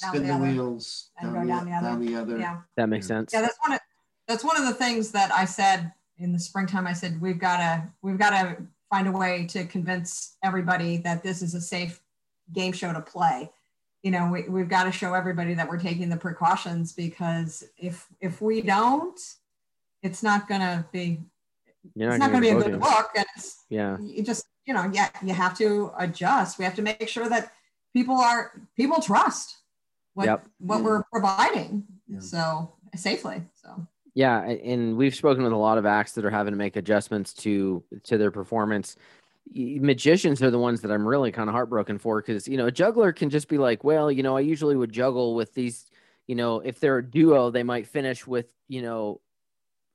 Down 0.00 0.10
spin 0.10 0.26
the 0.26 0.32
the, 0.32 0.38
wheels, 0.38 1.10
and 1.20 1.32
down, 1.32 1.34
go 1.34 1.40
the, 1.40 1.46
down 1.46 1.66
the 1.66 1.72
other. 1.72 1.86
down 1.88 2.06
the 2.06 2.16
other. 2.16 2.38
Yeah. 2.38 2.60
That 2.76 2.88
makes 2.88 3.04
Yeah. 3.08 3.16
sense. 3.18 3.30
Yeah, 3.32 3.42
that's 3.42 3.58
one 3.64 3.74
of 3.74 3.80
that's 4.26 4.42
one 4.44 4.56
of 4.56 4.66
the 4.66 4.74
things 4.74 5.12
that 5.12 5.30
I 5.32 5.44
said 5.44 5.92
in 6.18 6.32
the 6.32 6.38
springtime. 6.40 6.86
I 6.86 6.94
said 6.94 7.20
we've 7.20 7.38
got 7.38 7.58
to 7.58 7.84
we've 8.02 8.18
got 8.18 8.30
to 8.30 8.56
find 8.92 9.08
a 9.08 9.12
way 9.12 9.46
to 9.46 9.64
convince 9.64 10.36
everybody 10.44 10.98
that 10.98 11.22
this 11.22 11.40
is 11.40 11.54
a 11.54 11.60
safe 11.60 12.02
game 12.52 12.72
show 12.74 12.92
to 12.92 13.00
play. 13.00 13.50
You 14.02 14.10
know, 14.10 14.28
we, 14.30 14.42
we've 14.42 14.68
got 14.68 14.84
to 14.84 14.92
show 14.92 15.14
everybody 15.14 15.54
that 15.54 15.66
we're 15.66 15.78
taking 15.78 16.10
the 16.10 16.16
precautions 16.16 16.92
because 16.92 17.64
if 17.78 18.06
if 18.20 18.42
we 18.42 18.60
don't, 18.60 19.18
it's 20.02 20.22
not 20.22 20.46
going 20.46 20.60
to 20.60 20.84
be 20.92 21.20
You're 21.94 22.10
it's 22.10 22.18
not 22.18 22.32
gonna 22.32 22.44
going 22.46 22.60
to 22.60 22.66
be 22.66 22.68
a 22.68 22.70
good 22.72 22.80
podiums. 22.82 22.96
look, 22.96 23.10
and 23.16 23.26
it's 23.36 23.64
Yeah. 23.70 23.96
you 24.00 24.22
just 24.22 24.44
you 24.66 24.74
know 24.74 24.90
yeah 24.92 25.08
you 25.24 25.32
have 25.32 25.56
to 25.58 25.90
adjust. 25.98 26.58
We 26.58 26.64
have 26.66 26.74
to 26.74 26.82
make 26.82 27.08
sure 27.08 27.28
that 27.30 27.52
people 27.94 28.16
are 28.16 28.52
people 28.76 29.00
trust 29.00 29.56
what 30.12 30.26
Yep. 30.26 30.46
what 30.58 30.78
Yeah. 30.78 30.82
we're 30.84 31.02
providing 31.04 31.86
Yeah. 32.08 32.20
so 32.20 32.72
safely. 32.94 33.42
So. 33.54 33.86
Yeah, 34.14 34.40
and 34.42 34.96
we've 34.96 35.14
spoken 35.14 35.42
with 35.42 35.52
a 35.52 35.56
lot 35.56 35.78
of 35.78 35.86
acts 35.86 36.12
that 36.12 36.24
are 36.24 36.30
having 36.30 36.52
to 36.52 36.58
make 36.58 36.76
adjustments 36.76 37.32
to 37.34 37.82
to 38.04 38.18
their 38.18 38.30
performance. 38.30 38.96
Magicians 39.54 40.42
are 40.42 40.50
the 40.50 40.58
ones 40.58 40.82
that 40.82 40.90
I'm 40.92 41.06
really 41.06 41.32
kind 41.32 41.48
of 41.48 41.54
heartbroken 41.54 41.98
for 41.98 42.20
because 42.20 42.46
you 42.46 42.56
know 42.58 42.66
a 42.66 42.72
juggler 42.72 43.12
can 43.12 43.30
just 43.30 43.48
be 43.48 43.58
like, 43.58 43.84
well, 43.84 44.10
you 44.12 44.22
know, 44.22 44.36
I 44.36 44.40
usually 44.40 44.76
would 44.76 44.92
juggle 44.92 45.34
with 45.34 45.54
these, 45.54 45.86
you 46.26 46.34
know, 46.34 46.60
if 46.60 46.78
they're 46.78 46.98
a 46.98 47.04
duo, 47.10 47.50
they 47.50 47.62
might 47.62 47.86
finish 47.86 48.26
with 48.26 48.52
you 48.68 48.82
know 48.82 49.20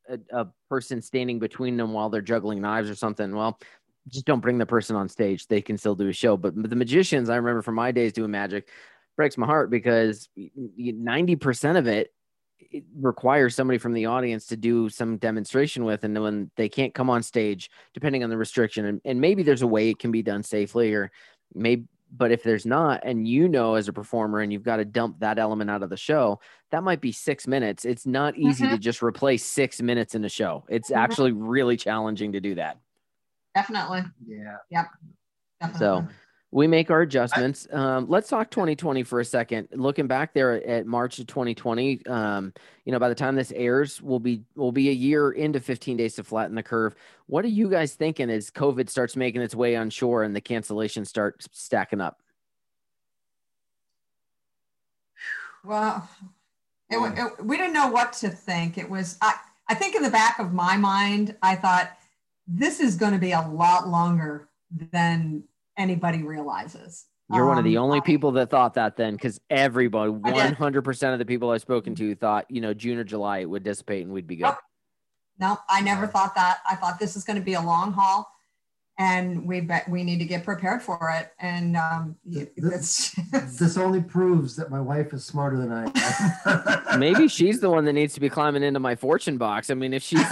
a, 0.09 0.19
a 0.41 0.47
person 0.69 1.01
standing 1.01 1.39
between 1.39 1.77
them 1.77 1.93
while 1.93 2.09
they're 2.09 2.21
juggling 2.21 2.61
knives 2.61 2.89
or 2.89 2.95
something. 2.95 3.35
Well, 3.35 3.59
just 4.09 4.25
don't 4.25 4.41
bring 4.41 4.57
the 4.57 4.65
person 4.65 4.95
on 4.95 5.09
stage; 5.09 5.47
they 5.47 5.61
can 5.61 5.77
still 5.77 5.95
do 5.95 6.09
a 6.09 6.13
show. 6.13 6.37
But 6.37 6.55
the 6.69 6.75
magicians, 6.75 7.29
I 7.29 7.37
remember 7.37 7.61
from 7.61 7.75
my 7.75 7.91
days 7.91 8.13
doing 8.13 8.31
magic, 8.31 8.69
breaks 9.17 9.37
my 9.37 9.45
heart 9.47 9.69
because 9.71 10.29
ninety 10.57 11.35
percent 11.35 11.77
of 11.77 11.87
it 11.87 12.13
it 12.71 12.83
requires 12.95 13.55
somebody 13.55 13.77
from 13.77 13.93
the 13.93 14.05
audience 14.05 14.45
to 14.47 14.57
do 14.57 14.89
some 14.89 15.17
demonstration 15.17 15.83
with 15.85 16.03
and 16.03 16.21
when 16.21 16.51
they 16.55 16.69
can't 16.69 16.93
come 16.93 17.09
on 17.09 17.23
stage 17.23 17.69
depending 17.93 18.23
on 18.23 18.29
the 18.29 18.37
restriction 18.37 18.85
and, 18.85 19.01
and 19.05 19.19
maybe 19.21 19.43
there's 19.43 19.61
a 19.61 19.67
way 19.67 19.89
it 19.89 19.99
can 19.99 20.11
be 20.11 20.21
done 20.21 20.43
safely 20.43 20.93
or 20.93 21.11
maybe 21.53 21.85
but 22.15 22.31
if 22.31 22.41
there's 22.41 22.65
not 22.65 23.01
and 23.03 23.27
you 23.27 23.49
know 23.49 23.75
as 23.75 23.87
a 23.89 23.93
performer 23.93 24.39
and 24.39 24.53
you've 24.53 24.63
got 24.63 24.77
to 24.77 24.85
dump 24.85 25.19
that 25.19 25.37
element 25.37 25.69
out 25.69 25.83
of 25.83 25.89
the 25.89 25.97
show 25.97 26.39
that 26.71 26.81
might 26.83 27.01
be 27.01 27.11
six 27.11 27.47
minutes 27.47 27.83
it's 27.83 28.05
not 28.05 28.37
easy 28.37 28.65
Mhm. 28.65 28.69
to 28.71 28.77
just 28.77 29.03
replace 29.03 29.43
six 29.43 29.81
minutes 29.81 30.15
in 30.15 30.23
a 30.23 30.29
show 30.29 30.63
it's 30.69 30.89
Mhm. 30.89 30.97
actually 30.97 31.31
really 31.33 31.75
challenging 31.75 32.31
to 32.31 32.39
do 32.39 32.55
that 32.55 32.77
Definitely. 33.55 34.03
Yeah. 34.27 34.85
Definitely. 35.59 35.79
So 35.79 36.07
we 36.51 36.67
make 36.67 36.89
our 36.89 37.01
adjustments. 37.01 37.67
Um, 37.71 38.07
let's 38.07 38.29
talk 38.29 38.49
2020 38.49 39.03
for 39.03 39.19
a 39.19 39.25
second. 39.25 39.67
Looking 39.73 40.07
back 40.07 40.33
there 40.33 40.65
at 40.65 40.85
March 40.85 41.19
of 41.19 41.27
2020, 41.27 42.05
um, 42.07 42.53
you 42.85 42.91
know, 42.91 42.99
by 42.99 43.09
the 43.09 43.15
time 43.15 43.35
this 43.35 43.51
airs, 43.55 44.01
we'll 44.01 44.19
be 44.19 44.43
we'll 44.55 44.71
be 44.71 44.89
a 44.89 44.93
year 44.93 45.31
into 45.31 45.59
15 45.59 45.97
days 45.97 46.15
to 46.15 46.23
flatten 46.23 46.55
the 46.55 46.63
curve. 46.63 46.95
What 47.25 47.43
are 47.43 47.49
you 47.49 47.69
guys 47.69 47.95
thinking 47.95 48.29
as 48.29 48.49
COVID 48.49 48.89
starts 48.89 49.15
making 49.15 49.41
its 49.41 49.55
way 49.55 49.75
on 49.75 49.89
shore 49.89 50.23
and 50.23 50.35
the 50.35 50.41
cancellations 50.41 51.07
start 51.07 51.45
stacking 51.51 52.01
up? 52.01 52.21
well, 55.67 56.09
it, 56.89 56.97
it, 56.97 57.45
we 57.45 57.57
didn't 57.57 57.73
know 57.73 57.89
what 57.89 58.13
to 58.13 58.29
think. 58.29 58.77
It 58.77 58.89
was, 58.89 59.17
I, 59.21 59.35
I 59.67 59.75
think 59.75 59.95
in 59.95 60.01
the 60.01 60.09
back 60.09 60.39
of 60.39 60.53
my 60.53 60.77
mind, 60.77 61.35
I 61.41 61.55
thought 61.55 61.91
this 62.47 62.79
is 62.79 62.95
going 62.95 63.11
to 63.11 63.19
be 63.19 63.33
a 63.33 63.41
lot 63.41 63.89
longer 63.89 64.47
than 64.91 65.43
anybody 65.77 66.23
realizes. 66.23 67.05
You're 67.31 67.45
one 67.45 67.57
of 67.57 67.65
the 67.65 67.77
Um, 67.77 67.83
only 67.85 67.97
I- 67.97 68.01
people 68.01 68.31
that 68.33 68.49
thought 68.49 68.75
that 68.75 68.95
then, 68.95 69.13
because 69.13 69.39
everybody, 69.49 70.11
100% 70.11 71.13
of 71.13 71.19
the 71.19 71.25
people 71.25 71.51
I've 71.51 71.61
spoken 71.61 71.93
to 71.95 72.15
thought, 72.15 72.49
you 72.49 72.61
know, 72.61 72.73
June 72.73 72.97
or 72.97 73.03
July 73.03 73.39
it 73.39 73.49
would 73.49 73.63
dissipate 73.63 74.05
and 74.05 74.13
we'd 74.13 74.27
be 74.27 74.37
good. 74.37 74.43
Nope. 74.43 74.57
No, 75.39 75.57
I 75.69 75.81
never 75.81 76.07
thought 76.07 76.35
that. 76.35 76.59
I 76.69 76.75
thought 76.75 76.99
this 76.99 77.15
is 77.15 77.23
going 77.23 77.37
to 77.37 77.43
be 77.43 77.53
a 77.53 77.61
long 77.61 77.91
haul. 77.93 78.27
And 78.99 79.45
we 79.45 79.61
bet 79.61 79.87
we 79.87 80.03
need 80.03 80.17
to 80.17 80.25
get 80.25 80.43
prepared 80.43 80.81
for 80.81 81.13
it. 81.13 81.31
And 81.39 81.77
um, 81.77 82.15
this, 82.25 83.15
this 83.59 83.77
only 83.77 84.01
proves 84.01 84.55
that 84.55 84.71
my 84.71 84.81
wife 84.81 85.13
is 85.13 85.23
smarter 85.23 85.57
than 85.57 85.71
I 85.71 85.91
am. 86.45 86.83
Maybe 86.99 87.27
she's 87.27 87.59
the 87.59 87.69
one 87.69 87.85
that 87.85 87.93
needs 87.93 88.15
to 88.15 88.19
be 88.19 88.29
climbing 88.29 88.63
into 88.63 88.79
my 88.79 88.95
fortune 88.95 89.37
box. 89.37 89.69
I 89.69 89.75
mean, 89.75 89.93
if 89.93 90.01
she's, 90.01 90.25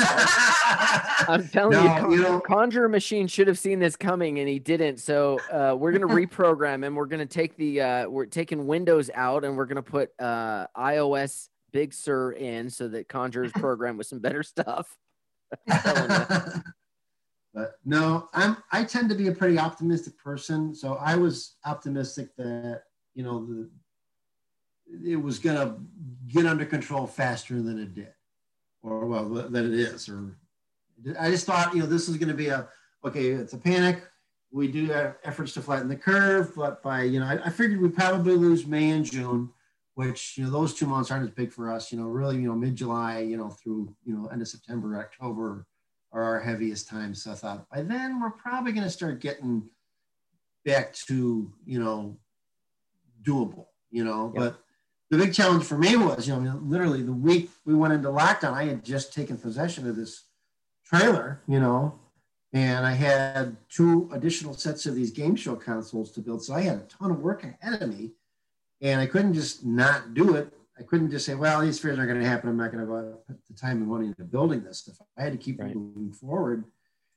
I'm 1.28 1.48
telling 1.50 1.74
no, 1.74 1.84
you, 1.84 1.90
Con- 1.90 2.12
you 2.12 2.22
know, 2.22 2.40
Conjurer 2.40 2.90
Machine 2.90 3.28
should 3.28 3.48
have 3.48 3.60
seen 3.60 3.80
this 3.80 3.96
coming 3.96 4.40
and 4.40 4.50
he 4.50 4.58
didn't. 4.58 4.98
So 4.98 5.40
uh, 5.52 5.76
we're 5.78 5.92
gonna 5.92 6.08
reprogram 6.08 6.84
him. 6.84 6.96
We're 6.96 7.06
gonna 7.06 7.26
take 7.28 7.56
the 7.58 7.82
uh, 7.82 8.10
we're 8.10 8.26
taking 8.26 8.66
Windows 8.66 9.12
out 9.14 9.46
and 9.46 9.56
we're 9.56 9.66
gonna 9.66 9.84
put 9.84 10.10
uh, 10.20 10.68
iOS 10.76 11.50
Big 11.72 11.94
Sur 11.94 12.32
in 12.32 12.70
so 12.70 12.88
that 12.88 13.08
Conjurer's 13.08 13.52
program 13.52 13.98
with 13.98 14.08
some 14.08 14.20
better 14.20 14.42
stuff. 14.44 14.98
But 17.56 17.80
no, 17.86 18.28
I'm 18.34 18.58
I 18.74 18.84
tend 18.84 19.08
to 19.10 19.16
be 19.16 19.30
a 19.30 19.32
pretty 19.32 19.58
optimistic 19.58 20.18
person. 20.18 20.76
So 20.76 20.96
I 20.96 21.16
was 21.16 21.56
optimistic 21.64 22.36
that, 22.36 22.84
you 23.16 23.24
know, 23.24 23.46
the 23.46 23.70
it 25.10 25.16
was 25.16 25.40
gonna 25.40 25.78
get 26.28 26.46
under 26.46 26.66
control 26.66 27.08
faster 27.08 27.62
than 27.62 27.80
it 27.80 27.96
did. 27.96 28.14
Or 28.84 29.06
well 29.06 29.30
than 29.30 29.74
it 29.74 29.80
is. 29.80 30.10
Or 30.10 30.38
I 31.18 31.32
just 31.32 31.46
thought, 31.46 31.74
you 31.74 31.80
know, 31.80 31.86
this 31.86 32.10
is 32.10 32.18
gonna 32.18 32.34
be 32.34 32.50
a 32.50 32.68
okay, 33.06 33.30
it's 33.30 33.54
a 33.54 33.58
panic. 33.58 34.04
We 34.52 34.68
do 34.68 34.88
have 34.88 35.16
efforts 35.24 35.54
to 35.54 35.62
flatten 35.62 35.88
the 35.88 35.96
curve, 35.96 36.54
but 36.58 36.84
by 36.84 37.04
you 37.04 37.22
know, 37.22 37.26
I, 37.26 37.40
I 37.46 37.50
figured 37.50 37.80
we 37.80 37.88
probably 37.88 38.36
lose 38.36 38.68
May 38.68 38.90
and 38.90 39.06
June 39.06 39.50
which 39.94 40.38
you 40.38 40.44
know 40.44 40.50
those 40.50 40.74
two 40.74 40.86
months 40.86 41.10
aren't 41.10 41.24
as 41.24 41.34
big 41.34 41.54
for 41.54 41.72
us 41.72 41.90
you 41.90 41.98
know 41.98 42.06
really 42.06 42.36
you 42.36 42.50
know 42.50 42.54
mid-july 42.54 43.20
you 43.20 43.38
know 43.38 43.48
through 43.48 43.96
you 44.04 44.14
know 44.14 44.28
end 44.28 44.42
of 44.42 44.48
september 44.50 45.00
october 45.00 45.66
are 46.16 46.24
our 46.24 46.40
heaviest 46.40 46.88
times. 46.88 47.24
So 47.24 47.32
I 47.32 47.36
thought 47.36 47.70
by 47.70 47.82
then 47.82 48.22
we're 48.22 48.32
probably 48.32 48.72
going 48.72 48.86
to 48.86 48.90
start 48.90 49.20
getting 49.20 49.70
back 50.64 50.94
to, 51.08 51.52
you 51.66 51.80
know, 51.80 52.18
doable, 53.22 53.68
you 53.92 54.06
know, 54.06 54.32
yep. 54.34 54.44
but 54.44 54.60
the 55.12 55.18
big 55.18 55.34
challenge 55.34 55.66
for 55.66 55.78
me 55.78 55.98
was, 55.98 56.28
you 56.28 56.36
know, 56.36 56.60
literally 56.64 57.04
the 57.04 57.12
week 57.12 57.50
we 57.66 57.76
went 57.76 57.94
into 57.94 58.08
lockdown, 58.10 58.54
I 58.54 58.64
had 58.64 58.84
just 58.84 59.14
taken 59.14 59.38
possession 59.38 59.88
of 59.88 59.96
this 59.96 60.24
trailer, 60.86 61.42
you 61.48 61.60
know, 61.60 62.00
and 62.54 62.86
I 62.86 62.94
had 62.94 63.58
two 63.70 64.10
additional 64.14 64.54
sets 64.54 64.86
of 64.86 64.96
these 64.96 65.12
game 65.12 65.36
show 65.36 65.56
consoles 65.56 66.12
to 66.14 66.22
build. 66.22 66.44
So 66.44 66.54
I 66.54 66.62
had 66.62 66.78
a 66.78 66.84
ton 66.84 67.12
of 67.12 67.20
work 67.20 67.44
ahead 67.44 67.82
of 67.82 67.90
me 67.90 68.14
and 68.82 69.02
I 69.02 69.06
couldn't 69.06 69.34
just 69.34 69.66
not 69.66 70.14
do 70.14 70.36
it 70.36 70.54
I 70.78 70.84
couldn't 70.84 71.10
just 71.10 71.26
say, 71.26 71.36
well, 71.36 71.62
these 71.62 71.80
fears 71.80 71.98
aren't 71.98 72.10
going 72.10 72.22
to 72.22 72.28
happen. 72.28 72.50
I'm 72.50 72.58
not 72.58 72.72
going 72.72 72.86
to 72.86 73.18
put 73.28 73.38
the 73.48 73.54
time 73.54 73.78
and 73.78 73.88
money 73.88 74.08
into 74.08 74.24
building 74.24 74.64
this 74.64 74.80
stuff. 74.80 74.98
I 75.18 75.24
had 75.24 75.32
to 75.32 75.38
keep 75.38 75.60
right. 75.60 75.74
moving 75.74 76.12
forward. 76.12 76.66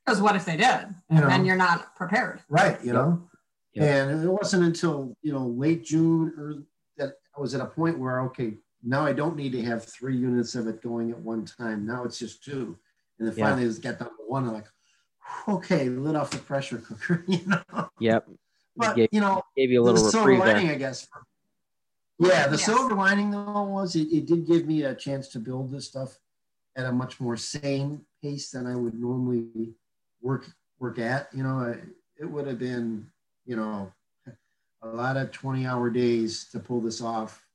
Because 0.05 0.21
what 0.21 0.35
if 0.35 0.45
they 0.45 0.55
did? 0.55 0.87
You 1.11 1.21
know, 1.21 1.27
and 1.27 1.45
you're 1.45 1.57
not 1.57 1.95
prepared. 1.95 2.41
Right. 2.49 2.83
You 2.83 2.93
know, 2.93 3.29
yep. 3.73 4.11
and 4.11 4.23
it 4.23 4.29
wasn't 4.29 4.63
until, 4.63 5.15
you 5.21 5.33
know, 5.33 5.45
late 5.45 5.83
June 5.83 6.33
or 6.37 6.63
that 6.97 7.15
I 7.37 7.41
was 7.41 7.53
at 7.53 7.61
a 7.61 7.65
point 7.65 7.99
where, 7.99 8.21
okay, 8.21 8.53
now 8.83 9.05
I 9.05 9.13
don't 9.13 9.35
need 9.35 9.51
to 9.51 9.61
have 9.63 9.83
three 9.83 10.15
units 10.15 10.55
of 10.55 10.67
it 10.67 10.81
going 10.81 11.11
at 11.11 11.19
one 11.19 11.45
time. 11.45 11.85
Now 11.85 12.05
it's 12.05 12.17
just 12.17 12.43
two. 12.43 12.77
And 13.19 13.27
then 13.27 13.35
finally 13.35 13.63
yeah. 13.63 13.71
it 13.71 13.81
got 13.81 13.99
down 13.99 14.09
to 14.09 14.23
one. 14.25 14.47
I'm 14.47 14.53
like, 14.53 14.67
okay, 15.47 15.89
lit 15.89 16.15
off 16.15 16.31
the 16.31 16.37
pressure 16.37 16.77
cooker, 16.77 17.23
you 17.27 17.45
know? 17.45 17.89
Yep. 17.99 18.27
But, 18.77 18.95
gave, 18.95 19.09
you 19.11 19.19
know, 19.19 19.43
gave 19.57 19.71
you 19.71 19.81
a 19.81 19.83
little 19.83 20.05
reprieve 20.05 20.39
lining, 20.39 20.69
I 20.69 20.75
guess, 20.75 21.05
for, 21.05 21.21
yeah, 22.19 22.47
the 22.47 22.57
yes. 22.57 22.65
silver 22.65 22.95
lining 22.95 23.31
though 23.31 23.63
was 23.63 23.95
it, 23.95 24.11
it 24.11 24.25
did 24.25 24.45
give 24.45 24.65
me 24.65 24.83
a 24.83 24.93
chance 24.93 25.27
to 25.29 25.39
build 25.39 25.71
this 25.71 25.87
stuff 25.87 26.19
at 26.75 26.85
a 26.85 26.91
much 26.91 27.19
more 27.19 27.37
sane 27.37 28.01
pace 28.21 28.51
than 28.51 28.67
I 28.67 28.75
would 28.75 28.99
normally 28.99 29.73
work 30.21 30.45
work 30.79 30.99
at. 30.99 31.29
You 31.33 31.43
know, 31.43 31.75
it 32.17 32.25
would 32.25 32.47
have 32.47 32.59
been, 32.59 33.07
you 33.45 33.55
know, 33.55 33.91
a 34.81 34.87
lot 34.87 35.17
of 35.17 35.31
20 35.31 35.65
hour 35.65 35.89
days 35.89 36.45
to 36.51 36.59
pull 36.59 36.81
this 36.81 37.01
off. 37.01 37.45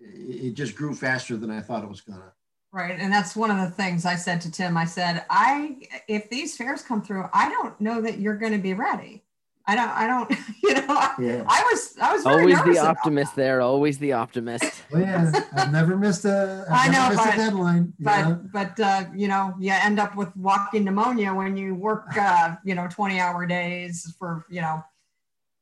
It 0.00 0.54
just 0.54 0.76
grew 0.76 0.94
faster 0.94 1.36
than 1.36 1.50
I 1.50 1.60
thought 1.60 1.84
it 1.84 1.88
was 1.88 2.00
gonna. 2.00 2.32
Right. 2.72 2.98
And 2.98 3.12
that's 3.12 3.34
one 3.34 3.50
of 3.50 3.58
the 3.58 3.74
things 3.74 4.06
I 4.06 4.14
said 4.14 4.40
to 4.42 4.50
Tim. 4.50 4.76
I 4.76 4.84
said, 4.84 5.24
I 5.28 5.76
if 6.06 6.30
these 6.30 6.56
fairs 6.56 6.82
come 6.82 7.02
through, 7.02 7.28
I 7.32 7.48
don't 7.48 7.78
know 7.80 8.00
that 8.00 8.18
you're 8.18 8.36
going 8.36 8.52
to 8.52 8.58
be 8.58 8.74
ready. 8.74 9.24
I 9.70 9.76
don't, 9.76 9.90
I 9.90 10.06
don't, 10.08 10.30
you 10.64 10.74
know, 10.74 11.10
yeah. 11.20 11.44
I 11.46 11.62
was, 11.70 11.94
I 12.00 12.12
was 12.12 12.26
always 12.26 12.60
the 12.64 12.78
optimist 12.78 13.36
there. 13.36 13.60
Always 13.60 13.98
the 13.98 14.12
optimist. 14.12 14.64
Well, 14.90 15.02
yeah, 15.02 15.44
I've 15.52 15.70
never 15.70 15.96
missed 15.96 16.24
a, 16.24 16.66
I've 16.68 16.88
I 16.88 16.92
know, 16.92 17.08
missed 17.10 17.24
but, 17.24 17.34
a 17.34 17.36
deadline. 17.36 17.92
But, 18.00 18.28
know? 18.28 18.40
but, 18.52 18.80
uh, 18.80 19.04
you 19.14 19.28
know, 19.28 19.54
you 19.60 19.70
end 19.70 20.00
up 20.00 20.16
with 20.16 20.36
walking 20.36 20.82
pneumonia 20.82 21.32
when 21.32 21.56
you 21.56 21.76
work, 21.76 22.06
uh, 22.16 22.56
you 22.64 22.74
know, 22.74 22.88
20 22.90 23.20
hour 23.20 23.46
days 23.46 24.12
for, 24.18 24.44
you 24.50 24.60
know, 24.60 24.82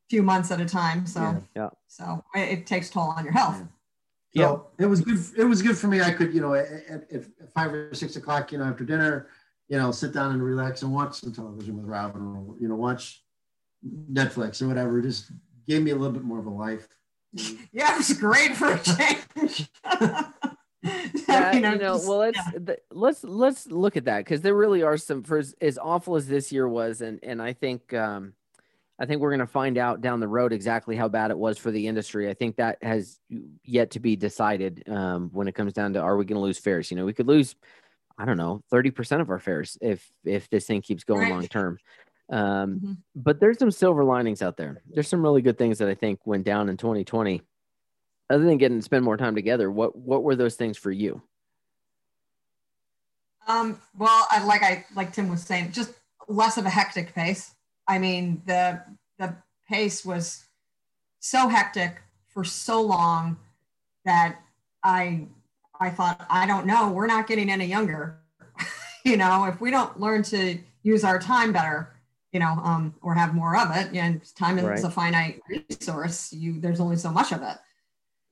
few 0.09 0.23
months 0.23 0.51
at 0.51 0.63
a 0.63 0.65
time. 0.65 1.07
So, 1.07 1.21
yeah. 1.21 1.41
yeah. 1.55 1.69
So 1.89 2.25
it, 2.35 2.61
it, 2.61 2.67
takes 2.67 2.89
toll 2.89 3.11
on 3.11 3.25
your 3.25 3.35
health. 3.35 3.63
Yeah. 4.33 4.47
So 4.47 4.69
it 4.79 4.87
was 4.87 5.03
good. 5.03 5.19
It 5.37 5.45
was 5.45 5.61
good 5.61 5.77
for 5.77 5.89
me. 5.89 6.01
I 6.01 6.13
could, 6.13 6.33
you 6.33 6.41
know, 6.41 6.55
at, 6.55 6.67
at 7.13 7.27
five 7.55 7.75
or 7.75 7.93
six 7.93 8.17
o'clock, 8.17 8.51
you 8.51 8.57
know, 8.57 8.65
after 8.65 8.85
dinner, 8.85 9.29
you 9.69 9.77
know, 9.77 9.93
sit 9.93 10.15
down 10.15 10.33
and 10.33 10.43
relax 10.43 10.81
and 10.81 10.95
watch 10.95 11.21
some 11.21 11.35
television 11.35 11.77
with 11.77 11.85
Robin, 11.85 12.23
or 12.23 12.57
you 12.59 12.69
know, 12.69 12.77
watch 12.77 13.23
Netflix 13.87 14.61
or 14.63 14.69
whatever 14.69 15.01
just 15.01 15.31
gave 15.67 15.83
me 15.83 15.91
a 15.91 15.97
little 15.97 16.13
bit 16.13 16.25
more 16.25 16.39
of 16.39 16.47
a 16.47 16.51
life. 16.51 16.89
Yeah, 17.73 17.95
it 17.95 17.99
was 17.99 18.15
great 18.15 18.57
for 18.57 18.73
a 18.73 18.79
change. 18.79 19.69
yeah, 21.29 21.53
you 21.53 21.61
know, 21.61 21.73
you 21.73 21.79
know 21.79 21.95
just, 21.95 22.09
well, 22.09 22.19
let's 22.19 22.39
yeah. 22.39 22.59
the, 22.59 22.79
let's 22.93 23.25
let's 23.25 23.67
look 23.67 23.97
at 23.97 24.05
that 24.05 24.19
because 24.19 24.41
there 24.41 24.55
really 24.55 24.83
are 24.83 24.97
some 24.97 25.23
for 25.23 25.39
as, 25.39 25.55
as, 25.61 25.77
awful 25.77 26.15
as 26.17 26.29
this 26.29 26.53
year 26.53 26.69
was, 26.69 27.01
and 27.01 27.19
and 27.23 27.43
I 27.43 27.53
think 27.53 27.93
um, 27.93 28.33
I 28.99 29.07
think 29.07 29.21
we're 29.21 29.31
going 29.31 29.41
to 29.41 29.47
find 29.47 29.77
out 29.77 30.01
down 30.01 30.21
the 30.21 30.29
road 30.29 30.53
exactly 30.53 30.95
how 30.95 31.09
bad 31.09 31.33
it 31.33 31.39
was 31.39 31.59
for 31.59 31.73
the 31.73 31.89
industry. 31.89 32.31
I 32.31 32.35
think 32.35 32.57
that 32.57 32.79
has 32.83 33.19
yet 33.65 33.91
to 33.93 34.01
be 34.01 34.15
decided 34.15 34.85
um, 34.89 35.31
when 35.33 35.49
it 35.49 35.55
comes 35.55 35.73
down 35.73 35.95
to 35.95 36.01
are 36.01 36.17
we 36.17 36.25
going 36.25 36.39
to 36.39 36.45
lose 36.45 36.59
fairs? 36.59 36.91
You 36.91 36.97
know, 36.97 37.05
we 37.05 37.13
could 37.13 37.29
lose, 37.29 37.57
I 38.17 38.25
don't 38.25 38.37
know, 38.37 38.63
thirty 38.71 38.91
percent 38.93 39.21
of 39.21 39.31
our 39.31 39.41
fairs 39.41 39.77
if 39.81 40.09
if 40.25 40.49
this 40.49 40.67
thing 40.67 40.81
keeps 40.81 41.03
going 41.03 41.23
right. 41.23 41.33
long 41.33 41.47
term. 41.49 41.79
Um, 42.31 42.75
mm-hmm. 42.75 42.93
But 43.17 43.41
there's 43.41 43.59
some 43.59 43.71
silver 43.71 44.05
linings 44.05 44.43
out 44.43 44.57
there. 44.57 44.83
There's 44.91 45.09
some 45.09 45.23
really 45.23 45.43
good 45.43 45.59
things 45.59 45.79
that 45.79 45.89
I 45.89 45.95
think 45.95 46.21
went 46.27 46.45
down 46.45 46.69
in 46.69 46.77
2020. 46.77 47.43
Other 48.31 48.45
than 48.45 48.59
getting 48.59 48.79
to 48.79 48.83
spend 48.83 49.05
more 49.05 49.17
time 49.17 49.35
together, 49.35 49.71
what 49.71 49.97
what 49.97 50.23
were 50.23 50.37
those 50.37 50.55
things 50.55 50.77
for 50.77 50.91
you? 50.91 51.23
Um, 53.47 53.81
well, 53.97 54.27
I, 54.31 54.45
like 54.45 54.63
I 54.63 54.85
like 54.95 55.15
Tim 55.15 55.31
was 55.31 55.43
saying, 55.43 55.73
just 55.73 55.95
less 56.29 56.59
of 56.59 56.67
a 56.67 56.71
hectic 56.71 57.15
pace. 57.15 57.55
I 57.87 57.99
mean, 57.99 58.43
the 58.45 58.83
the 59.19 59.35
pace 59.67 60.05
was 60.05 60.45
so 61.21 61.49
hectic 61.49 62.03
for 62.29 62.45
so 62.45 62.83
long 62.83 63.39
that 64.05 64.37
I 64.85 65.27
I 65.81 65.89
thought 65.89 66.27
I 66.29 66.47
don't 66.47 66.67
know, 66.67 66.91
we're 66.91 67.07
not 67.07 67.27
getting 67.27 67.49
any 67.51 67.65
younger. 67.65 68.19
you 69.05 69.17
know, 69.17 69.45
if 69.47 69.61
we 69.61 69.71
don't 69.71 69.99
learn 69.99 70.23
to 70.25 70.59
use 70.83 71.03
our 71.03 71.19
time 71.19 71.53
better, 71.53 71.95
you 72.33 72.41
know, 72.41 72.61
um, 72.63 72.95
or 73.03 73.15
have 73.15 73.35
more 73.35 73.57
of 73.57 73.75
it. 73.75 73.95
And 73.95 74.23
time 74.35 74.59
right. 74.59 74.79
is 74.79 74.85
a 74.85 74.91
finite 74.91 75.41
resource. 75.49 76.33
You 76.33 76.61
there's 76.61 76.81
only 76.81 76.97
so 76.97 77.11
much 77.11 77.33
of 77.33 77.43
it. 77.43 77.57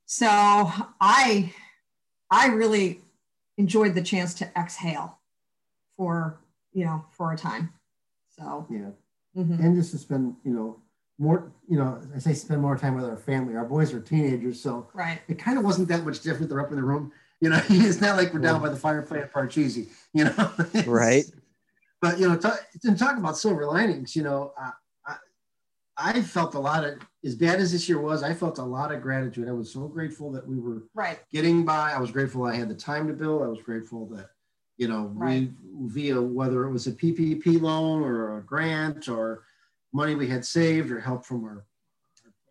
So 0.06 0.26
I 0.28 1.52
I 2.30 2.48
really 2.48 3.00
enjoyed 3.56 3.94
the 3.94 4.02
chance 4.02 4.34
to 4.34 4.50
exhale 4.56 5.18
for 5.96 6.38
you 6.72 6.84
know 6.84 7.04
for 7.10 7.32
a 7.32 7.36
time. 7.36 7.72
So 8.36 8.66
yeah, 8.70 8.90
mm-hmm. 9.36 9.54
and 9.54 9.76
just 9.76 9.92
to 9.92 9.98
spend 9.98 10.36
you 10.44 10.52
know 10.52 10.80
more 11.18 11.50
you 11.68 11.78
know 11.78 12.00
I 12.14 12.18
say 12.18 12.34
spend 12.34 12.60
more 12.60 12.76
time 12.76 12.94
with 12.94 13.04
our 13.04 13.16
family. 13.16 13.56
Our 13.56 13.64
boys 13.64 13.94
are 13.94 14.00
teenagers, 14.00 14.60
so 14.60 14.88
right. 14.92 15.20
It 15.28 15.38
kind 15.38 15.58
of 15.58 15.64
wasn't 15.64 15.88
that 15.88 16.04
much 16.04 16.20
different. 16.20 16.50
They're 16.50 16.60
up 16.60 16.70
in 16.70 16.76
the 16.76 16.84
room. 16.84 17.12
You 17.40 17.50
know, 17.50 17.60
it's 17.68 18.00
not 18.00 18.16
like 18.16 18.32
we're 18.32 18.40
down 18.40 18.60
by 18.60 18.68
the 18.68 18.76
fire 18.76 19.02
plant 19.02 19.32
Parcheesi. 19.32 19.88
You 20.12 20.24
know, 20.24 20.52
right 20.86 21.24
but 22.00 22.18
you 22.18 22.28
know, 22.28 22.36
talk, 22.36 22.58
and 22.84 22.98
talk 22.98 23.16
about 23.16 23.38
silver 23.38 23.66
linings. 23.66 24.14
You 24.14 24.22
know, 24.22 24.52
uh, 24.60 24.70
I, 25.06 25.16
I 25.96 26.22
felt 26.22 26.54
a 26.54 26.58
lot 26.58 26.84
of 26.84 26.98
as 27.24 27.34
bad 27.34 27.58
as 27.58 27.72
this 27.72 27.88
year 27.88 28.00
was. 28.00 28.22
I 28.22 28.34
felt 28.34 28.58
a 28.58 28.64
lot 28.64 28.92
of 28.92 29.02
gratitude. 29.02 29.48
I 29.48 29.52
was 29.52 29.72
so 29.72 29.88
grateful 29.88 30.30
that 30.32 30.46
we 30.46 30.58
were 30.58 30.82
right 30.94 31.18
getting 31.32 31.64
by. 31.64 31.92
I 31.92 31.98
was 31.98 32.10
grateful 32.10 32.44
I 32.44 32.54
had 32.54 32.68
the 32.68 32.74
time 32.74 33.06
to 33.08 33.14
build. 33.14 33.42
I 33.42 33.48
was 33.48 33.62
grateful 33.62 34.06
that 34.08 34.30
you 34.76 34.88
know 34.88 35.10
right. 35.14 35.50
we 35.74 35.88
via 35.88 36.20
whether 36.20 36.64
it 36.64 36.72
was 36.72 36.86
a 36.86 36.92
PPP 36.92 37.60
loan 37.60 38.02
or 38.02 38.38
a 38.38 38.42
grant 38.42 39.08
or 39.08 39.44
money 39.92 40.14
we 40.14 40.28
had 40.28 40.44
saved 40.44 40.90
or 40.90 41.00
help 41.00 41.24
from 41.24 41.44
our 41.44 41.64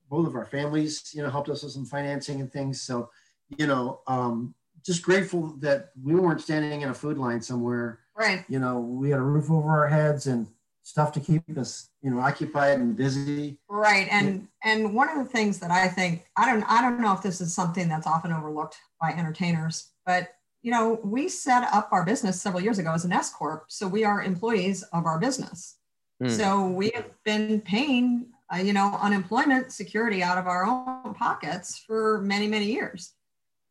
both 0.10 0.28
of 0.28 0.36
our 0.36 0.46
families. 0.46 1.12
You 1.14 1.24
know, 1.24 1.30
helped 1.30 1.50
us 1.50 1.64
with 1.64 1.72
some 1.72 1.86
financing 1.86 2.42
and 2.42 2.52
things. 2.52 2.82
So 2.82 3.10
you 3.58 3.68
know, 3.68 4.02
um, 4.08 4.56
just 4.84 5.04
grateful 5.04 5.56
that 5.60 5.92
we 6.04 6.16
weren't 6.16 6.42
standing 6.42 6.82
in 6.82 6.90
a 6.90 6.94
food 6.94 7.18
line 7.18 7.42
somewhere 7.42 8.00
Right. 8.18 8.46
You 8.48 8.60
know, 8.60 8.80
we 8.80 9.10
had 9.10 9.20
a 9.20 9.24
roof 9.24 9.52
over 9.52 9.70
our 9.70 9.88
heads 9.88 10.28
and 10.28 10.48
stuff 10.84 11.12
to 11.14 11.20
keep 11.20 11.44
us, 11.58 11.90
you 12.02 12.12
know, 12.12 12.20
occupied 12.20 12.80
and 12.80 12.96
busy. 12.96 13.58
Right. 13.68 14.08
And 14.12 14.48
yeah. 14.64 14.72
and 14.72 14.94
one 14.94 15.10
of 15.10 15.18
the 15.18 15.30
things 15.32 15.60
that 15.60 15.72
I 15.72 15.88
think 15.88 16.26
I 16.38 16.52
don't 16.52 16.64
I 16.64 16.82
don't 16.82 17.02
know 17.02 17.14
if 17.14 17.22
this 17.22 17.42
is 17.42 17.54
something 17.54 17.90
that's 17.90 18.08
often 18.08 18.32
overlooked 18.32 18.78
by 19.02 19.12
entertainers, 19.12 19.92
but 20.06 20.30
you 20.62 20.72
know, 20.72 21.00
we 21.04 21.28
set 21.28 21.68
up 21.72 21.90
our 21.92 22.04
business 22.04 22.42
several 22.42 22.64
years 22.64 22.80
ago 22.80 22.92
as 22.92 23.06
an 23.06 23.12
S 23.12 23.32
corp, 23.32 23.66
so 23.68 23.88
we 23.88 24.04
are 24.04 24.24
employees 24.24 24.82
of 24.94 25.06
our 25.06 25.20
business. 25.20 25.76
Mm. 26.24 26.32
So 26.32 26.68
we 26.68 26.92
have 26.96 27.06
been 27.24 27.62
paying, 27.62 28.28
uh, 28.52 28.58
you 28.58 28.74
know, 28.74 28.98
unemployment 29.00 29.72
security 29.72 30.24
out 30.24 30.40
of 30.40 30.48
our 30.48 30.66
own 30.66 31.14
pockets 31.14 31.78
for 31.86 32.20
many, 32.22 32.48
many 32.48 32.66
years, 32.66 33.14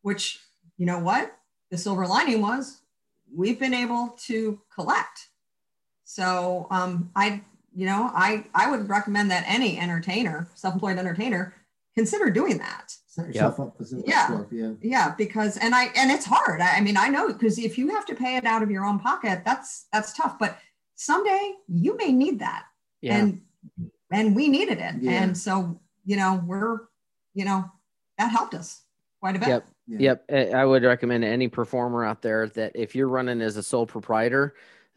which, 0.03 0.39
you 0.77 0.85
know 0.85 0.99
what? 0.99 1.37
The 1.69 1.77
silver 1.77 2.07
lining 2.07 2.41
was 2.41 2.81
we've 3.33 3.59
been 3.59 3.73
able 3.73 4.15
to 4.27 4.59
collect. 4.73 5.29
So 6.03 6.67
um, 6.71 7.11
I, 7.15 7.41
you 7.75 7.85
know, 7.85 8.11
I, 8.13 8.45
I 8.53 8.69
would 8.69 8.87
recommend 8.89 9.31
that 9.31 9.43
any 9.47 9.77
entertainer, 9.79 10.47
self-employed 10.55 10.97
entertainer, 10.97 11.53
consider 11.95 12.29
doing 12.29 12.57
that. 12.59 12.93
Set 13.07 13.27
yourself 13.27 13.59
up 13.59 13.75
as 13.79 13.93
a 13.93 14.01
Yeah. 14.05 14.43
yeah. 14.51 14.71
Yeah, 14.81 15.15
because 15.17 15.57
and 15.57 15.73
I 15.73 15.85
and 15.95 16.11
it's 16.11 16.25
hard. 16.25 16.59
I, 16.59 16.77
I 16.77 16.81
mean, 16.81 16.97
I 16.97 17.07
know 17.07 17.27
because 17.27 17.57
if 17.57 17.77
you 17.77 17.89
have 17.95 18.05
to 18.07 18.15
pay 18.15 18.35
it 18.35 18.45
out 18.45 18.61
of 18.61 18.69
your 18.69 18.83
own 18.83 18.99
pocket, 18.99 19.43
that's 19.45 19.85
that's 19.93 20.11
tough. 20.13 20.37
But 20.37 20.59
someday 20.95 21.53
you 21.69 21.95
may 21.95 22.11
need 22.11 22.39
that, 22.39 22.65
Yeah. 23.01 23.17
and 23.17 23.41
and 24.11 24.35
we 24.35 24.49
needed 24.49 24.79
it, 24.79 24.95
Yeah. 24.99 25.23
and 25.23 25.37
so 25.37 25.79
you 26.03 26.17
know 26.17 26.43
we're 26.45 26.79
you 27.33 27.45
know 27.45 27.71
that 28.17 28.31
helped 28.31 28.53
us 28.53 28.81
quite 29.21 29.37
a 29.37 29.39
bit. 29.39 29.47
Yep. 29.47 29.67
Yeah. 29.87 29.99
Yep. 29.99 30.25
I 30.31 30.49
I 30.51 30.65
would 30.65 30.83
recommend 30.83 31.23
any 31.23 31.47
performer 31.47 32.03
out 32.03 32.21
there 32.21 32.47
that 32.49 32.71
if 32.75 32.95
you're 32.95 33.07
running 33.07 33.41
as 33.41 33.57
a 33.57 33.63
sole 33.63 33.85
proprietor, 33.85 34.55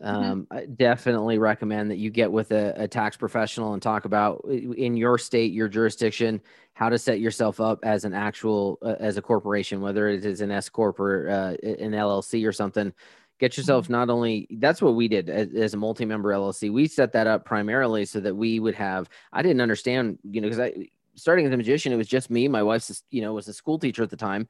Mm-hmm. 0.08 0.30
um, 0.30 0.46
I 0.50 0.66
definitely 0.66 1.38
recommend 1.38 1.90
that 1.90 1.96
you 1.98 2.10
get 2.10 2.30
with 2.30 2.52
a, 2.52 2.72
a 2.76 2.86
tax 2.88 3.16
professional 3.16 3.72
and 3.72 3.82
talk 3.82 4.04
about 4.04 4.44
in 4.48 4.96
your 4.96 5.18
state, 5.18 5.52
your 5.52 5.68
jurisdiction, 5.68 6.40
how 6.74 6.88
to 6.88 6.96
set 6.98 7.18
yourself 7.18 7.60
up 7.60 7.80
as 7.82 8.04
an 8.04 8.14
actual, 8.14 8.78
uh, 8.82 8.94
as 9.00 9.16
a 9.16 9.22
corporation, 9.22 9.80
whether 9.80 10.08
it 10.08 10.24
is 10.24 10.40
an 10.40 10.52
S 10.52 10.68
corp 10.68 11.00
or 11.00 11.28
uh, 11.28 11.50
an 11.68 11.94
LLC 11.94 12.46
or 12.46 12.52
something. 12.52 12.92
Get 13.40 13.56
yourself 13.56 13.88
Mm-hmm. 13.88 13.92
not 13.92 14.08
only 14.08 14.48
that's 14.58 14.80
what 14.80 14.94
we 14.94 15.08
did 15.08 15.28
as, 15.28 15.48
as 15.54 15.74
a 15.74 15.76
multi-member 15.76 16.30
LLC. 16.32 16.72
We 16.72 16.86
set 16.88 17.12
that 17.12 17.26
up 17.26 17.44
primarily 17.44 18.04
so 18.04 18.20
that 18.20 18.34
we 18.34 18.58
would 18.60 18.74
have. 18.76 19.08
I 19.32 19.42
didn't 19.42 19.60
understand, 19.60 20.18
you 20.24 20.40
know, 20.40 20.48
because 20.48 20.60
I 20.60 20.88
starting 21.16 21.46
as 21.46 21.52
a 21.52 21.56
magician, 21.56 21.92
it 21.92 21.96
was 21.96 22.08
just 22.08 22.30
me. 22.30 22.46
My 22.48 22.62
wife's, 22.62 23.02
you 23.10 23.22
know, 23.22 23.34
was 23.34 23.48
a 23.48 23.52
school 23.52 23.78
teacher 23.78 24.02
at 24.04 24.10
the 24.10 24.16
time. 24.16 24.48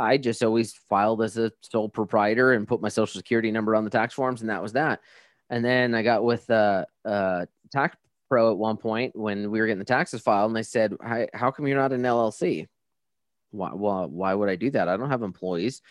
I 0.00 0.16
just 0.16 0.42
always 0.42 0.72
filed 0.88 1.22
as 1.22 1.36
a 1.36 1.52
sole 1.60 1.88
proprietor 1.88 2.54
and 2.54 2.66
put 2.66 2.80
my 2.80 2.88
social 2.88 3.18
security 3.18 3.50
number 3.50 3.76
on 3.76 3.84
the 3.84 3.90
tax 3.90 4.14
forms, 4.14 4.40
and 4.40 4.50
that 4.50 4.62
was 4.62 4.72
that. 4.72 5.00
And 5.50 5.64
then 5.64 5.94
I 5.94 6.02
got 6.02 6.24
with 6.24 6.48
uh, 6.48 6.86
uh, 7.04 7.46
Tax 7.70 7.96
Pro 8.28 8.50
at 8.50 8.58
one 8.58 8.76
point 8.76 9.14
when 9.14 9.50
we 9.50 9.60
were 9.60 9.66
getting 9.66 9.78
the 9.78 9.84
taxes 9.84 10.22
filed, 10.22 10.50
and 10.50 10.56
they 10.56 10.62
said, 10.62 10.94
"How, 11.34 11.50
come 11.50 11.66
you're 11.66 11.78
not 11.78 11.92
an 11.92 12.02
LLC? 12.02 12.66
Why, 13.50 13.70
why, 13.70 14.04
why 14.06 14.34
would 14.34 14.48
I 14.48 14.56
do 14.56 14.70
that? 14.70 14.88
I 14.88 14.96
don't 14.96 15.10
have 15.10 15.22
employees." 15.22 15.82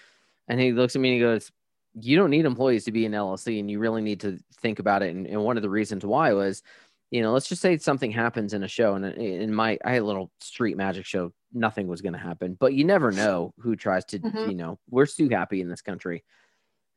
And 0.48 0.60
he 0.60 0.72
looks 0.72 0.96
at 0.96 1.02
me 1.02 1.10
and 1.10 1.16
he 1.16 1.22
goes, 1.22 1.52
"You 1.94 2.18
don't 2.18 2.32
need 2.32 2.46
employees 2.46 2.86
to 2.86 2.92
be 2.92 3.06
an 3.06 3.12
LLC, 3.12 3.60
and 3.60 3.70
you 3.70 3.80
really 3.80 4.02
need 4.02 4.22
to 4.22 4.40
think 4.62 4.80
about 4.80 5.04
it." 5.04 5.14
And, 5.14 5.28
and 5.28 5.44
one 5.44 5.58
of 5.58 5.64
the 5.64 5.70
reasons 5.70 6.06
why 6.06 6.34
was, 6.34 6.64
you 7.12 7.22
know, 7.22 7.34
let's 7.34 7.50
just 7.50 7.62
say 7.62 7.78
something 7.78 8.12
happens 8.12 8.54
in 8.54 8.64
a 8.64 8.68
show, 8.68 8.96
and 8.96 9.06
in 9.06 9.54
my 9.54 9.78
I 9.86 9.94
had 9.94 10.02
a 10.04 10.06
little 10.06 10.32
street 10.40 10.78
magic 10.78 11.06
show 11.06 11.34
nothing 11.52 11.88
was 11.88 12.02
going 12.02 12.14
to 12.14 12.20
happen. 12.20 12.56
But 12.60 12.74
you 12.76 12.84
never 12.86 13.12
know 13.12 13.54
who 13.60 13.76
tries 13.76 14.06
to, 14.06 14.20
Mhm. 14.24 14.50
you 14.50 14.56
know, 14.56 14.80
we're 14.90 15.08
too 15.08 15.30
happy 15.30 15.62
in 15.62 15.70
this 15.70 15.82
country. 15.82 16.24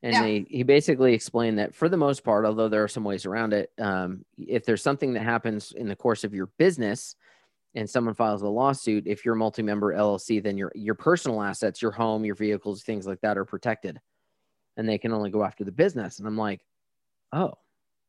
And 0.03 0.19
Yeah. 0.19 0.23
he, 0.23 0.45
he 0.49 0.63
basically 0.63 1.13
explained 1.13 1.59
that 1.59 1.73
for 1.73 1.87
the 1.89 1.97
most 1.97 2.23
part, 2.23 2.45
although 2.45 2.69
there 2.69 2.83
are 2.83 2.89
some 2.89 3.05
ways 3.05 3.25
around 3.25 3.53
it, 3.53 3.71
um, 3.79 4.25
if 4.37 4.65
there's 4.65 4.83
something 4.83 5.13
that 5.13 5.23
happens 5.23 5.71
in 5.71 5.87
the 5.87 5.95
course 5.95 6.23
of 6.25 6.33
your 6.33 6.47
business 6.57 7.15
and 7.75 7.89
someone 7.89 8.15
files 8.15 8.41
a 8.41 8.49
lawsuit, 8.49 9.07
if 9.07 9.25
you're 9.25 9.35
a 9.35 9.37
multi-member 9.37 9.93
LLC, 9.93 10.39
then 10.39 10.57
your 10.57 10.71
your 10.75 10.95
personal 10.95 11.41
assets, 11.41 11.81
your 11.81 11.91
home, 11.91 12.25
your 12.25 12.35
vehicles, 12.35 12.83
things 12.83 13.07
like 13.07 13.21
that 13.21 13.37
are 13.37 13.45
protected. 13.45 14.01
And 14.77 14.87
they 14.89 14.97
can 14.97 15.13
only 15.13 15.31
go 15.31 15.43
after 15.43 15.63
the 15.63 15.71
business. 15.71 16.19
And 16.19 16.27
I'm 16.27 16.37
like, 16.37 16.65
oh, 17.33 17.53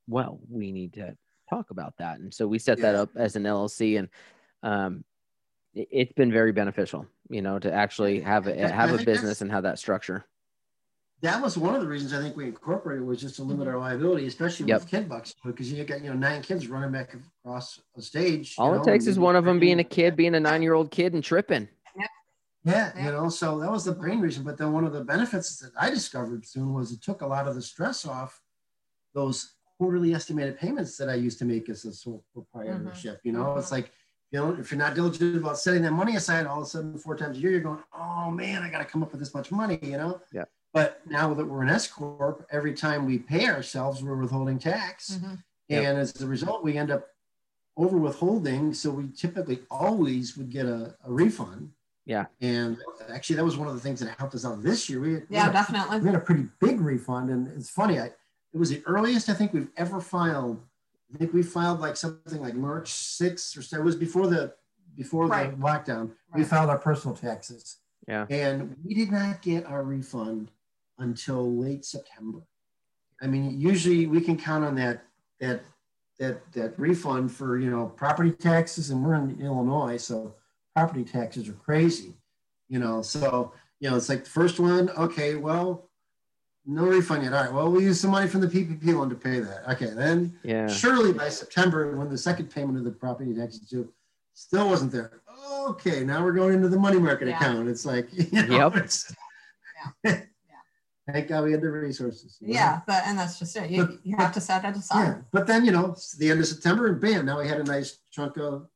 well, 0.09 0.40
we 0.49 0.73
need 0.73 0.95
to 0.95 1.17
talk 1.48 1.70
about 1.70 1.94
that. 1.98 2.18
And 2.18 2.33
so 2.33 2.46
we 2.46 2.59
set 2.59 2.78
that 2.80 2.94
up 2.94 3.11
as 3.16 3.37
an 3.37 3.44
LLC 3.44 3.98
and 3.98 4.09
um, 4.62 5.04
it- 5.74 5.88
it's 5.90 6.12
been 6.12 6.33
very 6.33 6.52
beneficial, 6.52 7.07
you 7.28 7.42
know, 7.42 7.59
to 7.59 7.72
actually 7.72 8.20
have 8.20 8.46
a 8.46 8.62
I- 8.62 8.66
I 8.66 8.70
have 8.70 8.98
a 8.98 9.04
business 9.04 9.40
and 9.40 9.50
have 9.50 9.64
that 9.64 9.78
structure. 9.78 10.24
That 11.20 11.40
was 11.42 11.57
one 11.57 11.74
of 11.74 11.80
the 11.80 11.87
reasons 11.88 12.12
I 12.12 12.18
think 12.20 12.37
we 12.37 12.44
incorporated 12.46 13.07
was 13.07 13.20
just 13.20 13.37
to 13.37 13.44
limit 13.44 13.66
our 13.66 13.78
liability, 13.78 14.26
especially 14.26 14.66
Yep. 14.66 14.80
with 14.80 14.88
kid 14.88 15.09
bucks, 15.09 15.35
because 15.44 15.72
you 15.72 15.83
got 15.85 16.02
you 16.02 16.11
know 16.11 16.16
nine 16.16 16.42
kids 16.42 16.68
running 16.68 16.92
back 16.92 17.14
across 17.44 17.80
a 17.96 18.02
stage. 18.02 18.57
you 18.59 18.64
All 18.64 18.72
know, 18.74 18.80
it 18.80 18.85
takes 18.85 19.07
is 19.07 19.18
one 19.18 19.37
of 19.37 19.44
them 19.44 19.59
being 19.59 19.80
a 19.80 19.85
kid, 19.85 20.16
being 20.16 20.35
a 20.35 20.40
nine 20.40 20.62
year 20.62 20.74
old 20.74 20.90
kid 20.90 21.14
and 21.14 21.24
tripping. 21.24 21.68
Yeah, 21.96 22.07
Yeah. 22.64 23.04
you 23.07 23.12
know, 23.12 23.28
so 23.30 23.59
that 23.61 23.70
was 23.70 23.85
the 23.85 23.94
main 23.96 24.20
reason. 24.20 24.44
But 24.44 24.59
then 24.59 24.72
one 24.72 24.85
of 24.85 24.92
the 24.92 25.04
benefits 25.04 25.59
that 25.61 25.72
I 25.78 25.88
discovered 25.90 26.44
soon 26.46 26.72
was 26.74 26.92
it 26.92 27.00
took 27.02 27.22
a 27.22 27.26
lot 27.26 27.46
of 27.48 27.54
the 27.54 27.62
stress 27.62 28.04
off 28.07 28.42
those 29.14 29.54
quarterly 29.85 30.14
estimated 30.14 30.59
payments 30.59 30.97
that 30.97 31.11
I 31.11 31.14
used 31.14 31.38
to 31.40 31.44
make 31.44 31.68
as 31.68 31.85
a 31.85 31.92
sole 31.92 32.25
proprietorship. 32.33 33.20
You 33.23 33.33
know, 33.33 33.55
it's 33.59 33.70
like, 33.70 33.90
you 34.31 34.38
know, 34.40 34.57
if 34.59 34.70
you're 34.70 34.79
not 34.79 34.94
diligent 34.94 35.37
about 35.37 35.59
setting 35.59 35.83
that 35.83 35.92
money 35.92 36.16
aside, 36.16 36.47
all 36.47 36.61
of 36.61 36.64
a 36.64 36.66
sudden 36.66 36.97
four 36.97 37.16
times 37.16 37.37
a 37.37 37.40
year, 37.40 37.51
you're 37.51 37.61
going, 37.61 37.83
oh 37.97 38.31
man, 38.31 38.62
I 38.62 38.70
got 38.70 38.79
to 38.79 38.87
come 38.87 39.03
up 39.03 39.11
with 39.12 39.20
this 39.20 39.35
much 39.35 39.53
money, 39.53 39.79
you 39.83 39.99
know? 39.99 40.23
Yeah. 40.33 40.44
But 40.73 41.03
now 41.07 41.35
that 41.35 41.44
we're 41.47 41.62
an 41.62 41.68
S 41.68 41.87
corp, 41.87 42.47
every 42.51 42.73
time 42.73 43.05
we 43.05 43.18
pay 43.18 43.47
ourselves, 43.47 44.03
we're 44.03 44.16
withholding 44.16 44.59
tax, 44.59 45.18
Mhm. 45.23 45.38
Yep. 45.68 45.85
and 45.85 45.99
as 45.99 46.18
a 46.23 46.27
result, 46.27 46.64
we 46.64 46.79
end 46.79 46.90
up 46.90 47.07
over 47.77 47.99
withholding. 47.99 48.73
So 48.73 48.90
we 48.90 49.09
typically 49.11 49.61
always 49.70 50.37
would 50.38 50.51
get 50.51 50.64
a, 50.64 50.94
a 51.05 51.12
refund. 51.12 51.73
Yeah. 52.07 52.25
And 52.40 52.79
actually, 53.09 53.37
that 53.37 53.44
was 53.44 53.57
one 53.59 53.68
of 53.68 53.75
the 53.75 53.81
things 53.81 54.01
that 54.01 54.18
helped 54.18 54.35
us 54.35 54.44
out 54.47 54.62
this 54.62 54.88
year. 54.88 55.01
We 55.01 55.14
we 55.16 55.23
Yeah, 55.29 55.51
a- 55.51 55.53
definitely. 55.53 56.01
we 56.01 56.07
had 56.07 56.14
a 56.16 56.20
pretty 56.20 56.47
big 56.61 56.81
refund, 56.81 57.29
and 57.31 57.49
it's 57.49 57.70
funny. 57.70 57.99
I 58.01 58.12
it 58.55 58.59
was 58.59 58.71
the 58.71 58.83
earliest 58.87 59.29
I 59.29 59.35
think 59.35 59.53
we've 59.53 59.71
ever 59.77 60.01
filed. 60.01 60.62
I 61.12 61.19
think 61.19 61.33
we 61.33 61.43
filed 61.43 61.81
like 61.81 61.97
something 61.97 62.40
like 62.40 62.55
March 62.55 62.90
6th 62.93 63.59
or 63.59 63.62
so. 63.62 63.77
It 63.79 63.85
was 63.85 63.97
before 63.97 64.29
the 64.29 64.55
before 64.97 65.27
Right. 65.27 65.51
the 65.51 65.57
lockdown. 65.57 66.12
We 66.35 66.45
filed 66.45 66.71
our 66.71 66.79
personal 66.79 67.17
taxes. 67.17 67.79
Yeah. 68.07 68.27
And 68.31 68.77
we 68.85 68.95
did 68.95 69.11
not 69.11 69.43
get 69.43 69.67
our 69.67 69.83
refund 69.83 70.53
until 70.99 71.53
late 71.57 71.85
September. 71.85 72.43
I 73.21 73.27
mean, 73.27 73.61
usually 73.61 74.07
we 74.07 74.21
can 74.21 74.37
count 74.37 74.64
on 74.64 74.77
that 74.77 75.03
that 75.40 75.62
that 76.21 76.53
that 76.53 76.79
refund 76.79 77.33
for 77.33 77.59
you 77.59 77.71
know 77.71 77.87
property 77.87 78.31
taxes, 78.31 78.90
and 78.90 79.05
we're 79.05 79.14
in 79.14 79.40
Illinois, 79.40 79.97
so 79.97 80.35
property 80.77 81.03
taxes 81.03 81.49
are 81.49 81.55
crazy. 81.55 82.14
You 82.69 82.79
know, 82.79 83.03
so 83.03 83.53
you 83.81 83.90
know 83.90 83.97
it's 83.97 84.09
like 84.09 84.25
the 84.25 84.31
first 84.31 84.61
one. 84.61 84.90
Okay, 84.90 85.35
well, 85.35 85.88
no 86.66 86.85
refund 86.87 87.22
yet. 87.22 87.33
All 87.33 87.44
right, 87.44 87.53
well, 87.53 87.70
we'll 87.70 87.83
use 87.83 88.00
some 88.00 88.11
money 88.11 88.29
from 88.29 88.40
the 88.40 88.46
PPP 88.46 88.94
loan 88.94 89.09
to 89.11 89.14
pay 89.14 89.40
that. 89.40 89.68
Okay, 89.72 89.90
then 89.90 90.38
Yeah. 90.42 90.66
surely 90.66 91.12
by 91.12 91.29
September, 91.29 91.96
when 91.96 92.09
the 92.09 92.18
second 92.18 92.50
payment 92.50 92.79
of 92.79 92.85
the 92.85 92.90
property 92.90 93.35
taxes 93.35 93.61
due, 93.68 93.92
still 94.35 94.68
wasn't 94.68 94.92
there. 94.92 95.20
Okay, 95.66 96.05
now 96.05 96.22
we're 96.24 96.33
going 96.33 96.55
into 96.55 96.68
the 96.68 96.79
money 96.79 96.98
market 96.98 97.29
Yeah. 97.29 97.37
account. 97.38 97.68
It's 97.68 97.85
like, 97.85 98.09
you 98.33 98.46
know, 98.46 98.57
Yep. 98.68 98.77
it's, 98.77 99.14
thank 100.05 101.29
God 101.29 101.44
we 101.44 101.53
had 101.53 101.61
the 101.61 101.70
resources. 101.70 102.38
you 102.40 102.48
know? 102.48 102.55
Yeah, 102.55 102.81
but, 102.87 103.03
and 103.07 103.18
that's 103.18 103.38
just 103.38 103.55
it. 103.57 103.70
You, 103.70 103.87
But- 103.87 104.07
you 104.07 104.16
have 104.16 104.33
to 104.33 104.40
set 104.40 104.64
it 104.64 104.77
aside. 104.77 105.05
Yeah, 105.05 105.18
but 105.33 105.46
then 105.46 105.64
you 105.64 105.72
know, 105.72 105.87
it's 105.92 106.12
the 106.12 106.31
end 106.31 106.40
of 106.40 106.46
September, 106.46 106.87
and 106.87 107.00
bam, 107.00 107.27
now 107.27 107.40
we 107.40 107.48
had 107.48 107.61
a 107.61 107.64
nice 107.64 107.98
chunk 108.11 108.37
of, 108.38 108.66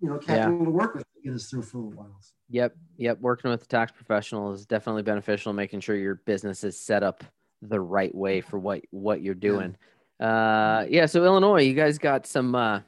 you 0.00 0.08
know, 0.08 0.18
capital 0.18 0.64
to 0.64 0.70
work 0.70 0.94
with 0.94 1.04
to 1.14 1.20
get 1.22 1.34
us 1.34 1.48
through 1.48 1.62
for 1.62 1.78
a 1.78 1.82
while. 1.82 2.20
Yep. 2.50 2.76
Yep. 2.96 3.20
Working 3.20 3.50
with 3.50 3.62
a 3.62 3.66
tax 3.66 3.92
professional 3.92 4.52
is 4.52 4.64
definitely 4.66 5.02
beneficial. 5.02 5.52
Making 5.52 5.80
sure 5.80 5.96
your 5.96 6.16
business 6.16 6.64
is 6.64 6.78
set 6.80 7.02
up 7.02 7.22
the 7.62 7.80
right 7.80 8.14
way 8.14 8.40
for 8.40 8.58
what 8.58 8.82
what 8.90 9.20
you're 9.20 9.34
doing. 9.34 9.76
Uh, 10.20 10.86
yeah. 10.88 11.06
So 11.06 11.24
Illinois, 11.24 11.62
you 11.62 11.74
guys 11.74 11.98
got 11.98 12.26
some. 12.26 12.54
Uh, 12.54 12.80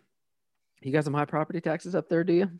you 0.82 0.92
got 0.92 1.04
some 1.04 1.12
high 1.14 1.26
property 1.26 1.60
taxes 1.60 1.94
up 1.94 2.08
there, 2.08 2.24
do 2.24 2.32
you? 2.32 2.50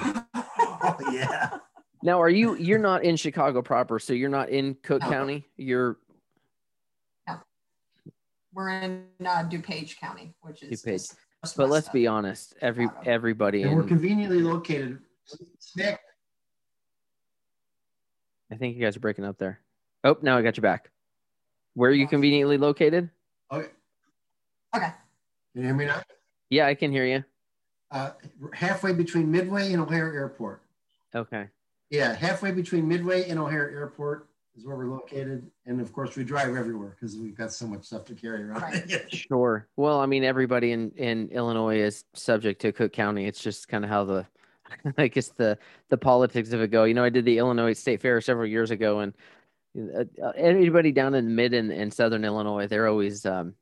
oh 0.00 0.96
yeah. 1.12 1.58
Now, 2.04 2.20
are 2.20 2.28
you 2.30 2.54
you're 2.56 2.78
not 2.78 3.02
in 3.04 3.16
Chicago 3.16 3.62
proper, 3.62 3.98
so 3.98 4.12
you're 4.12 4.28
not 4.30 4.48
in 4.48 4.74
Cook 4.82 5.02
No. 5.02 5.08
County. 5.10 5.44
You're 5.56 5.98
We're 8.54 8.68
in 8.68 9.04
uh, 9.24 9.44
DuPage 9.48 9.98
County, 9.98 10.34
which 10.42 10.62
is 10.62 10.82
DuPage. 10.82 10.92
just- 10.92 11.16
just 11.44 11.56
but 11.56 11.68
let's 11.68 11.88
of- 11.88 11.92
be 11.92 12.06
honest, 12.06 12.54
every 12.60 12.84
Chicago. 12.86 13.10
everybody 13.10 13.62
And 13.64 13.74
we're 13.76 13.82
conveniently 13.82 14.40
located. 14.42 15.00
Nick, 15.76 15.98
I 18.52 18.56
think 18.56 18.76
you 18.76 18.82
guys 18.82 18.96
are 18.96 19.00
breaking 19.00 19.24
up 19.24 19.38
there. 19.38 19.60
Oh, 20.04 20.16
now 20.20 20.36
I 20.36 20.42
got 20.42 20.58
you 20.58 20.62
back. 20.62 20.90
Where 21.74 21.90
are 21.90 21.94
you 21.94 22.06
conveniently 22.06 22.58
located? 22.58 23.08
okay. 23.50 23.68
Okay. 24.74 24.92
Can 25.52 25.62
you 25.62 25.62
hear 25.62 25.74
me 25.74 25.86
now? 25.86 26.02
Yeah, 26.50 26.66
I 26.66 26.74
can 26.74 26.92
hear 26.92 27.04
you. 27.04 27.24
Uh, 27.90 28.10
halfway 28.54 28.92
between 28.92 29.30
Midway 29.30 29.72
and 29.72 29.82
O'Hare 29.82 30.12
Airport. 30.12 30.62
Okay. 31.14 31.48
Yeah, 31.90 32.14
halfway 32.14 32.52
between 32.52 32.88
Midway 32.88 33.28
and 33.28 33.38
O'Hare 33.38 33.70
Airport 33.70 34.28
is 34.56 34.66
where 34.66 34.76
we're 34.76 34.86
located. 34.86 35.50
And 35.66 35.80
of 35.80 35.92
course, 35.92 36.16
we 36.16 36.24
drive 36.24 36.56
everywhere 36.56 36.96
because 36.98 37.16
we've 37.16 37.36
got 37.36 37.52
so 37.52 37.66
much 37.66 37.84
stuff 37.84 38.04
to 38.06 38.14
carry 38.14 38.44
around. 38.44 38.62
Right. 38.62 39.04
Sure. 39.10 39.68
Well, 39.76 40.00
I 40.00 40.06
mean, 40.06 40.24
everybody 40.24 40.72
in 40.72 40.90
in 40.92 41.28
Illinois 41.28 41.80
is 41.80 42.04
subject 42.14 42.62
to 42.62 42.72
Cook 42.72 42.92
County. 42.92 43.26
It's 43.26 43.42
just 43.42 43.68
kind 43.68 43.84
of 43.84 43.90
how 43.90 44.04
the, 44.04 44.26
I 44.98 45.08
guess 45.08 45.28
the 45.28 45.58
the 45.88 45.98
politics 45.98 46.52
of 46.52 46.60
it 46.60 46.70
go. 46.70 46.84
You 46.84 46.94
know, 46.94 47.04
I 47.04 47.10
did 47.10 47.24
the 47.24 47.38
Illinois 47.38 47.72
State 47.72 48.00
Fair 48.00 48.20
several 48.20 48.46
years 48.46 48.70
ago, 48.70 49.00
and 49.00 49.14
uh, 49.76 50.04
uh, 50.22 50.32
anybody 50.36 50.92
down 50.92 51.14
in 51.14 51.34
mid 51.34 51.54
and, 51.54 51.70
and 51.70 51.92
southern 51.92 52.24
Illinois, 52.24 52.66
they're 52.66 52.88
always, 52.88 53.24
um, 53.24 53.54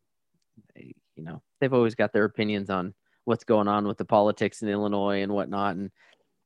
you 0.76 1.24
know, 1.24 1.42
they've 1.60 1.72
always 1.72 1.94
got 1.94 2.12
their 2.12 2.24
opinions 2.24 2.70
on 2.70 2.94
what's 3.24 3.44
going 3.44 3.68
on 3.68 3.86
with 3.86 3.98
the 3.98 4.04
politics 4.04 4.62
in 4.62 4.68
Illinois 4.68 5.22
and 5.22 5.32
whatnot, 5.32 5.76
and 5.76 5.90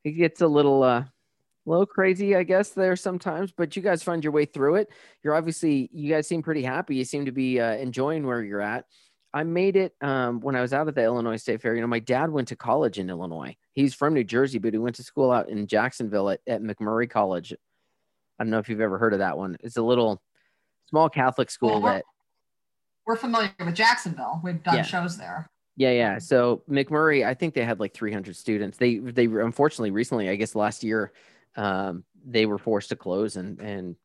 it 0.04 0.12
gets 0.12 0.40
a 0.40 0.46
little 0.46 0.82
uh, 0.82 1.04
a 1.66 1.70
little 1.70 1.86
crazy, 1.86 2.36
I 2.36 2.42
guess, 2.42 2.70
there 2.70 2.96
sometimes. 2.96 3.52
But 3.52 3.76
you 3.76 3.82
guys 3.82 4.02
find 4.02 4.22
your 4.22 4.32
way 4.32 4.44
through 4.44 4.76
it. 4.76 4.90
You're 5.22 5.34
obviously 5.34 5.88
you 5.92 6.10
guys 6.10 6.26
seem 6.26 6.42
pretty 6.42 6.62
happy. 6.62 6.96
You 6.96 7.04
seem 7.04 7.24
to 7.24 7.32
be 7.32 7.60
uh, 7.60 7.74
enjoying 7.76 8.26
where 8.26 8.42
you're 8.42 8.60
at. 8.60 8.84
I 9.34 9.42
made 9.42 9.74
it 9.74 9.94
um, 10.00 10.40
when 10.40 10.54
I 10.54 10.60
was 10.60 10.72
out 10.72 10.86
at 10.86 10.94
the 10.94 11.02
Illinois 11.02 11.36
State 11.36 11.60
Fair. 11.60 11.74
You 11.74 11.80
know, 11.80 11.88
my 11.88 11.98
dad 11.98 12.30
went 12.30 12.48
to 12.48 12.56
college 12.56 13.00
in 13.00 13.10
Illinois. 13.10 13.56
He's 13.72 13.92
from 13.92 14.14
New 14.14 14.22
Jersey, 14.22 14.58
but 14.60 14.72
he 14.72 14.78
went 14.78 14.94
to 14.96 15.02
school 15.02 15.32
out 15.32 15.48
in 15.48 15.66
Jacksonville 15.66 16.30
at, 16.30 16.40
at 16.46 16.62
MacMurray 16.62 17.10
College. 17.10 17.52
I 18.38 18.44
don't 18.44 18.50
know 18.50 18.58
if 18.60 18.68
you've 18.68 18.80
ever 18.80 18.96
heard 18.96 19.12
of 19.12 19.18
that 19.18 19.36
one. 19.36 19.56
It's 19.60 19.76
a 19.76 19.82
little 19.82 20.22
small 20.88 21.08
Catholic 21.08 21.50
school 21.50 21.80
that 21.82 22.04
We're 23.06 23.16
familiar 23.16 23.50
with 23.58 23.74
Jacksonville. 23.74 24.40
We've 24.42 24.62
done 24.62 24.76
Yeah. 24.76 24.82
shows 24.82 25.18
there. 25.18 25.50
Yeah, 25.76 25.90
yeah. 25.90 26.18
So 26.18 26.62
MacMurray, 26.70 27.26
I 27.26 27.34
think 27.34 27.54
they 27.54 27.64
had 27.64 27.80
like 27.80 27.92
300 27.92 28.36
students. 28.36 28.78
They 28.78 28.98
they 28.98 29.24
unfortunately 29.24 29.90
recently, 29.90 30.28
I 30.28 30.36
guess 30.36 30.54
last 30.54 30.84
year, 30.84 31.12
um, 31.56 32.04
they 32.24 32.46
were 32.46 32.58
forced 32.58 32.90
to 32.90 32.96
close 32.96 33.34
and 33.34 33.60
and 33.60 33.96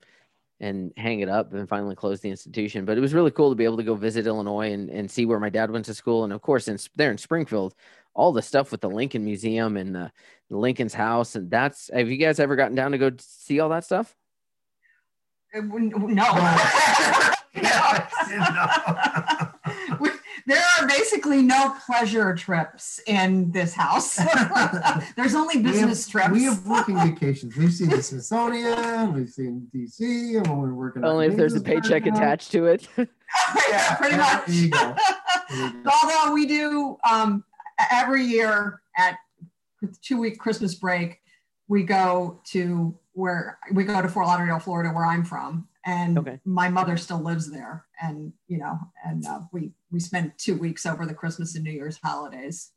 and 0.60 0.92
hang 0.98 1.22
it 1.22 1.30
up 1.30 1.54
and 1.54 1.70
finally 1.70 1.96
close 1.96 2.20
the 2.20 2.30
institution. 2.30 2.86
But 2.86 2.98
it 2.98 3.02
was 3.02 3.14
really 3.14 3.32
cool 3.32 3.50
to 3.50 3.56
be 3.56 3.64
able 3.64 3.78
to 3.78 3.84
go 3.84 3.96
visit 3.96 4.28
Illinois 4.28 4.74
and, 4.74 4.90
and 4.90 5.10
see 5.10 5.26
where 5.26 5.40
my 5.40 5.50
dad 5.50 5.72
went 5.72 5.86
to 5.86 5.94
school. 5.94 6.24
And 6.24 6.34
of 6.34 6.42
course, 6.42 6.68
in 6.68 6.78
there 6.96 7.12
in 7.12 7.18
Springfield, 7.18 7.74
all 8.14 8.32
the 8.34 8.42
stuff 8.42 8.72
with 8.72 8.82
the 8.82 8.90
Lincoln 8.90 9.24
Museum 9.24 9.78
and 9.78 9.96
the, 9.96 10.12
the 10.50 10.58
Lincoln's 10.58 10.94
house. 10.94 11.36
And 11.36 11.50
that's 11.50 11.90
have 11.94 12.10
you 12.10 12.18
guys 12.18 12.40
ever 12.40 12.56
gotten 12.56 12.76
down 12.76 12.92
to 12.92 12.98
go 12.98 13.12
see 13.20 13.60
all 13.60 13.70
that 13.70 13.86
stuff? 13.86 14.16
Uh, 15.56 15.62
w- 15.62 15.90
No. 15.90 16.24
We- 20.50 20.56
there 20.56 20.64
are 20.82 20.88
basically 20.88 21.42
no 21.44 21.76
pleasure 21.86 22.34
trips 22.36 23.00
in 23.08 23.52
this 23.52 23.74
house. 23.74 24.16
There's 25.16 25.36
only 25.36 25.58
We 25.58 25.64
have- 25.64 25.74
business 25.74 26.08
trips. 26.08 26.32
We 26.32 26.44
have 26.46 26.66
working 26.66 26.98
vacations. 26.98 27.56
We've 27.56 27.72
seen 27.74 27.90
the 27.90 28.02
Smithsonian, 28.02 29.14
we've 29.14 29.30
seen 29.30 29.68
DC, 29.74 30.38
and 30.38 30.48
when 30.48 30.60
we're 30.60 30.74
working. 30.74 31.06
Only 31.06 31.28
if 31.28 31.36
there's 31.36 31.54
a 31.56 31.62
paycheck 31.62 32.04
Park 32.04 32.14
now. 32.16 32.20
attached 32.20 32.52
to 32.54 32.66
it. 32.66 32.88
yeah, 32.98 33.96
pretty 33.96 34.16
There 34.16 34.26
much. 34.26 34.50
you 34.50 34.70
go. 34.70 34.96
There 35.50 35.66
you 35.68 35.84
go. 35.84 35.92
Although 36.04 36.34
we 36.34 36.46
do 36.46 36.98
um, 37.10 37.44
every 37.92 38.24
year 38.24 38.82
at 38.98 39.16
two 40.02 40.20
week 40.20 40.38
Christmas 40.40 40.76
break, 40.76 41.20
we 41.68 41.84
go 41.84 42.42
to 42.48 42.96
where 43.14 43.58
we 43.72 43.84
go 43.84 44.02
to 44.02 44.08
Fort 44.08 44.28
Lauderdale, 44.28 44.60
Florida, 44.60 44.90
where 44.90 45.06
I'm 45.06 45.24
from, 45.24 45.68
and 45.86 46.18
Okay. 46.18 46.40
my 46.46 46.70
mother 46.70 46.98
still 46.98 47.20
lives 47.22 47.50
there, 47.52 47.86
and 48.02 48.34
you 48.48 48.58
know, 48.58 48.78
and 49.06 49.26
uh, 49.26 49.42
we 49.52 49.72
we 49.92 50.00
spend 50.00 50.34
two 50.38 50.56
weeks 50.58 50.86
over 50.86 51.06
the 51.06 51.14
Christmas 51.14 51.56
and 51.56 51.64
New 51.64 51.72
Year's 51.72 52.00
holidays 52.04 52.72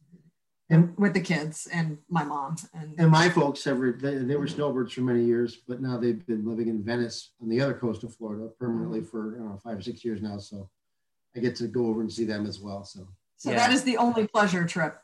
And 0.71 0.97
with 0.97 1.13
the 1.13 1.21
kids 1.21 1.69
and 1.73 1.99
my 2.09 2.25
mom, 2.25 2.57
and 2.73 2.95
And 2.99 3.11
my 3.11 3.29
folks 3.29 3.67
ever 3.67 3.93
they, 3.93 4.17
they 4.19 4.37
were 4.37 4.47
snowbirds 4.47 4.93
for 4.95 5.03
many 5.03 5.25
years, 5.25 5.57
but 5.69 5.83
now 5.83 5.99
they've 5.99 6.25
been 6.27 6.47
living 6.47 6.69
in 6.69 6.83
Venice 6.83 7.33
on 7.43 7.49
the 7.49 7.61
other 7.61 7.75
coast 7.75 8.05
of 8.05 8.15
Florida 8.15 8.49
permanently 8.59 9.03
for 9.03 9.35
I 9.35 9.39
don't 9.39 9.49
know, 9.51 9.59
five 9.63 9.79
or 9.79 9.83
six 9.83 10.05
years 10.05 10.23
now. 10.23 10.39
So 10.39 10.71
I 11.37 11.41
get 11.41 11.57
to 11.57 11.67
go 11.67 11.87
over 11.87 12.01
and 12.01 12.11
see 12.13 12.25
them 12.25 12.47
as 12.47 12.61
well. 12.61 12.85
So 12.85 13.09
so 13.37 13.51
Yeah. 13.51 13.57
that 13.57 13.73
is 13.73 13.83
the 13.83 13.97
only 13.99 14.27
pleasure 14.29 14.65
trip. 14.65 15.02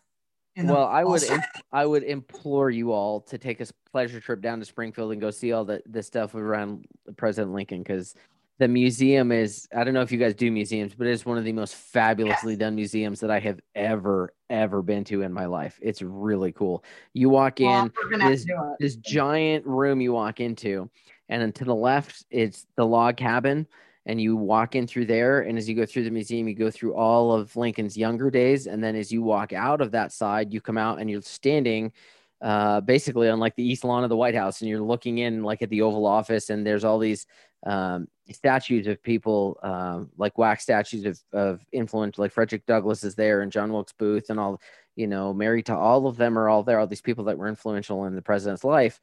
Well, 0.65 0.85
I 0.87 1.05
would 1.05 1.23
also- 1.23 1.35
im- 1.35 1.43
I 1.73 1.87
would 1.87 2.03
implore 2.03 2.71
you 2.71 2.93
all 2.93 3.21
to 3.23 3.39
take 3.39 3.61
a 3.61 3.67
pleasure 3.93 4.21
trip 4.21 4.41
down 4.41 4.59
to 4.59 4.65
Springfield 4.65 5.13
and 5.13 5.21
go 5.21 5.31
see 5.31 5.53
all 5.53 5.65
the 5.65 5.83
the 5.87 6.03
stuff 6.03 6.35
around 6.35 6.87
President 7.17 7.53
Lincoln 7.55 7.79
because 7.83 8.15
the 8.59 8.67
museum 8.69 9.31
is 9.31 9.69
I 9.75 9.85
don't 9.85 9.95
know 9.95 10.01
if 10.03 10.11
you 10.11 10.19
guys 10.19 10.35
do 10.35 10.51
museums, 10.51 10.95
but 10.95 11.07
it's 11.07 11.25
one 11.25 11.39
of 11.39 11.45
the 11.45 11.53
most 11.53 11.75
fabulously 11.77 12.57
done 12.57 12.75
museums 12.75 13.21
that 13.21 13.31
I 13.31 13.39
have 13.41 13.61
ever 13.75 14.33
ever 14.51 14.83
been 14.83 15.05
to 15.05 15.23
in 15.23 15.33
my 15.33 15.47
life. 15.47 15.79
It's 15.83 16.03
really 16.03 16.53
cool. 16.53 16.83
You 17.13 17.29
walk 17.29 17.59
Well, 17.61 17.87
in, 17.87 17.93
we're 18.03 18.11
gonna 18.11 18.25
have 18.25 18.33
this- 18.33 18.45
to 18.45 18.53
do 18.53 18.73
it. 18.73 18.77
this 18.81 18.97
giant 18.97 19.65
room 19.67 20.01
you 20.01 20.13
walk 20.13 20.41
into, 20.41 20.91
and 21.29 21.41
then 21.41 21.53
to 21.53 21.65
the 21.65 21.75
left 21.75 22.25
it's 22.31 22.67
the 22.77 22.85
log 22.87 23.17
cabin, 23.17 23.67
and 24.09 24.21
you 24.21 24.35
walk 24.35 24.75
in 24.75 24.87
through 24.87 25.07
there. 25.07 25.43
And 25.43 25.57
as 25.57 25.69
you 25.69 25.77
go 25.77 25.87
through 25.87 26.05
the 26.05 26.11
museum, 26.11 26.49
you 26.49 26.55
go 26.55 26.71
through 26.71 26.95
all 26.95 27.33
of 27.33 27.55
Lincoln's 27.55 27.97
younger 27.97 28.31
days, 28.31 28.67
and 28.67 28.83
then 28.83 28.97
as 28.97 29.13
you 29.13 29.23
walk 29.23 29.53
out 29.53 29.81
of 29.81 29.93
that 29.93 30.13
side, 30.13 30.53
you 30.53 30.61
come 30.61 30.79
out 30.79 31.01
and 31.01 31.09
you're 31.09 31.23
standing. 31.23 31.93
Uh, 32.41 32.81
basically 32.81 33.29
on 33.29 33.41
like 33.41 33.57
the 33.57 33.65
east 33.65 33.83
lawn 33.83 34.05
of 34.05 34.11
the 34.11 34.17
White 34.17 34.37
House, 34.37 34.61
and 34.61 34.71
you're 34.71 34.81
looking 34.81 35.19
in 35.19 35.43
like 35.43 35.61
at 35.61 35.71
the 35.71 35.83
Oval 35.83 36.07
Office, 36.07 36.51
and 36.51 36.65
there's 36.65 36.85
all 36.85 37.01
these 37.01 37.27
um, 37.67 38.07
statues 38.31 38.87
of 38.87 39.03
people, 39.03 39.59
um, 39.65 40.11
like 40.17 40.39
wax 40.39 40.63
statues 40.63 41.05
of, 41.05 41.21
of 41.33 41.61
influence, 41.73 42.17
like 42.17 42.31
Frederick 42.31 42.65
Douglass 42.65 43.03
is 43.03 43.17
there, 43.17 43.41
and 43.41 43.51
John 43.51 43.73
Wilkes 43.73 43.93
Booth, 43.99 44.31
and 44.31 44.39
all 44.39 44.61
you 44.95 45.07
know, 45.07 45.33
Mary 45.33 45.63
to 45.65 45.77
all 45.77 46.07
of 46.07 46.17
them 46.17 46.39
are 46.39 46.49
all 46.49 46.65
there. 46.65 46.79
All 46.81 46.87
these 46.87 47.01
people 47.01 47.25
that 47.25 47.39
were 47.39 47.49
influential 47.49 48.05
in 48.07 48.15
the 48.17 48.23
president's 48.23 48.65
life. 48.65 49.01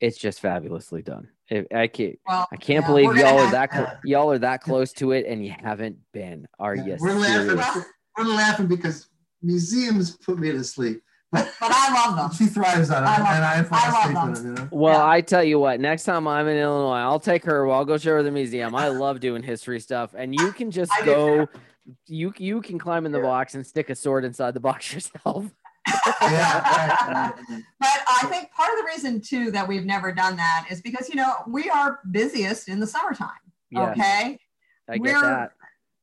It's 0.00 0.18
just 0.18 0.40
fabulously 0.40 1.00
done. 1.00 1.28
I, 1.50 1.66
I 1.74 1.86
can't, 1.86 2.18
Well, 2.26 2.48
I 2.52 2.56
can't 2.56 2.82
yeah, 2.82 2.86
believe 2.86 3.16
y'all 3.16 3.38
are 3.38 3.42
have- 3.44 3.50
that 3.52 3.70
clo- 3.70 3.90
y'all 4.04 4.30
are 4.30 4.38
that 4.38 4.62
close 4.62 4.92
to 4.94 5.12
it, 5.12 5.26
and 5.26 5.44
you 5.44 5.52
haven't 5.62 5.96
been. 6.12 6.46
Are 6.58 6.74
you 6.74 6.96
we're 7.00 7.12
laughing. 7.14 7.48
serious? 7.58 7.84
We're 8.16 8.24
laughing 8.24 8.66
because 8.66 9.08
museums 9.42 10.16
put 10.18 10.38
me 10.38 10.52
to 10.52 10.62
sleep. 10.64 11.02
But 11.30 11.50
But 11.60 11.72
I 11.74 11.92
love 12.06 12.16
them. 12.16 12.32
she 12.36 12.46
thrives 12.52 12.90
on 12.90 13.02
it, 13.02 13.06
I 13.06 13.18
love- 13.18 13.26
and 13.36 13.44
I 13.44 13.62
fall 13.64 13.78
I 13.82 13.90
love 13.90 14.00
asleep 14.02 14.16
on 14.18 14.32
them. 14.34 14.42
it. 14.44 14.48
You 14.48 14.54
know? 14.64 14.68
Well, 14.70 14.98
Yeah. 14.98 15.06
I 15.06 15.20
tell 15.20 15.42
you 15.44 15.58
what, 15.58 15.80
next 15.80 16.04
time 16.04 16.28
I'm 16.28 16.46
in 16.48 16.56
Illinois, 16.58 16.98
I'll 17.00 17.20
take 17.20 17.44
her. 17.44 17.68
I'll 17.70 17.84
go 17.84 17.98
show 17.98 18.12
her 18.12 18.22
the 18.22 18.30
museum. 18.30 18.74
I 18.74 18.88
love 18.88 19.20
doing 19.20 19.42
history 19.42 19.80
stuff, 19.80 20.14
and 20.16 20.34
you 20.34 20.52
can 20.52 20.70
just 20.70 20.92
go. 21.04 21.48
You 22.06 22.32
you 22.38 22.60
can 22.62 22.78
climb 22.78 23.06
in 23.06 23.12
the 23.12 23.18
box 23.20 23.56
and 23.56 23.66
stick 23.66 23.90
a 23.90 23.94
sword 23.96 24.24
inside 24.24 24.54
the 24.54 24.60
box 24.60 24.92
yourself. 24.94 25.46
Yeah. 26.22 27.32
But 27.80 28.00
I 28.08 28.26
think 28.30 28.50
part 28.52 28.70
of 28.72 28.78
the 28.78 28.84
reason 28.86 29.20
too 29.20 29.50
that 29.50 29.66
we've 29.66 29.84
never 29.84 30.12
done 30.12 30.36
that 30.36 30.66
is 30.70 30.80
because 30.80 31.08
you 31.08 31.16
know 31.16 31.34
we 31.48 31.68
are 31.68 31.98
busiest 32.12 32.68
in 32.68 32.78
the 32.80 32.86
summertime. 32.86 33.30
Yeah, 33.70 33.90
Okay, 33.90 34.38
I 34.88 34.92
get 34.98 35.00
we're- 35.00 35.20
that. 35.20 35.52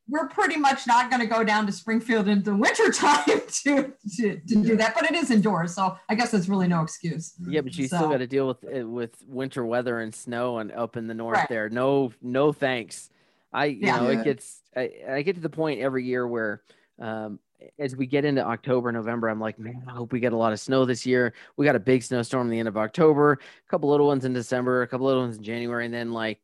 we're 0.09 0.27
pretty 0.27 0.57
much 0.57 0.85
not 0.87 1.09
going 1.09 1.21
to 1.21 1.27
go 1.27 1.43
down 1.43 1.65
to 1.67 1.71
Springfield 1.71 2.27
in 2.27 2.43
the 2.43 2.53
wintertime 2.65 3.23
to, 3.63 3.93
to 4.17 4.41
to 4.47 4.55
do 4.63 4.75
that, 4.75 4.93
but 4.95 5.09
it 5.09 5.15
is 5.15 5.31
indoors, 5.31 5.73
so 5.73 5.97
I 6.09 6.15
guess 6.15 6.31
that's 6.31 6.49
really 6.49 6.67
no 6.67 6.81
excuse. 6.81 7.33
Yeah, 7.47 7.61
but 7.61 7.77
you 7.77 7.87
still 7.87 8.09
got 8.09 8.17
to 8.17 8.27
deal 8.27 8.47
with 8.47 8.63
it 8.65 8.83
with 8.83 9.15
winter 9.25 9.65
weather 9.65 9.99
and 10.01 10.13
snow 10.13 10.57
and 10.59 10.71
up 10.73 10.97
in 10.97 11.07
the 11.07 11.13
north 11.13 11.37
Right. 11.37 11.49
there. 11.49 11.69
No, 11.69 12.11
no 12.21 12.51
thanks. 12.51 13.09
I 13.53 13.65
you 13.65 13.79
Yeah. 13.87 13.97
know 14.01 14.07
it 14.09 14.23
gets 14.25 14.61
I, 14.75 14.91
I 15.09 15.21
get 15.21 15.35
to 15.35 15.41
the 15.41 15.49
point 15.49 15.79
every 15.79 16.03
year 16.05 16.27
where 16.27 16.61
um 16.99 17.39
as 17.77 17.95
we 17.95 18.05
get 18.05 18.25
into 18.25 18.45
October, 18.45 18.91
November, 18.91 19.27
I'm 19.27 19.39
like, 19.39 19.59
man, 19.59 19.83
I 19.87 19.91
hope 19.91 20.11
we 20.11 20.19
get 20.19 20.33
a 20.33 20.37
lot 20.37 20.53
of 20.53 20.59
snow 20.59 20.85
this 20.85 21.05
year. 21.05 21.33
We 21.57 21.65
got 21.65 21.75
a 21.75 21.79
big 21.79 22.03
snowstorm 22.03 22.49
the 22.49 22.59
end 22.59 22.67
of 22.67 22.77
October, 22.77 23.33
a 23.33 23.69
couple 23.69 23.89
little 23.89 24.07
ones 24.07 24.25
in 24.25 24.33
December, 24.33 24.81
a 24.81 24.87
couple 24.87 25.07
little 25.07 25.23
ones 25.23 25.37
in 25.37 25.43
January, 25.43 25.85
and 25.85 25.93
then 25.93 26.11
like 26.11 26.39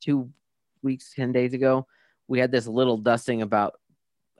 two 0.00 0.30
weeks, 0.82 1.12
ten 1.14 1.32
days 1.32 1.54
ago, 1.54 1.86
we 2.28 2.38
had 2.38 2.50
this 2.50 2.66
little 2.66 2.96
dusting 2.96 3.42
about 3.42 3.78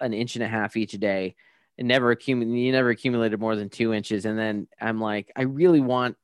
an 0.01 0.13
inch 0.13 0.37
and 0.37 0.45
a 0.45 0.49
half 0.49 0.77
each 0.77 0.93
day. 0.93 1.35
It 1.77 1.85
never 1.85 2.11
accumulated. 2.11 2.59
You 2.59 2.73
never 2.73 2.91
accumulated 2.91 3.41
more 3.41 3.57
than 3.57 3.69
two 3.69 3.93
inches, 3.93 4.25
and 4.25 4.39
then 4.39 4.69
I'm 4.81 5.01
like, 5.01 5.33
I 5.37 5.43
really 5.43 5.81
want. 5.81 6.17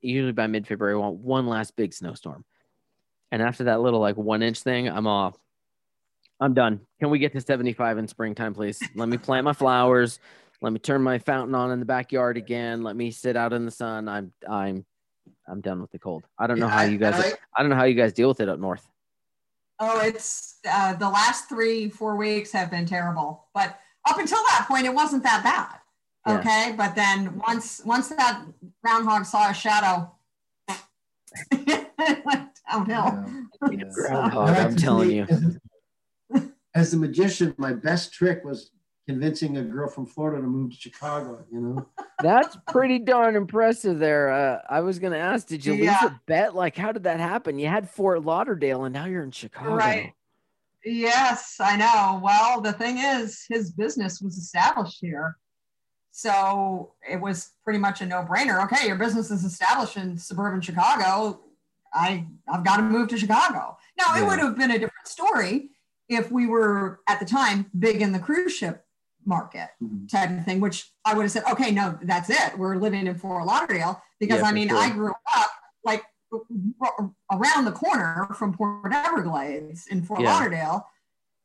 Usually 0.00 0.30
by 0.30 0.46
mid 0.46 0.64
February, 0.66 0.94
I 0.94 0.98
want 0.98 1.16
one 1.16 1.48
last 1.48 1.74
big 1.74 1.92
snowstorm, 1.92 2.44
and 3.32 3.42
after 3.42 3.64
that 3.64 3.80
little 3.80 3.98
like 3.98 4.16
one 4.16 4.42
inch 4.42 4.60
thing, 4.60 4.88
I'm 4.88 5.08
off. 5.08 5.36
I'm 6.40 6.54
done. 6.54 6.80
Can 7.00 7.10
we 7.10 7.18
get 7.18 7.32
to 7.32 7.40
75 7.40 7.98
in 7.98 8.08
springtime, 8.08 8.54
please? 8.54 8.80
Let 8.94 9.08
me 9.08 9.18
plant 9.18 9.44
my 9.44 9.52
flowers. 9.52 10.20
Let 10.60 10.72
me 10.72 10.78
turn 10.78 11.02
my 11.02 11.18
fountain 11.18 11.54
on 11.54 11.70
in 11.70 11.80
the 11.80 11.86
backyard 11.86 12.36
again. 12.36 12.82
Let 12.82 12.96
me 12.96 13.10
sit 13.10 13.36
out 13.36 13.52
in 13.52 13.64
the 13.64 13.70
sun. 13.70 14.08
I'm 14.08 14.32
I'm 14.48 14.84
I'm 15.48 15.60
done 15.60 15.80
with 15.80 15.90
the 15.90 15.98
cold. 15.98 16.24
I 16.38 16.46
don't 16.46 16.58
know 16.58 16.66
Yeah, 16.66 16.72
how 16.72 16.82
you 16.82 16.98
guys 16.98 17.14
and 17.24 17.36
I 17.56 17.62
don't 17.62 17.70
know 17.70 17.76
how 17.76 17.84
you 17.84 17.94
guys 17.94 18.12
deal 18.12 18.28
with 18.28 18.40
it 18.40 18.48
up 18.48 18.58
north. 18.58 18.86
Oh, 19.80 20.00
it's 20.00 20.56
uh, 20.68 20.94
the 20.94 21.08
last 21.08 21.48
three 21.48 21.88
four 21.88 22.16
weeks 22.16 22.50
have 22.52 22.70
been 22.70 22.86
terrible, 22.86 23.46
but 23.54 23.78
up 24.08 24.18
until 24.18 24.38
that 24.50 24.66
point, 24.68 24.86
it 24.86 24.94
wasn't 24.94 25.22
that 25.22 25.44
bad. 25.44 25.80
Yeah. 26.26 26.38
Okay, 26.40 26.74
but 26.76 26.94
then 26.94 27.40
once 27.46 27.80
once 27.84 28.08
that 28.08 28.44
groundhog 28.82 29.26
saw 29.26 29.50
a 29.50 29.54
shadow, 29.54 30.10
it 31.52 32.24
went 32.24 32.48
downhill. 32.68 33.24
Yeah. 33.70 33.84
Groundhog, 33.94 34.48
I 34.48 34.52
like 34.52 34.58
I'm 34.58 34.76
telling 34.76 35.10
you. 35.12 35.26
As, 36.78 36.88
as 36.88 36.94
a 36.94 36.96
magician, 36.96 37.54
my 37.58 37.72
best 37.72 38.12
trick 38.12 38.44
was 38.44 38.70
convincing 39.06 39.56
a 39.56 39.62
girl 39.62 39.88
from 39.88 40.06
Florida 40.06 40.40
to 40.42 40.46
move 40.46 40.70
to 40.70 40.76
Chicago. 40.76 41.44
You 41.50 41.60
know, 41.60 41.88
That's 42.22 42.56
pretty 42.68 42.98
darn 42.98 43.36
impressive 43.36 43.98
there. 43.98 44.30
Uh, 44.30 44.60
I 44.68 44.80
was 44.80 44.98
going 44.98 45.12
to 45.12 45.18
ask, 45.18 45.46
did 45.46 45.64
you 45.64 45.72
lose 45.72 45.84
Yeah. 45.84 46.06
a 46.06 46.20
bet? 46.26 46.54
Like, 46.54 46.76
how 46.76 46.92
did 46.92 47.04
that 47.04 47.18
happen? 47.20 47.58
You 47.58 47.68
had 47.68 47.88
Fort 47.88 48.22
Lauderdale 48.24 48.84
and 48.84 48.92
now 48.92 49.06
you're 49.06 49.22
in 49.22 49.30
Chicago. 49.30 49.74
Right. 49.74 50.12
Yes, 50.84 51.56
I 51.60 51.76
know. 51.76 52.20
Well, 52.22 52.60
the 52.60 52.72
thing 52.72 52.98
is, 52.98 53.44
his 53.48 53.72
business 53.72 54.20
was 54.20 54.36
established 54.36 54.98
here. 55.00 55.36
So 56.12 56.94
it 57.08 57.20
was 57.20 57.52
pretty 57.64 57.78
much 57.78 58.00
a 58.00 58.06
no 58.06 58.22
brainer. 58.24 58.62
Okay, 58.64 58.86
your 58.86 58.96
business 58.96 59.30
is 59.30 59.44
established 59.44 59.96
in 59.96 60.16
suburban 60.18 60.60
Chicago. 60.60 61.40
I, 61.94 62.26
I've 62.52 62.64
got 62.64 62.76
to 62.78 62.82
move 62.82 63.08
to 63.08 63.18
Chicago. 63.18 63.76
Now, 63.98 64.16
it 64.16 64.26
would 64.26 64.38
have 64.38 64.56
been 64.56 64.70
a 64.70 64.78
different 64.78 65.06
story 65.06 65.70
if 66.08 66.30
we 66.32 66.46
were 66.46 67.00
at 67.08 67.20
the 67.20 67.26
time 67.26 67.70
big 67.78 68.00
in 68.02 68.12
the 68.12 68.18
cruise 68.18 68.54
ship 68.54 68.84
market 69.24 69.68
Mhm. 69.82 70.08
type 70.10 70.30
of 70.30 70.44
thing, 70.44 70.60
which 70.60 70.90
I 71.04 71.14
would 71.14 71.22
have 71.22 71.32
said, 71.32 71.44
okay, 71.50 71.70
no, 71.70 71.98
that's 72.02 72.30
it. 72.30 72.58
We're 72.58 72.76
living 72.76 73.06
in 73.06 73.18
Fort 73.18 73.44
Lauderdale 73.44 74.02
because 74.18 74.40
Yeah, 74.40 74.46
I 74.46 74.52
mean, 74.52 74.68
sure. 74.68 74.78
I 74.78 74.90
grew 74.90 75.12
up 75.36 75.50
like 75.84 76.02
r- 76.80 77.10
around 77.32 77.64
the 77.66 77.72
corner 77.72 78.28
from 78.34 78.54
Port 78.54 78.92
Everglades 78.92 79.86
in 79.88 80.02
Fort 80.02 80.20
Yeah. 80.20 80.32
Lauderdale, 80.32 80.88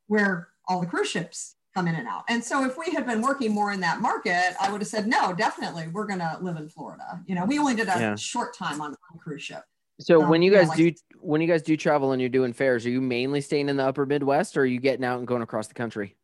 where 0.06 0.48
all 0.66 0.80
the 0.80 0.86
cruise 0.86 1.08
ships 1.10 1.56
come 1.74 1.88
in 1.88 1.94
and 1.94 2.08
out. 2.08 2.24
And 2.28 2.42
so 2.42 2.64
if 2.64 2.78
we 2.78 2.90
had 2.92 3.04
been 3.04 3.20
working 3.20 3.52
more 3.52 3.72
in 3.72 3.80
that 3.80 4.00
market, 4.00 4.54
I 4.60 4.70
would 4.70 4.80
have 4.80 4.88
said, 4.88 5.06
no, 5.06 5.34
definitely, 5.34 5.88
we're 5.88 6.06
going 6.06 6.20
to 6.20 6.38
live 6.40 6.56
in 6.56 6.68
Florida. 6.68 7.22
You 7.26 7.34
know, 7.34 7.44
we 7.44 7.58
only 7.58 7.74
did 7.74 7.88
a 7.88 7.98
Yeah. 7.98 8.14
short 8.16 8.54
time 8.56 8.80
on 8.80 8.92
on 8.92 9.16
a 9.16 9.18
cruise 9.18 9.42
ship. 9.42 9.64
So 10.00 10.22
Um, 10.22 10.28
when 10.28 10.42
you 10.42 10.50
guys 10.50 10.70
do 10.70 10.92
when 11.20 11.40
you 11.40 11.46
guys 11.46 11.62
do 11.62 11.76
travel 11.76 12.12
and 12.12 12.20
you're 12.20 12.28
doing 12.28 12.52
fairs, 12.52 12.84
are 12.84 12.90
you 12.90 13.00
mainly 13.00 13.40
staying 13.40 13.68
in 13.68 13.76
the 13.76 13.86
upper 13.86 14.06
Midwest 14.06 14.56
or 14.56 14.62
are 14.62 14.66
you 14.66 14.80
getting 14.80 15.04
out 15.04 15.18
and 15.18 15.26
going 15.26 15.42
across 15.42 15.68
the 15.68 15.74
country? 15.74 16.16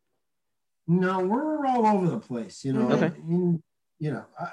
No, 0.87 1.19
we're 1.19 1.65
all 1.65 1.85
over 1.85 2.09
the 2.09 2.19
place. 2.19 2.65
You 2.65 2.73
know. 2.73 2.91
Okay. 2.91 3.11
in, 3.17 3.61
you 3.99 4.11
know, 4.11 4.25
uh, 4.39 4.47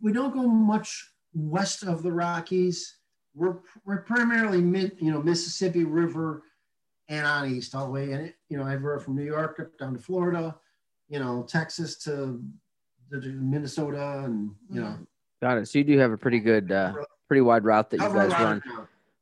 we 0.00 0.12
don't 0.12 0.32
go 0.32 0.46
much 0.46 1.10
west 1.34 1.82
of 1.82 2.02
the 2.02 2.12
Rockies. 2.12 2.96
We're 3.34 3.58
we're 3.84 4.02
primarily 4.02 4.62
mid, 4.62 4.96
you 4.98 5.10
know, 5.10 5.22
Mississippi 5.22 5.84
River 5.84 6.44
and 7.08 7.26
on 7.26 7.50
east 7.50 7.74
all 7.74 7.86
the 7.86 7.92
way. 7.92 8.12
And 8.12 8.32
you 8.48 8.56
know, 8.56 8.66
everywhere 8.66 9.00
from 9.00 9.16
New 9.16 9.24
York 9.24 9.60
up 9.60 9.76
down 9.78 9.94
to 9.94 9.98
Florida, 9.98 10.56
you 11.08 11.18
know, 11.18 11.44
Texas 11.46 11.96
to, 12.04 12.42
to 13.10 13.20
Minnesota, 13.20 14.22
and 14.24 14.54
you 14.70 14.80
know, 14.80 14.96
Got 15.44 15.58
it. 15.58 15.68
So 15.68 15.76
you 15.78 15.84
do 15.84 15.98
have 15.98 16.10
a 16.10 16.16
pretty 16.16 16.40
good 16.40 16.72
uh 16.72 16.94
pretty 17.28 17.42
wide 17.42 17.64
route 17.64 17.90
that 17.90 18.00
you 18.00 18.08
guys 18.08 18.30
run. 18.30 18.62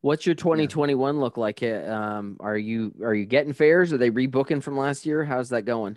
What's 0.02 0.24
your 0.24 0.36
2021 0.36 1.18
look 1.18 1.36
like? 1.36 1.64
Uh, 1.64 1.82
Um, 1.84 2.36
are 2.38 2.56
you 2.56 2.94
are 3.02 3.12
you 3.12 3.26
getting 3.26 3.52
fairs? 3.52 3.92
Are 3.92 3.98
they 3.98 4.12
rebooking 4.12 4.62
from 4.62 4.76
last 4.76 5.04
year? 5.04 5.24
How's 5.24 5.48
that 5.48 5.62
going? 5.62 5.96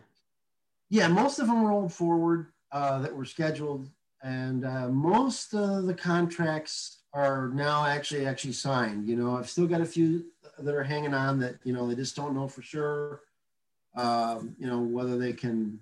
Yeah, 0.90 1.10
most 1.10 1.38
of 1.38 1.46
them 1.46 1.64
rolled 1.64 1.94
forward 1.94 2.48
uh, 2.72 2.98
that 3.04 3.16
were 3.16 3.26
scheduled, 3.26 3.88
and 4.24 4.66
uh, 4.66 4.88
most 4.88 5.54
of 5.54 5.86
the 5.86 5.94
contracts 5.94 7.04
are 7.14 7.50
now 7.50 7.86
actually 7.86 8.26
actually 8.26 8.54
signed. 8.54 9.08
You 9.08 9.18
know, 9.18 9.38
I've 9.38 9.48
still 9.48 9.68
got 9.68 9.82
a 9.82 9.86
few 9.86 10.26
that 10.58 10.74
are 10.74 10.84
hanging 10.84 11.14
on 11.14 11.38
that 11.42 11.58
you 11.64 11.74
know 11.74 11.88
they 11.88 11.94
just 11.94 12.16
don't 12.16 12.34
know 12.34 12.48
for 12.48 12.64
sure. 12.64 13.22
Um, 13.96 14.56
you 14.58 14.66
know 14.66 14.80
whether 14.80 15.20
they 15.20 15.34
can 15.34 15.80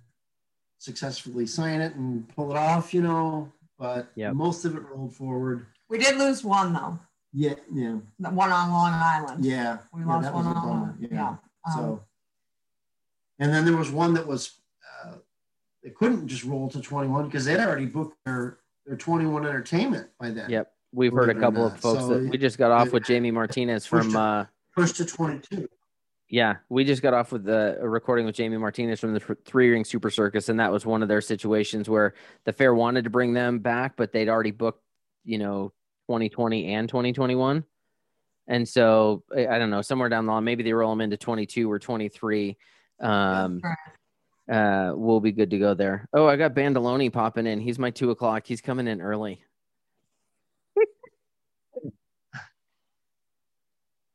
successfully 0.79 1.45
sign 1.45 1.79
it 1.79 1.95
and 1.95 2.27
pull 2.35 2.51
it 2.51 2.57
off. 2.57 2.93
You 2.93 3.03
know, 3.03 3.53
but 3.77 4.11
Yep. 4.15 4.33
most 4.33 4.65
of 4.65 4.75
it 4.75 4.83
rolled 4.89 5.15
forward. 5.15 5.67
We 5.89 5.97
did 5.97 6.17
lose 6.17 6.43
one 6.43 6.73
though, 6.73 6.99
Yeah, 7.33 7.55
yeah, 7.71 7.97
the 8.19 8.29
one 8.29 8.51
on 8.51 8.69
Long 8.71 8.93
Island. 8.93 9.43
yeah. 9.45 9.79
We 9.93 10.01
yeah, 10.01 10.07
lost 10.07 10.23
that 10.23 10.33
one 10.33 10.45
was 10.45 10.55
a 10.55 10.57
on 10.59 10.97
yeah. 10.99 11.07
yeah. 11.11 11.27
Um, 11.29 11.37
So, 11.73 12.03
and 13.39 13.53
then 13.53 13.65
there 13.65 13.75
was 13.77 13.91
one 13.91 14.13
that 14.13 14.25
was, 14.27 14.51
uh, 15.05 15.13
they 15.83 15.89
couldn't 15.89 16.27
just 16.27 16.43
roll 16.43 16.69
to 16.69 16.81
21 16.81 17.25
because 17.25 17.45
they'd 17.45 17.59
already 17.59 17.85
booked 17.87 18.17
their, 18.25 18.59
their 18.85 18.95
21 18.97 19.45
entertainment 19.45 20.09
by 20.19 20.29
then. 20.29 20.49
Yep. 20.49 20.71
We've 20.93 21.11
heard 21.11 21.29
a 21.29 21.33
Believe 21.33 21.37
it 21.37 21.39
or 21.39 21.41
couple 21.51 21.65
of 21.65 21.79
folks 21.79 21.99
So 22.01 22.07
that 22.19 22.29
we 22.29 22.37
just 22.37 22.57
got 22.57 22.71
off 22.71 22.87
it- 22.87 22.93
with 22.93 23.03
Jamie 23.03 23.31
Martinez 23.31 23.87
pushed 23.87 24.05
from 24.11 24.15
it. 24.15 24.19
uh 24.19 24.45
Pushed 24.75 24.95
to 24.97 25.05
22. 25.05 25.67
Yeah, 26.33 26.55
we 26.67 26.83
just 26.83 27.03
got 27.03 27.13
off 27.13 27.31
with 27.31 27.43
the 27.43 27.77
a 27.79 27.87
recording 27.87 28.25
with 28.25 28.33
Jamie 28.33 28.57
Martinez 28.57 28.99
from 28.99 29.13
the 29.13 29.19
Three 29.45 29.69
Ring 29.69 29.85
Super 29.85 30.09
Circus, 30.09 30.49
and 30.49 30.59
that 30.59 30.71
was 30.71 30.83
one 30.83 31.03
of 31.03 31.07
their 31.07 31.21
situations 31.21 31.87
where 31.87 32.15
the 32.43 32.51
fair 32.51 32.73
wanted 32.73 33.03
to 33.03 33.11
bring 33.11 33.33
them 33.33 33.59
back, 33.59 33.93
but 33.95 34.11
they'd 34.11 34.29
already 34.29 34.49
booked, 34.49 34.81
you 35.23 35.37
know, 35.37 35.71
2020 36.07 36.73
and 36.73 36.89
2021. 36.89 37.63
And 38.47 38.67
so 38.67 39.23
I 39.31 39.45
I 39.45 39.59
don't 39.59 39.69
know, 39.69 39.83
somewhere 39.83 40.09
down 40.09 40.25
the 40.25 40.31
line, 40.31 40.43
maybe 40.43 40.63
they 40.63 40.73
roll 40.73 40.89
them 40.89 41.01
into 41.01 41.17
22 41.17 41.71
or 41.71 41.77
23. 41.77 42.57
Um, 42.99 43.61
uh, 44.51 44.93
we'll 44.95 45.19
be 45.19 45.33
good 45.33 45.51
to 45.51 45.59
go 45.59 45.75
there. 45.75 46.09
Oh, 46.13 46.25
I 46.25 46.35
got 46.35 46.55
Bandaloni 46.55 47.13
popping 47.13 47.45
in. 47.45 47.59
He's 47.59 47.77
my 47.77 47.91
two 47.91 48.09
o'clock. 48.09 48.47
He's 48.47 48.59
coming 48.59 48.87
in 48.87 49.01
early. 49.01 49.43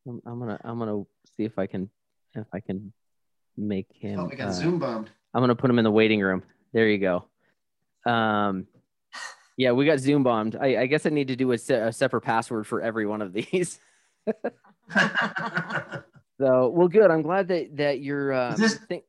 I'm, 0.09 0.21
I'm 0.27 0.41
gonna 0.41 0.61
I'm 0.64 0.81
gonna 0.81 1.05
see 1.37 1.45
if 1.45 1.61
I 1.61 1.69
can 1.69 1.89
if 2.41 2.47
I 2.53 2.61
can 2.61 2.93
make 3.57 3.86
him. 3.93 4.20
Oh, 4.20 4.24
we 4.26 4.36
got 4.36 4.49
uh, 4.49 4.53
Zoom 4.53 4.78
bombed. 4.78 5.11
I'm 5.34 5.43
gonna 5.43 5.55
put 5.55 5.70
him 5.70 5.78
in 5.78 5.84
the 5.84 5.91
waiting 5.91 6.20
room. 6.20 6.43
There 6.72 6.89
you 6.89 6.99
go. 6.99 7.24
Um, 8.11 8.66
yeah, 9.57 9.72
we 9.72 9.84
got 9.86 9.99
Zoom 9.99 10.22
bombed. 10.22 10.57
I, 10.61 10.82
I 10.82 10.86
guess 10.86 11.05
I 11.07 11.11
need 11.11 11.28
to 11.28 11.36
do 11.36 11.51
a, 11.53 11.59
se- 11.59 11.74
a 11.80 11.93
separate 11.93 12.20
password 12.22 12.66
for 12.66 12.80
every 12.80 13.07
one 13.07 13.20
of 13.22 13.32
these. 13.32 13.80
So, 16.41 16.68
well, 16.68 16.86
good. 16.86 17.11
I'm 17.11 17.22
glad 17.22 17.49
that 17.49 17.76
that 17.78 18.01
your 18.01 18.30
Is 18.53 18.59
this- 18.61 18.78
thi- 18.89 19.03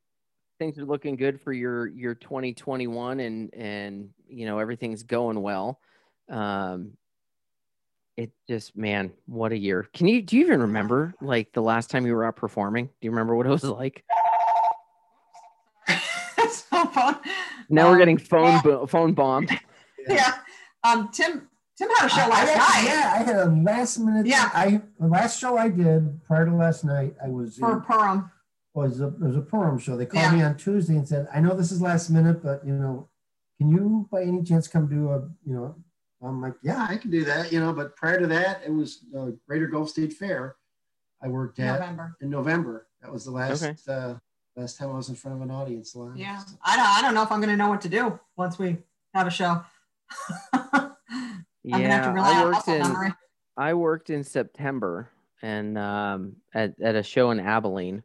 things 0.57 0.79
are 0.79 0.85
looking 0.85 1.15
good 1.15 1.39
for 1.39 1.53
your 1.53 1.85
your 1.87 2.15
2021, 2.15 3.19
and 3.19 3.53
and 3.53 4.09
you 4.27 4.47
know 4.47 4.57
everything's 4.57 5.03
going 5.03 5.39
well. 5.39 5.79
Um, 6.27 6.93
it 8.23 8.31
just, 8.49 8.75
man, 8.75 9.11
what 9.27 9.51
a 9.51 9.57
year! 9.57 9.87
Can 9.93 10.07
you 10.07 10.21
do 10.21 10.37
you 10.37 10.45
even 10.45 10.61
remember 10.61 11.13
like 11.21 11.53
the 11.53 11.61
last 11.61 11.89
time 11.89 12.05
you 12.05 12.13
were 12.13 12.25
out 12.25 12.35
performing? 12.35 12.85
Do 12.87 12.91
you 13.01 13.11
remember 13.11 13.35
what 13.35 13.45
it 13.45 13.49
was 13.49 13.63
like? 13.63 14.03
so 16.49 16.85
fun. 16.93 17.17
Now 17.69 17.87
we're 17.87 17.93
Um, 17.93 17.97
getting 17.99 18.17
phone 18.17 18.45
yeah. 18.53 18.61
bo- 18.63 18.85
phone 18.87 19.13
bombed. 19.13 19.51
Yeah. 20.07 20.33
Um, 20.83 21.09
Tim, 21.11 21.47
Tim 21.77 21.89
had 21.97 22.05
a 22.07 22.09
show 22.09 22.21
I- 22.21 22.25
I 22.25 22.29
last 22.29 22.57
night 22.57 22.83
Yeah, 22.85 23.13
I 23.13 23.23
had 23.23 23.35
a 23.35 23.45
last 23.45 23.97
minute. 23.99 24.25
Yeah. 24.25 24.49
I 24.53 24.81
the 24.99 25.07
last 25.07 25.39
show 25.39 25.57
I 25.57 25.69
did 25.69 26.23
prior 26.23 26.45
to 26.45 26.55
last 26.55 26.83
night, 26.83 27.15
I 27.23 27.29
was 27.29 27.57
for 27.57 27.73
in, 27.73 27.81
Purim. 27.81 28.31
was 28.73 29.01
a 29.01 29.07
it 29.07 29.19
was 29.19 29.35
a 29.37 29.41
Purim 29.41 29.77
show. 29.77 29.95
They 29.97 30.05
called 30.05 30.23
Yeah. 30.25 30.35
me 30.35 30.41
on 30.43 30.57
Tuesday 30.57 30.95
and 30.95 31.07
said, 31.07 31.27
"I 31.33 31.39
know 31.41 31.55
this 31.55 31.71
is 31.71 31.81
last 31.81 32.09
minute, 32.09 32.41
but 32.43 32.65
you 32.65 32.73
know, 32.73 33.07
can 33.59 33.69
you 33.69 34.07
by 34.11 34.23
any 34.23 34.43
chance 34.43 34.67
come 34.67 34.87
do 34.87 35.09
a 35.09 35.19
you 35.45 35.53
know?" 35.53 35.75
I'm 36.21 36.41
like, 36.41 36.55
yeah, 36.61 36.85
I 36.89 36.97
can 36.97 37.11
do 37.11 37.23
that, 37.25 37.51
you 37.51 37.59
know. 37.59 37.71
But 37.73 37.95
prior 37.95 38.19
to 38.19 38.27
that, 38.27 38.61
it 38.65 38.73
was 38.73 39.05
uh, 39.17 39.27
Greater 39.47 39.67
Gulf 39.67 39.89
State 39.89 40.13
Fair. 40.13 40.55
I 41.21 41.27
worked 41.27 41.59
at 41.59 41.79
November. 41.79 42.15
in 42.21 42.29
November. 42.29 42.87
That 43.01 43.11
was 43.11 43.25
the 43.25 43.31
last 43.31 43.63
Okay. 43.63 43.75
uh, 43.87 44.15
last 44.55 44.77
time 44.77 44.89
I 44.89 44.93
was 44.95 45.09
in 45.09 45.15
front 45.15 45.37
of 45.37 45.43
an 45.43 45.51
audience 45.51 45.95
live. 45.95 46.17
Yeah. 46.17 46.41
I 46.63 46.75
don't, 46.75 46.85
I 46.87 47.01
don't 47.01 47.13
know 47.13 47.23
if 47.23 47.31
I'm 47.31 47.39
going 47.39 47.49
to 47.51 47.57
know 47.57 47.69
what 47.69 47.81
to 47.81 47.89
do 47.89 48.19
once 48.35 48.59
we 48.59 48.77
have 49.13 49.27
a 49.27 49.31
show. 49.31 49.61
I'm 50.53 50.61
going 50.71 51.83
to 51.83 51.89
have 51.89 52.03
to 52.03 52.09
Yeah, 52.09 52.13
rely 52.13 52.31
I 52.41 52.43
worked 52.43 52.55
muscle 52.55 52.73
in 52.73 52.81
memory. 52.81 53.13
I 53.57 53.73
worked 53.73 54.09
in 54.09 54.23
September 54.23 55.09
and 55.41 55.77
um, 55.77 56.35
at 56.53 56.73
at 56.81 56.95
a 56.95 57.03
show 57.03 57.31
in 57.31 57.39
Abilene, 57.39 58.03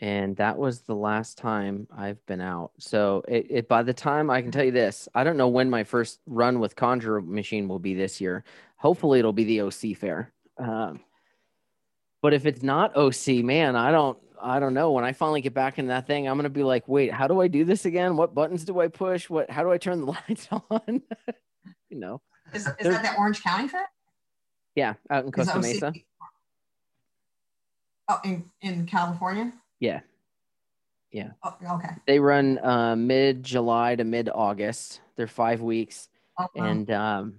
and 0.00 0.34
that 0.36 0.56
was 0.56 0.80
the 0.80 0.94
last 0.94 1.36
time 1.36 1.86
I've 1.94 2.24
been 2.26 2.40
out. 2.40 2.72
So 2.78 3.22
it, 3.28 3.46
it 3.50 3.68
by 3.68 3.82
the 3.82 3.92
time 3.92 4.30
I 4.30 4.40
can 4.40 4.50
tell 4.50 4.64
you 4.64 4.70
this, 4.70 5.08
I 5.14 5.24
don't 5.24 5.36
know 5.36 5.48
when 5.48 5.68
my 5.68 5.84
first 5.84 6.20
run 6.26 6.58
with 6.58 6.74
Conjure 6.74 7.20
Machine 7.20 7.68
will 7.68 7.78
be 7.78 7.94
this 7.94 8.20
year. 8.20 8.44
Hopefully, 8.76 9.18
it'll 9.18 9.34
be 9.34 9.44
the 9.44 9.60
OC 9.62 9.96
fair. 9.96 10.32
Um, 10.56 11.00
but 12.22 12.32
if 12.32 12.46
it's 12.46 12.62
not 12.62 12.96
OC, 12.96 13.44
man, 13.44 13.76
I 13.76 13.90
don't 13.90 14.18
I 14.42 14.58
don't 14.58 14.72
know. 14.72 14.92
When 14.92 15.04
I 15.04 15.12
finally 15.12 15.42
get 15.42 15.52
back 15.52 15.78
in 15.78 15.88
that 15.88 16.06
thing, 16.06 16.26
I'm 16.26 16.36
gonna 16.36 16.48
be 16.48 16.62
like, 16.62 16.88
wait, 16.88 17.12
how 17.12 17.26
do 17.26 17.40
I 17.42 17.48
do 17.48 17.64
this 17.64 17.84
again? 17.84 18.16
What 18.16 18.34
buttons 18.34 18.64
do 18.64 18.80
I 18.80 18.88
push? 18.88 19.28
What 19.28 19.50
how 19.50 19.62
do 19.62 19.70
I 19.70 19.76
turn 19.76 20.00
the 20.00 20.06
lights 20.28 20.48
on? 20.50 21.02
you 21.90 21.98
know, 21.98 22.22
Is, 22.54 22.66
is 22.66 22.88
that 22.88 23.02
the 23.02 23.14
Orange 23.18 23.42
County 23.42 23.68
Fair? 23.68 23.88
yeah, 24.74 24.94
out 25.10 25.26
in 25.26 25.32
Costa 25.32 25.58
Mesa. 25.58 25.92
Oh, 28.08 28.18
in, 28.24 28.50
in 28.60 28.86
California? 28.86 29.52
Yeah. 29.80 30.00
Yeah. 31.10 31.30
Oh, 31.42 31.56
okay. 31.74 31.88
They 32.06 32.20
run 32.20 32.58
uh, 32.62 32.94
mid 32.94 33.42
July 33.42 33.96
to 33.96 34.04
mid 34.04 34.28
August. 34.32 35.00
They're 35.16 35.26
five 35.26 35.60
weeks, 35.60 36.08
Oh, 36.38 36.46
wow. 36.54 36.64
and 36.64 36.90
um, 36.90 37.34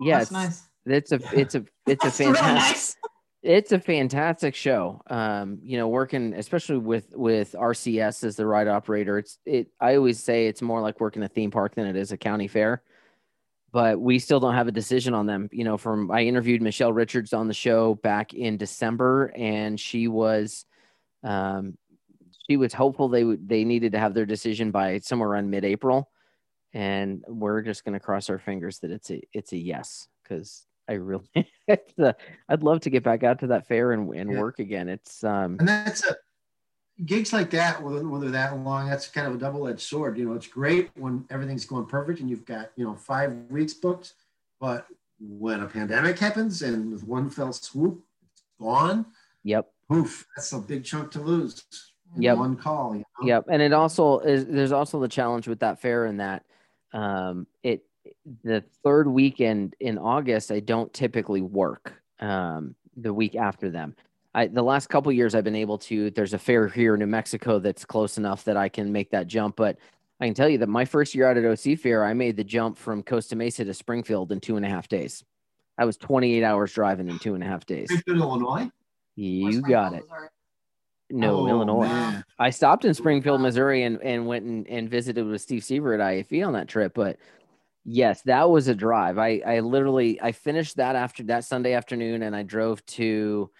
Oh, 0.00 0.06
yeah, 0.06 0.18
that's 0.18 0.30
it's, 0.30 0.32
nice. 0.32 0.62
it's 0.86 1.12
a 1.12 1.38
it's 1.38 1.54
a 1.54 1.64
it's 1.86 2.04
a 2.04 2.10
fantastic 2.24 3.00
it's 3.42 3.70
a 3.70 3.78
fantastic 3.78 4.54
show. 4.56 5.00
Um, 5.08 5.58
you 5.62 5.76
know, 5.78 5.88
working 5.88 6.34
especially 6.34 6.78
with 6.78 7.14
with 7.14 7.52
RCS 7.52 8.24
as 8.24 8.36
the 8.36 8.44
ride 8.46 8.66
operator. 8.66 9.18
It's 9.18 9.38
it. 9.46 9.68
I 9.80 9.94
always 9.96 10.18
say 10.22 10.46
it's 10.48 10.62
more 10.62 10.80
like 10.80 11.00
working 11.00 11.22
a 11.22 11.28
theme 11.28 11.50
park 11.52 11.74
than 11.74 11.86
it 11.86 11.96
is 11.96 12.10
a 12.12 12.16
county 12.16 12.48
fair. 12.48 12.82
But 13.72 14.00
we 14.00 14.18
still 14.18 14.40
don't 14.40 14.54
have 14.54 14.68
a 14.68 14.72
decision 14.72 15.14
on 15.14 15.26
them. 15.26 15.48
You 15.52 15.64
know, 15.64 15.76
from 15.76 16.10
I 16.10 16.22
interviewed 16.22 16.60
Michelle 16.62 16.92
Richards 16.92 17.32
on 17.32 17.46
the 17.46 17.54
show 17.54 17.94
back 17.94 18.34
in 18.34 18.56
December, 18.56 19.32
and 19.36 19.78
she 19.78 20.08
was, 20.08 20.64
um, 21.26 21.76
she 22.48 22.56
was 22.56 22.72
hopeful 22.72 23.08
they 23.08 23.24
would 23.24 23.48
they 23.48 23.64
needed 23.64 23.92
to 23.92 23.98
have 23.98 24.14
their 24.14 24.26
decision 24.26 24.70
by 24.70 24.98
somewhere 25.00 25.28
around 25.30 25.50
mid 25.50 25.64
April, 25.64 26.10
and 26.72 27.24
we're 27.26 27.62
just 27.62 27.84
going 27.84 27.94
to 27.94 28.00
cross 28.00 28.30
our 28.30 28.38
fingers 28.38 28.78
that 28.78 28.90
it's 28.90 29.10
a 29.10 29.20
it's 29.32 29.52
a 29.52 29.56
yes 29.58 30.08
because 30.22 30.66
I 30.88 30.94
really 30.94 31.26
I'd 31.68 32.62
love 32.62 32.80
to 32.80 32.90
get 32.90 33.02
back 33.02 33.24
out 33.24 33.40
to 33.40 33.48
that 33.48 33.66
fair 33.66 33.92
and, 33.92 34.14
and 34.14 34.30
Yeah. 34.30 34.40
work 34.40 34.60
again. 34.60 34.88
It's 34.88 35.24
um 35.24 35.56
And 35.58 35.68
that's 35.68 36.04
a 36.06 36.16
gigs 37.04 37.32
like 37.32 37.50
that 37.50 37.82
when 37.82 38.20
they're 38.20 38.30
that 38.30 38.56
long. 38.58 38.88
That's 38.88 39.08
kind 39.08 39.26
of 39.26 39.34
a 39.34 39.38
double-edged 39.38 39.80
sword. 39.80 40.16
You 40.16 40.26
know, 40.26 40.34
it's 40.34 40.46
great 40.46 40.90
when 40.96 41.26
everything's 41.30 41.66
going 41.66 41.86
perfect 41.86 42.20
and 42.20 42.30
you've 42.30 42.46
got 42.46 42.70
you 42.76 42.84
know 42.84 42.94
five 42.94 43.34
weeks 43.50 43.74
booked, 43.74 44.14
but 44.60 44.86
when 45.18 45.60
a 45.60 45.66
pandemic 45.66 46.18
happens 46.18 46.62
and 46.62 46.92
with 46.92 47.02
one 47.04 47.30
fell 47.30 47.52
swoop, 47.52 48.02
it's 48.32 48.42
gone. 48.60 49.06
yep 49.42 49.72
Oof, 49.92 50.26
that's 50.36 50.52
a 50.52 50.58
big 50.58 50.84
chunk 50.84 51.10
to 51.12 51.20
lose. 51.20 51.64
Yep. 52.16 52.38
One 52.38 52.56
call. 52.56 52.94
You 52.94 53.04
know? 53.20 53.26
Yep, 53.26 53.44
and 53.50 53.62
it 53.62 53.72
also 53.72 54.20
is. 54.20 54.46
There's 54.46 54.72
also 54.72 55.00
the 55.00 55.08
challenge 55.08 55.48
with 55.48 55.60
that 55.60 55.80
fair 55.80 56.06
in 56.06 56.16
that 56.18 56.44
um, 56.92 57.46
it 57.62 57.84
the 58.44 58.64
third 58.82 59.06
weekend 59.06 59.74
in 59.80 59.98
August. 59.98 60.50
I 60.50 60.60
don't 60.60 60.92
typically 60.92 61.42
work 61.42 61.94
um, 62.20 62.74
the 62.96 63.12
week 63.12 63.36
after 63.36 63.70
them. 63.70 63.94
I, 64.34 64.46
the 64.48 64.62
last 64.62 64.88
couple 64.88 65.10
years 65.12 65.34
I've 65.34 65.44
been 65.44 65.56
able 65.56 65.78
to. 65.78 66.10
There's 66.10 66.34
a 66.34 66.38
fair 66.38 66.68
here 66.68 66.94
in 66.94 67.00
New 67.00 67.06
Mexico 67.06 67.58
that's 67.58 67.84
close 67.84 68.18
enough 68.18 68.44
that 68.44 68.56
I 68.56 68.68
can 68.68 68.92
make 68.92 69.10
that 69.10 69.26
jump. 69.26 69.56
But 69.56 69.78
I 70.20 70.26
can 70.26 70.34
tell 70.34 70.48
you 70.48 70.58
that 70.58 70.68
my 70.68 70.84
first 70.84 71.14
year 71.14 71.28
out 71.28 71.36
at 71.36 71.44
OC 71.44 71.78
Fair, 71.78 72.04
I 72.04 72.12
made 72.12 72.36
the 72.36 72.44
jump 72.44 72.76
from 72.76 73.02
Costa 73.02 73.36
Mesa 73.36 73.64
to 73.64 73.74
Springfield 73.74 74.32
in 74.32 74.40
two 74.40 74.56
and 74.56 74.64
a 74.64 74.68
half 74.68 74.88
days. 74.88 75.24
I 75.78 75.84
was 75.84 75.96
28 75.96 76.42
hours 76.42 76.72
driving 76.72 77.08
in 77.08 77.18
two 77.18 77.34
and 77.34 77.42
a 77.42 77.46
half 77.46 77.66
days. 77.66 77.90
Illinois. 78.06 78.70
You 79.16 79.62
got 79.62 79.94
it. 79.94 80.02
Missouri. 80.02 80.28
No, 81.10 81.40
Oh, 81.40 81.46
Illinois. 81.46 81.86
man. 81.86 82.24
I 82.38 82.50
stopped 82.50 82.84
in 82.84 82.92
Springfield, 82.92 83.40
Missouri, 83.40 83.84
and, 83.84 84.00
and 84.02 84.26
went 84.26 84.44
and, 84.44 84.66
and 84.68 84.90
visited 84.90 85.24
with 85.26 85.40
Steve 85.40 85.62
Seaver 85.64 85.94
at 85.94 86.00
IFE 86.00 86.44
on 86.44 86.52
that 86.54 86.68
trip. 86.68 86.94
But 86.94 87.16
yes, 87.84 88.22
that 88.22 88.50
was 88.50 88.66
a 88.68 88.74
drive. 88.74 89.16
I, 89.16 89.40
I 89.46 89.60
literally 89.60 90.20
I 90.20 90.32
finished 90.32 90.76
that 90.76 90.96
after 90.96 91.22
that 91.24 91.44
Sunday 91.44 91.74
afternoon, 91.74 92.22
and 92.22 92.34
I 92.34 92.42
drove 92.42 92.84
to, 92.86 93.50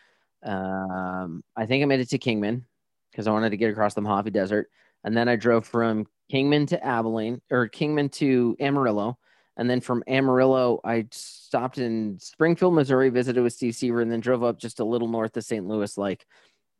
um, 0.43 1.45
I 1.57 1.67
think 1.67 1.83
I 1.83 1.87
made 1.87 2.01
it 2.01 2.11
to 2.11 2.19
Kingman 2.19 2.65
because 3.13 3.27
I 3.29 3.33
wanted 3.33 3.51
to 3.51 3.57
get 3.57 3.71
across 3.71 3.95
the 3.95 4.03
Mojave 4.03 4.31
Desert, 4.31 4.69
and 5.05 5.17
then 5.17 5.29
I 5.29 5.37
drove 5.37 5.67
from 5.67 6.07
Kingman 6.31 6.67
to 6.67 6.85
Abilene 6.85 7.41
or 7.53 7.69
Kingman 7.69 8.09
to 8.11 8.57
Amarillo, 8.59 9.19
and 9.57 9.69
then 9.69 9.81
from 9.81 10.03
Amarillo 10.07 10.81
I 10.85 11.07
stopped 11.11 11.79
in 11.79 12.19
Springfield, 12.19 12.75
Missouri, 12.75 13.09
visited 13.11 13.43
with 13.43 13.53
Steve 13.53 13.75
Seaver, 13.75 14.01
and 14.01 14.11
then 14.11 14.21
drove 14.21 14.43
up 14.45 14.59
just 14.59 14.81
a 14.81 14.85
little 14.85 15.09
north 15.09 15.37
of 15.37 15.45
St. 15.45 15.67
Louis, 15.67 15.97
like 15.97 16.27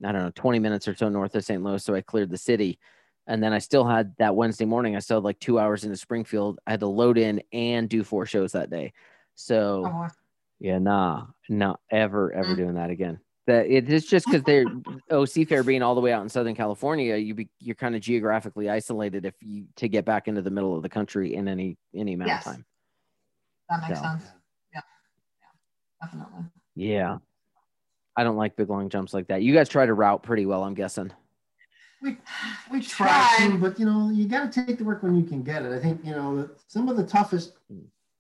I 0.05 0.13
don't 0.13 0.23
know, 0.23 0.33
20 0.35 0.59
minutes 0.59 0.87
or 0.89 0.95
so 0.95 1.09
north 1.09 1.35
of 1.35 1.45
St. 1.45 1.63
Louis. 1.63 1.83
So 1.83 1.95
I 1.95 2.03
cleared 2.03 2.31
the 2.31 2.39
city. 2.39 2.79
And 3.27 3.43
then 3.43 3.53
I 3.53 3.59
still 3.59 3.85
had 3.85 4.15
that 4.19 4.37
Wednesday 4.37 4.67
morning, 4.67 4.95
I 4.95 5.01
still 5.01 5.17
had 5.17 5.25
like 5.25 5.41
two 5.41 5.59
hours 5.59 5.85
into 5.85 5.97
Springfield. 5.97 6.61
I 6.67 6.71
had 6.73 6.81
to 6.81 6.87
load 6.87 7.19
in 7.19 7.43
and 7.53 7.89
do 7.89 8.05
four 8.05 8.25
shows 8.27 8.53
that 8.53 8.71
day. 8.71 8.93
So 9.35 9.85
Oh, 9.87 10.09
yeah, 10.61 10.79
nah, 10.79 11.27
not 11.49 11.81
ever, 11.91 12.33
ever 12.33 12.55
Mm. 12.55 12.57
doing 12.57 12.75
that 12.75 12.91
again. 12.91 13.19
That 13.47 13.67
it 13.67 13.89
is 13.89 14.07
just 14.07 14.27
because 14.27 14.43
they're 14.43 14.65
OC 15.11 15.47
Fair 15.49 15.63
being 15.63 15.81
all 15.83 15.95
the 15.95 16.01
way 16.01 16.13
out 16.13 16.23
in 16.23 16.29
Southern 16.29 16.55
California, 16.57 17.15
you 17.17 17.33
be 17.35 17.49
you're 17.61 17.77
kind 17.77 17.95
of 17.95 18.01
geographically 18.01 18.69
isolated 18.69 19.25
if 19.25 19.35
you 19.41 19.67
to 19.77 19.89
get 19.89 20.05
back 20.05 20.27
into 20.27 20.43
the 20.43 20.51
middle 20.51 20.77
of 20.77 20.83
the 20.83 20.89
country 20.89 21.35
in 21.35 21.47
any 21.47 21.77
any 21.95 22.15
amount 22.15 22.29
Yes. 22.29 22.47
of 22.47 22.53
time. 22.55 22.65
That 23.71 23.81
makes 23.89 24.01
So. 24.01 24.05
sense. 24.05 24.25
Yeah. 24.75 24.81
Yeah. 25.41 26.07
Definitely. 26.07 26.45
Yeah. 26.75 27.19
I 28.17 28.25
don't 28.25 28.37
like 28.37 28.57
big 28.57 28.69
long 28.69 28.89
jumps 28.89 29.15
like 29.15 29.29
that. 29.29 29.43
You 29.43 29.53
guys 29.55 29.69
try 29.69 29.87
to 29.87 29.95
route 29.95 30.23
pretty 30.25 30.47
well, 30.47 30.65
I'm 30.65 30.75
guessing. 30.75 31.13
We 32.03 32.17
we 32.73 32.81
try 32.83 33.37
to, 33.39 33.47
tried. 33.49 33.61
but 33.61 33.79
you 33.79 33.87
know, 33.87 34.11
you 34.11 34.27
got 34.27 34.51
to 34.53 34.65
take 34.67 34.77
the 34.79 34.85
work 34.85 35.03
when 35.05 35.15
you 35.15 35.23
can 35.25 35.43
get 35.43 35.63
it. 35.65 35.73
I 35.73 35.79
think 35.79 36.05
you 36.05 36.11
know 36.11 36.49
some 36.67 36.89
of 36.89 36.97
the 36.97 37.05
toughest 37.05 37.59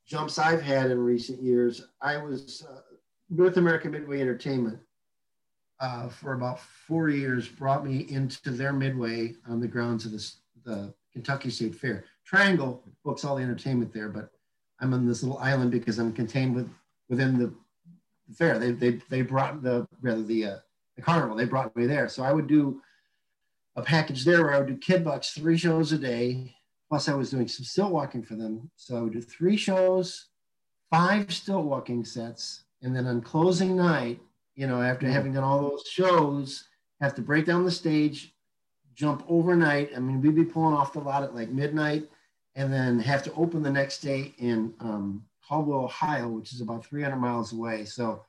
jumps 0.06 0.38
I've 0.38 0.62
had 0.62 0.90
in 0.92 0.98
recent 1.00 1.42
years. 1.42 1.84
I 2.00 2.16
was 2.16 2.64
uh, 2.70 2.80
North 3.28 3.56
American 3.56 3.90
Midway 3.90 4.20
Entertainment 4.20 4.78
uh, 5.80 6.08
for 6.08 6.32
about 6.32 6.60
four 6.60 7.08
years. 7.08 7.48
Brought 7.48 7.86
me 7.86 8.06
into 8.08 8.50
their 8.50 8.72
midway 8.72 9.34
on 9.48 9.60
the 9.60 9.68
grounds 9.68 10.06
of 10.06 10.12
this, 10.12 10.36
the 10.64 10.92
Kentucky 11.12 11.50
State 11.50 11.74
Fair. 11.74 12.04
Triangle 12.24 12.82
books 13.04 13.24
all 13.24 13.36
the 13.36 13.42
entertainment 13.42 13.92
there, 13.92 14.08
but 14.08 14.30
I'm 14.80 14.92
on 14.92 15.06
this 15.06 15.22
little 15.22 15.38
island 15.38 15.70
because 15.70 15.98
I'm 15.98 16.12
contained 16.12 16.54
with 16.54 16.68
within 17.08 17.38
the 17.38 17.52
fair. 18.34 18.58
They 18.58 18.72
they 18.72 19.00
they 19.08 19.22
brought 19.22 19.62
the 19.62 19.86
rather 20.00 20.22
the 20.22 20.44
uh, 20.44 20.56
the 20.96 21.02
carnival. 21.02 21.36
They 21.36 21.44
brought 21.44 21.76
me 21.76 21.86
there, 21.86 22.08
so 22.08 22.22
I 22.22 22.32
would 22.32 22.46
do 22.46 22.80
a 23.76 23.82
package 23.82 24.24
there 24.24 24.42
where 24.42 24.54
I 24.54 24.58
would 24.58 24.68
do 24.68 24.76
kid 24.76 25.04
bucks 25.04 25.32
three 25.32 25.56
shows 25.56 25.92
a 25.92 25.98
day. 25.98 26.54
Plus, 26.88 27.08
I 27.08 27.14
was 27.14 27.30
doing 27.30 27.48
some 27.48 27.64
stilt 27.64 27.92
walking 27.92 28.22
for 28.22 28.36
them. 28.36 28.70
So 28.76 28.96
I 28.96 29.00
would 29.00 29.12
do 29.12 29.20
three 29.20 29.56
shows, 29.56 30.26
five 30.90 31.32
stilt 31.32 31.64
walking 31.64 32.04
sets, 32.04 32.64
and 32.82 32.94
then 32.94 33.06
on 33.06 33.20
closing 33.20 33.76
night, 33.76 34.20
you 34.56 34.66
know, 34.66 34.82
after 34.82 35.06
having 35.06 35.32
done 35.32 35.44
all 35.44 35.60
those 35.60 35.84
shows, 35.88 36.64
have 37.00 37.14
to 37.14 37.22
break 37.22 37.44
down 37.44 37.64
the 37.64 37.70
stage, 37.70 38.34
jump 38.94 39.24
overnight. 39.28 39.90
I 39.94 40.00
mean, 40.00 40.20
we'd 40.20 40.34
be 40.34 40.44
pulling 40.44 40.74
off 40.74 40.94
the 40.94 41.00
lot 41.00 41.22
at 41.22 41.34
like 41.34 41.50
midnight, 41.50 42.08
and 42.54 42.72
then 42.72 42.98
have 42.98 43.22
to 43.24 43.32
open 43.34 43.62
the 43.62 43.70
next 43.70 44.00
day 44.00 44.34
in 44.38 44.72
um, 44.80 45.24
Caldwell, 45.46 45.84
Ohio, 45.84 46.28
which 46.28 46.52
is 46.52 46.62
about 46.62 46.86
300 46.86 47.16
miles 47.16 47.52
away. 47.52 47.84
So, 47.84 48.24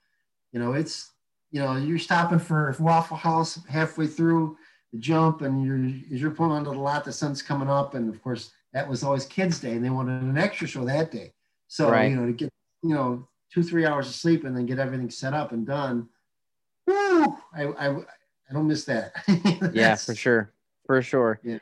you 0.51 0.59
know, 0.59 0.73
it's 0.73 1.11
you 1.49 1.61
know, 1.61 1.78
you're 1.78 1.97
stopping 1.97 2.39
for 2.39 2.75
Waffle 2.78 3.15
House 3.15 3.63
halfway 3.69 4.05
through 4.05 4.57
the 4.91 4.99
jump 4.99 5.41
and 5.41 5.65
you're 5.65 5.86
as 6.13 6.21
you're 6.21 6.32
pulling 6.32 6.51
onto 6.51 6.71
the 6.71 6.78
lot, 6.78 7.05
the 7.05 7.11
sun's 7.13 7.41
coming 7.41 7.69
up, 7.69 7.93
and 7.95 8.13
of 8.13 8.21
course 8.21 8.51
that 8.73 8.88
was 8.88 9.03
always 9.03 9.25
kids' 9.25 9.59
day, 9.59 9.71
and 9.71 9.84
they 9.84 9.89
wanted 9.89 10.21
an 10.21 10.38
extra 10.38 10.67
show 10.67 10.84
that 10.86 11.11
day. 11.11 11.34
So 11.67 11.89
Right. 11.89 12.11
you 12.11 12.17
know 12.17 12.25
to 12.25 12.34
get 12.34 12.49
you 12.84 12.93
know 12.93 13.28
two 13.51 13.63
three 13.63 13.86
hours 13.86 14.07
of 14.07 14.15
sleep 14.15 14.43
and 14.43 14.55
then 14.55 14.65
get 14.65 14.78
everything 14.80 15.09
set 15.09 15.34
up 15.34 15.53
and 15.53 15.65
done. 15.65 16.09
Woo! 16.88 17.38
I 17.53 17.65
I, 17.65 17.97
I 18.49 18.53
don't 18.53 18.67
miss 18.67 18.85
that. 18.85 19.13
Yeah, 19.73 19.95
for 19.95 20.15
sure. 20.15 20.51
For 20.85 21.01
sure. 21.01 21.39
Yeah. 21.43 21.59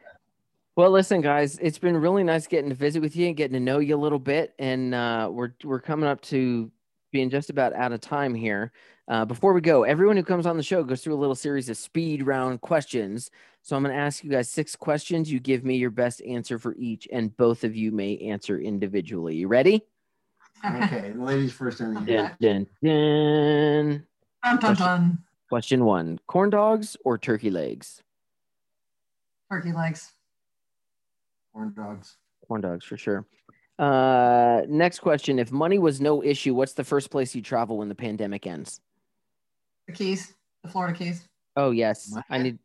Well, 0.76 0.92
listen, 0.92 1.22
guys, 1.22 1.58
it's 1.60 1.80
been 1.80 1.98
really 1.98 2.24
nice 2.24 2.48
getting 2.48 2.70
to 2.70 2.76
visit 2.76 3.02
with 3.02 3.16
you 3.16 3.28
and 3.28 3.38
getting 3.38 3.54
to 3.54 3.60
know 3.60 3.80
you 3.80 3.96
a 3.96 3.98
little 3.98 4.20
bit. 4.20 4.54
And 4.60 4.94
uh, 4.94 5.30
we're 5.32 5.54
we're 5.64 5.80
coming 5.80 6.08
up 6.08 6.22
to 6.24 6.72
being 7.12 7.30
just 7.30 7.50
about 7.50 7.74
out 7.74 7.92
of 7.92 8.02
time 8.02 8.36
here. 8.36 8.72
Uh, 9.08 9.24
before 9.24 9.54
we 9.54 9.62
go, 9.62 9.84
everyone 9.84 10.18
who 10.18 10.24
comes 10.24 10.46
on 10.46 10.58
the 10.58 10.64
show 10.64 10.84
goes 10.84 11.02
through 11.02 11.14
a 11.14 11.16
little 11.16 11.36
series 11.36 11.70
of 11.70 11.78
speed 11.78 12.26
round 12.26 12.60
questions. 12.62 13.32
So 13.62 13.76
I'm 13.76 13.84
going 13.84 13.96
to 13.96 14.02
ask 14.02 14.24
you 14.24 14.30
guys 14.30 14.50
six 14.50 14.76
questions. 14.76 15.32
You 15.32 15.40
give 15.40 15.64
me 15.64 15.78
your 15.78 15.92
best 15.92 16.22
answer 16.24 16.60
for 16.60 16.76
each, 16.76 17.08
and 17.12 17.36
both 17.38 17.64
of 17.64 17.76
you 17.76 17.92
may 17.92 18.18
answer 18.18 18.60
individually. 18.60 19.36
You 19.36 19.48
ready? 19.48 19.82
Okay, 20.64 21.12
the 21.16 21.24
ladies 21.24 21.54
first 21.54 21.78
the 21.80 22.36
Dun, 22.40 22.68
dun, 22.84 24.06
dun. 24.46 24.58
Dun, 24.60 24.76
dun, 24.76 24.76
dun. 24.76 25.18
Question 25.50 25.86
one: 25.86 26.20
Corn 26.28 26.50
dogs 26.50 26.98
or 27.04 27.18
turkey 27.18 27.50
legs? 27.52 28.02
Turkey 29.52 29.72
legs. 29.72 30.12
corn 31.54 31.74
dogs. 31.76 32.18
Corn 32.48 32.62
dogs 32.62 32.86
for 32.86 32.98
sure. 32.98 33.26
Uh, 33.78 34.62
next 34.68 35.00
question: 35.00 35.40
If 35.40 35.52
money 35.52 35.80
was 35.80 36.02
no 36.02 36.24
issue, 36.24 36.54
what's 36.54 36.74
the 36.74 36.84
first 36.84 37.12
place 37.12 37.36
you 37.36 37.42
travel 37.42 37.78
when 37.78 37.90
the 37.90 37.96
pandemic 37.96 38.48
ends? 38.48 38.82
The 39.88 39.94
Keys. 39.94 40.34
The 40.64 40.70
Florida 40.70 40.98
Keys. 40.98 41.28
Oh 41.56 41.72
yes, 41.72 42.12
My- 42.12 42.24
I 42.30 42.38
need. 42.40 42.60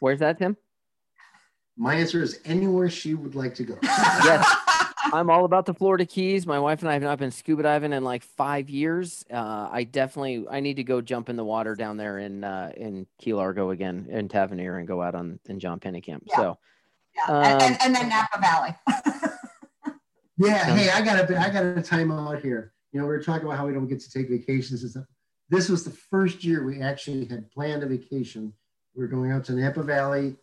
Where's 0.00 0.20
that, 0.20 0.38
Tim? 0.38 0.56
My 1.76 1.94
answer 1.94 2.22
is 2.22 2.40
anywhere 2.44 2.90
she 2.90 3.14
would 3.14 3.34
like 3.34 3.54
to 3.56 3.64
go. 3.64 3.78
Yes. 3.82 4.56
I'm 5.12 5.28
all 5.30 5.44
about 5.44 5.66
the 5.66 5.74
Florida 5.74 6.06
Keys. 6.06 6.46
My 6.46 6.58
wife 6.58 6.80
and 6.80 6.88
I 6.88 6.94
have 6.94 7.02
not 7.02 7.18
been 7.18 7.30
scuba 7.30 7.62
diving 7.64 7.92
in 7.92 8.02
like 8.02 8.22
five 8.22 8.70
years. 8.70 9.24
Uh, 9.30 9.68
I 9.70 9.84
definitely 9.84 10.46
I 10.50 10.60
need 10.60 10.76
to 10.76 10.84
go 10.84 11.00
jump 11.00 11.28
in 11.28 11.36
the 11.36 11.44
water 11.44 11.74
down 11.74 11.96
there 11.98 12.18
in 12.18 12.42
uh, 12.44 12.72
in 12.76 13.06
Key 13.20 13.34
Largo 13.34 13.70
again 13.70 14.06
in 14.10 14.28
Tavernier 14.28 14.78
and 14.78 14.88
go 14.88 15.02
out 15.02 15.14
on 15.14 15.38
in 15.48 15.60
John 15.60 15.78
Pennekamp. 15.80 16.22
Yeah. 16.24 16.36
So 16.36 16.58
yeah. 17.14 17.26
and, 17.28 17.62
Um, 17.62 17.68
and, 17.68 17.82
and 17.82 17.94
then 17.94 18.08
Napa 18.08 18.40
Valley. 18.40 18.74
Yeah, 20.38 20.66
So- 20.66 20.74
hey, 20.74 20.90
I 20.90 21.02
got 21.02 21.30
a 21.30 21.38
I 21.40 21.50
got 21.50 21.64
a 21.78 21.82
time 21.82 22.10
out 22.10 22.40
here. 22.40 22.72
You 22.92 23.00
know, 23.00 23.06
we 23.06 23.12
were 23.12 23.22
talking 23.22 23.46
about 23.46 23.58
how 23.58 23.66
we 23.66 23.72
don't 23.74 23.86
get 23.86 24.00
to 24.00 24.10
take 24.10 24.28
vacations 24.28 24.82
and 24.82 24.90
stuff. 24.90 25.04
This 25.50 25.68
was 25.68 25.84
the 25.84 25.90
first 25.90 26.42
year 26.42 26.64
we 26.64 26.80
actually 26.80 27.26
had 27.26 27.50
planned 27.50 27.82
a 27.82 27.86
vacation. 27.86 28.52
We 28.94 29.02
were 29.02 29.08
going 29.08 29.30
out 29.30 29.44
to 29.44 29.52
Napa 29.52 29.82
Valley, 29.82 30.36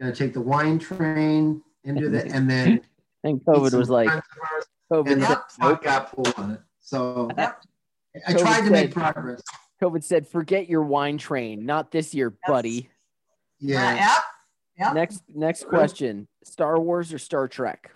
gonna 0.00 0.14
take 0.14 0.34
the 0.34 0.40
wine 0.40 0.78
train 0.78 1.62
into 1.84 2.08
the 2.10 2.26
and 2.26 2.48
then 2.48 2.82
and 3.24 3.38
eat 3.38 3.44
COVID 3.44 3.72
was 3.74 3.90
like 3.90 4.08
friends 4.08 4.24
of 4.36 4.48
ours, 4.52 4.64
COVID. 5.06 5.12
and 5.12 5.22
said, 5.22 5.38
the 5.60 5.74
got 5.82 6.12
pulled 6.14 6.34
on 6.36 6.50
it. 6.52 6.60
So 6.80 7.30
Yep. 7.36 7.62
I 8.26 8.32
COVID 8.34 8.38
tried 8.40 8.64
to 8.64 8.70
make 8.70 8.92
progress. 8.92 9.42
COVID 9.82 10.04
said, 10.04 10.28
"Forget 10.28 10.68
your 10.68 10.82
wine 10.82 11.18
train, 11.18 11.64
not 11.66 11.90
this 11.90 12.14
year, 12.14 12.34
buddy." 12.46 12.88
Yeah. 13.58 13.94
Yep. 13.94 14.22
Yep. 14.78 14.94
Next 14.94 15.22
next 15.28 15.66
question: 15.68 16.28
Star 16.44 16.78
Wars 16.78 17.12
or 17.12 17.18
Star 17.18 17.48
Trek? 17.48 17.90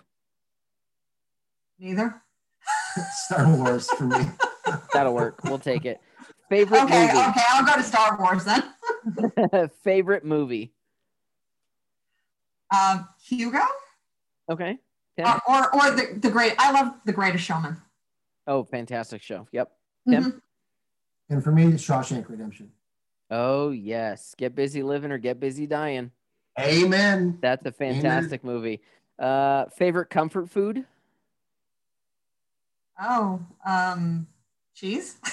Neither. 1.79 2.21
Star 3.25 3.55
Wars 3.55 3.89
for 3.91 4.05
me. 4.05 4.17
That'll 4.93 5.13
work. 5.13 5.43
We'll 5.43 5.59
take 5.59 5.85
it. 5.85 6.01
Favorite 6.49 6.83
Okay. 6.83 7.07
movie. 7.07 7.17
Okay. 7.19 7.41
I'll 7.49 7.65
go 7.65 7.75
to 7.75 7.83
Star 7.83 8.17
Wars 8.19 8.43
then. 8.45 9.69
Favorite 9.83 10.25
movie. 10.25 10.73
Um, 12.75 13.07
Hugo 13.23 13.59
Okay. 14.49 14.77
Tim? 15.17 15.25
or, 15.27 15.41
or 15.47 15.75
or 15.75 15.91
the 15.91 16.19
the 16.19 16.29
great. 16.29 16.53
I 16.59 16.71
love 16.71 16.93
the 17.05 17.11
Greatest 17.13 17.43
Showman. 17.43 17.77
Oh, 18.45 18.63
fantastic 18.63 19.21
show. 19.21 19.47
Yep. 19.51 19.71
Tim? 20.09 20.23
Mhm. 20.23 20.41
And 21.29 21.43
for 21.43 21.51
me, 21.51 21.65
it's 21.65 21.83
Shawshank 21.85 22.29
Redemption. 22.29 22.71
Oh 23.29 23.71
yes. 23.71 24.35
Get 24.37 24.55
busy 24.55 24.83
living 24.83 25.11
or 25.11 25.17
get 25.17 25.39
busy 25.39 25.67
dying. 25.67 26.11
Amen. 26.59 27.37
That's 27.41 27.65
a 27.65 27.71
fantastic 27.71 28.43
movie. 28.43 28.81
Uh, 29.19 29.65
favorite 29.75 30.09
comfort 30.09 30.49
food? 30.49 30.85
Oh, 32.99 33.39
um, 33.65 34.27
cheese. 34.73 35.17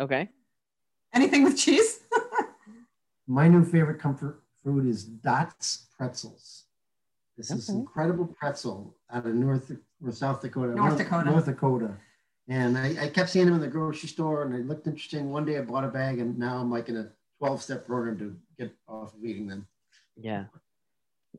Okay. 0.00 0.28
Anything 1.14 1.44
with 1.44 1.56
cheese? 1.56 2.00
My 3.28 3.46
new 3.46 3.64
favorite 3.64 4.00
comfort 4.00 4.42
food 4.64 4.86
is 4.86 5.04
Dot's 5.04 5.86
Pretzels. 5.96 6.63
This 7.36 7.50
is 7.50 7.68
incredible 7.68 8.26
pretzel 8.26 8.94
out 9.12 9.26
of 9.26 9.34
North 9.34 9.72
or 10.04 10.12
South 10.12 10.40
Dakota. 10.40 10.74
North 10.74 10.96
Dakota. 10.98 11.30
North 11.30 11.46
Dakota. 11.46 11.96
And 12.48 12.76
I, 12.78 12.94
I 13.04 13.08
kept 13.08 13.30
seeing 13.30 13.46
them 13.46 13.54
in 13.54 13.60
the 13.60 13.68
grocery 13.68 14.08
store 14.08 14.44
and 14.44 14.54
they 14.54 14.58
looked 14.62 14.86
interesting. 14.86 15.30
One 15.30 15.44
day 15.44 15.58
I 15.58 15.62
bought 15.62 15.84
a 15.84 15.88
bag 15.88 16.18
and 16.18 16.38
now 16.38 16.58
I'm 16.58 16.70
like 16.70 16.88
in 16.88 16.96
a 16.96 17.08
12 17.38 17.62
step 17.62 17.86
program 17.86 18.18
to 18.18 18.36
get 18.58 18.72
off 18.86 19.14
of 19.14 19.24
eating 19.24 19.46
them. 19.48 19.66
Yeah. 20.16 20.44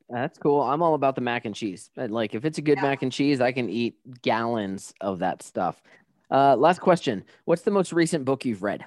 That's 0.10 0.38
cool. 0.38 0.62
I'm 0.62 0.82
all 0.82 0.96
about 0.96 1.16
the 1.16 1.22
mac 1.22 1.46
and 1.46 1.56
cheese. 1.56 1.90
Like 1.96 2.36
if 2.36 2.44
it's 2.44 2.58
a 2.58 2.62
good 2.62 2.78
Yeah. 2.78 2.84
mac 2.90 3.02
and 3.04 3.12
cheese, 3.12 3.40
I 3.40 3.52
can 3.52 3.70
eat 3.70 3.96
gallons 4.22 4.94
of 5.00 5.20
that 5.20 5.42
stuff. 5.44 5.82
Uh, 6.30 6.56
last 6.58 6.82
question. 6.82 7.24
What's 7.46 7.62
the 7.62 7.72
most 7.72 7.94
recent 7.94 8.26
book 8.26 8.44
you've 8.44 8.64
read? 8.64 8.84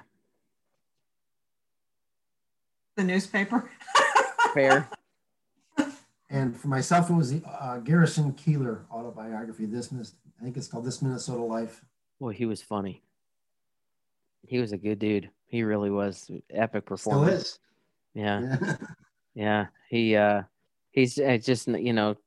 The 2.97 3.03
newspaper. 3.05 3.69
Fair. 4.53 4.89
And 6.29 6.55
for 6.55 6.67
myself, 6.67 7.09
it 7.09 7.13
was 7.13 7.31
the 7.31 7.41
uh, 7.47 7.77
Garrison 7.79 8.33
Keillor 8.33 8.81
autobiography. 8.91 9.65
This, 9.65 9.91
I 10.39 10.43
think 10.43 10.57
it's 10.57 10.67
called 10.67 10.85
This 10.85 11.01
Minnesota 11.01 11.41
Life. 11.41 11.83
Well, 12.19 12.31
he 12.31 12.45
was 12.45 12.61
funny. 12.61 13.01
He 14.45 14.59
was 14.59 14.71
a 14.71 14.77
good 14.77 14.99
dude. 14.99 15.29
He 15.47 15.63
really 15.63 15.89
was. 15.89 16.29
Epic 16.51 16.85
performer. 16.85 16.97
Still 16.97 17.37
performance. 17.37 17.45
is. 17.45 17.59
Yeah. 18.13 18.57
Yeah. 18.61 18.75
Yeah. 19.35 19.65
He 19.89 20.15
uh 20.17 20.41
he's 20.91 21.17
uh, 21.17 21.37
just 21.41 21.67
you 21.67 21.93
know 21.93 22.17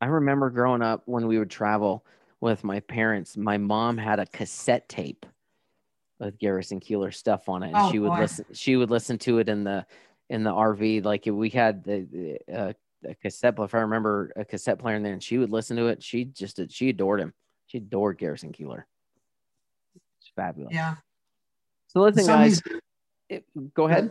I 0.00 0.06
remember 0.06 0.50
growing 0.50 0.82
up 0.82 1.02
when 1.06 1.26
we 1.28 1.38
would 1.38 1.50
travel 1.50 2.04
with 2.40 2.64
my 2.64 2.80
parents, 2.80 3.36
my 3.36 3.56
mom 3.56 3.96
had 3.98 4.18
a 4.18 4.26
cassette 4.26 4.88
tape 4.88 5.26
with 6.18 6.38
Garrison 6.38 6.80
Keillor 6.80 7.14
stuff 7.14 7.48
on 7.48 7.62
it. 7.62 7.68
And 7.68 7.76
Oh, 7.76 7.90
she 7.92 7.98
would 8.00 8.08
boy. 8.08 8.20
listen 8.20 8.44
she 8.52 8.76
would 8.76 8.90
listen 8.90 9.18
to 9.18 9.38
it 9.38 9.48
in 9.48 9.62
the 9.64 9.86
in 10.32 10.42
the 10.42 10.50
RV. 10.50 11.04
Like 11.04 11.24
we 11.26 11.50
had 11.50 11.84
the, 11.84 12.38
uh, 12.52 12.72
a 13.08 13.14
cassette. 13.16 13.54
If 13.58 13.74
I 13.74 13.80
remember 13.80 14.32
a 14.34 14.44
cassette 14.44 14.78
player 14.78 14.96
in 14.96 15.02
there 15.02 15.12
and 15.12 15.22
she 15.22 15.36
would 15.38 15.50
listen 15.50 15.76
to 15.76 15.88
it, 15.88 16.02
she 16.02 16.24
just 16.24 16.58
she 16.70 16.88
adored 16.88 17.20
him. 17.20 17.34
She 17.66 17.78
adored 17.78 18.18
Garrison 18.18 18.50
Keillor. 18.52 18.84
It's 19.94 20.30
fabulous. 20.34 20.72
Yeah. 20.74 20.96
So 21.88 22.00
listen, 22.00 22.26
guys, 22.26 22.62
it- 23.28 23.44
go 23.74 23.86
ahead. 23.86 24.10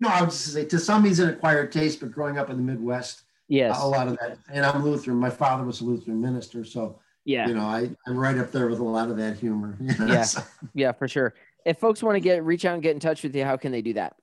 No, 0.00 0.08
I 0.08 0.22
was 0.22 0.34
just 0.34 0.52
say 0.52 0.64
to 0.66 0.78
some 0.78 1.04
he's 1.04 1.20
an 1.20 1.30
acquired 1.30 1.72
taste, 1.72 2.00
but 2.00 2.10
growing 2.10 2.36
up 2.36 2.50
in 2.50 2.56
the 2.56 2.62
Midwest, 2.62 3.22
Yes. 3.48 3.78
a 3.80 3.86
lot 3.86 4.08
of 4.08 4.18
that. 4.20 4.38
And 4.52 4.66
I'm 4.66 4.82
Lutheran. 4.84 5.16
My 5.16 5.30
father 5.30 5.64
was 5.64 5.80
a 5.80 5.84
Lutheran 5.84 6.20
minister, 6.20 6.64
so 6.64 6.98
Yeah. 7.24 7.46
you 7.48 7.54
know 7.54 7.64
I, 7.64 7.88
I'm 8.06 8.18
right 8.18 8.36
up 8.36 8.50
there 8.50 8.68
with 8.68 8.80
a 8.80 8.84
lot 8.84 9.10
of 9.10 9.16
that 9.18 9.36
humor. 9.38 9.76
you 9.80 9.96
know, 9.98 10.06
Yeah. 10.12 10.22
so 10.24 10.42
Yeah, 10.74 10.92
for 10.92 11.06
sure. 11.08 11.34
If 11.64 11.78
folks 11.78 12.02
want 12.02 12.16
to 12.16 12.20
get 12.20 12.44
reach 12.44 12.64
out 12.64 12.74
and 12.74 12.82
get 12.82 12.92
in 12.94 13.00
touch 13.00 13.22
with 13.22 13.34
you, 13.36 13.44
how 13.44 13.56
can 13.56 13.70
they 13.70 13.80
do 13.80 13.92
that? 13.94 14.16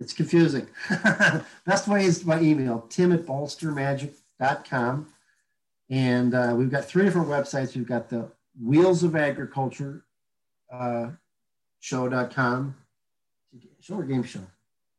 It's 0.00 0.12
confusing. 0.12 0.66
Best 1.66 1.88
way 1.88 2.04
is 2.04 2.22
by 2.22 2.40
email, 2.40 2.86
tim 2.88 3.12
at 3.12 3.24
bolstermagic.com. 3.24 5.06
And 5.88 6.34
uh, 6.34 6.54
we've 6.56 6.70
got 6.70 6.84
three 6.84 7.04
different 7.04 7.28
websites. 7.28 7.76
We've 7.76 7.86
got 7.86 8.08
the 8.08 8.28
Wheels 8.60 9.02
of 9.02 9.14
Agriculture 9.14 10.04
uh, 10.72 11.10
show.com. 11.80 12.74
Show 13.80 13.94
or 13.94 14.04
game 14.04 14.24
show? 14.24 14.40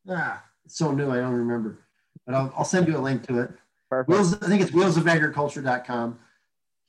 Ah, 0.08 0.42
it's 0.64 0.78
so 0.78 0.92
new, 0.92 1.10
I 1.10 1.16
don't 1.16 1.34
remember. 1.34 1.80
But 2.26 2.34
I'll, 2.34 2.52
I'll 2.56 2.64
send 2.64 2.88
you 2.88 2.96
a 2.96 3.00
link 3.00 3.26
to 3.26 3.40
it. 3.40 3.50
Perfect. 3.90 4.08
Wheels, 4.08 4.34
I 4.42 4.46
think 4.46 4.62
it's 4.62 4.70
wheelsofagriculture.com, 4.70 6.18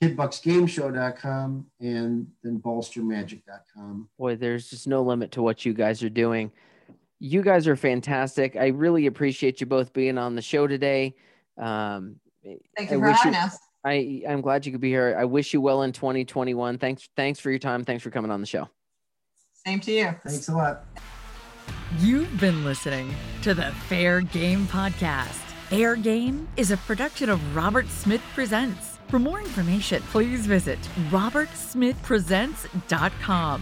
kidbucksgameshow.com, 0.02 1.66
and 1.80 2.28
then 2.44 2.60
bolstermagic.com. 2.60 4.10
Boy, 4.18 4.36
there's 4.36 4.70
just 4.70 4.88
no 4.88 5.02
limit 5.02 5.32
to 5.32 5.42
what 5.42 5.66
you 5.66 5.74
guys 5.74 6.02
are 6.04 6.10
doing. 6.10 6.52
You 7.20 7.42
guys 7.42 7.68
are 7.68 7.76
fantastic. 7.76 8.56
I 8.56 8.68
really 8.68 9.08
appreciate 9.08 9.60
you 9.60 9.68
both 9.68 9.92
being 9.94 10.18
on 10.18 10.36
the 10.36 10.42
show 10.42 10.68
today. 10.68 11.16
Um, 11.58 12.16
Thank 12.78 12.92
I 12.92 12.96
you 12.96 13.00
for 13.00 13.12
having 13.12 13.34
you- 13.34 13.40
us. 13.40 13.58
I 13.86 14.24
I'm 14.28 14.42
glad 14.42 14.66
you 14.66 14.72
could 14.74 14.82
be 14.82 14.90
here. 14.90 15.16
I 15.18 15.24
wish 15.26 15.54
you 15.54 15.62
well 15.62 15.84
in 15.84 15.94
2021. 15.94 16.78
Thanks 16.80 17.08
thanks 17.16 17.40
for 17.40 17.50
your 17.50 17.60
time. 17.60 17.86
Thanks 17.86 18.04
for 18.04 18.10
coming 18.10 18.30
on 18.32 18.42
the 18.42 18.48
show. 18.48 18.68
Same 19.66 19.80
to 19.82 19.92
you. 19.92 20.16
Thanks 20.26 20.48
a 20.50 20.54
lot. 20.54 20.86
You've 22.00 22.40
been 22.40 22.64
listening 22.66 23.14
to 23.42 23.54
the 23.54 23.72
Fair 23.88 24.22
Game 24.22 24.66
Podcast. 24.68 25.40
Fair 25.70 25.96
Game 25.96 26.48
is 26.58 26.72
a 26.72 26.78
production 26.78 27.30
of 27.30 27.56
Robert 27.56 27.88
Smith 27.90 28.22
Presents. 28.34 28.98
For 29.08 29.18
more 29.20 29.40
information, 29.40 30.02
please 30.12 30.46
visit 30.46 30.80
robertsmithpresents.com. 31.10 33.62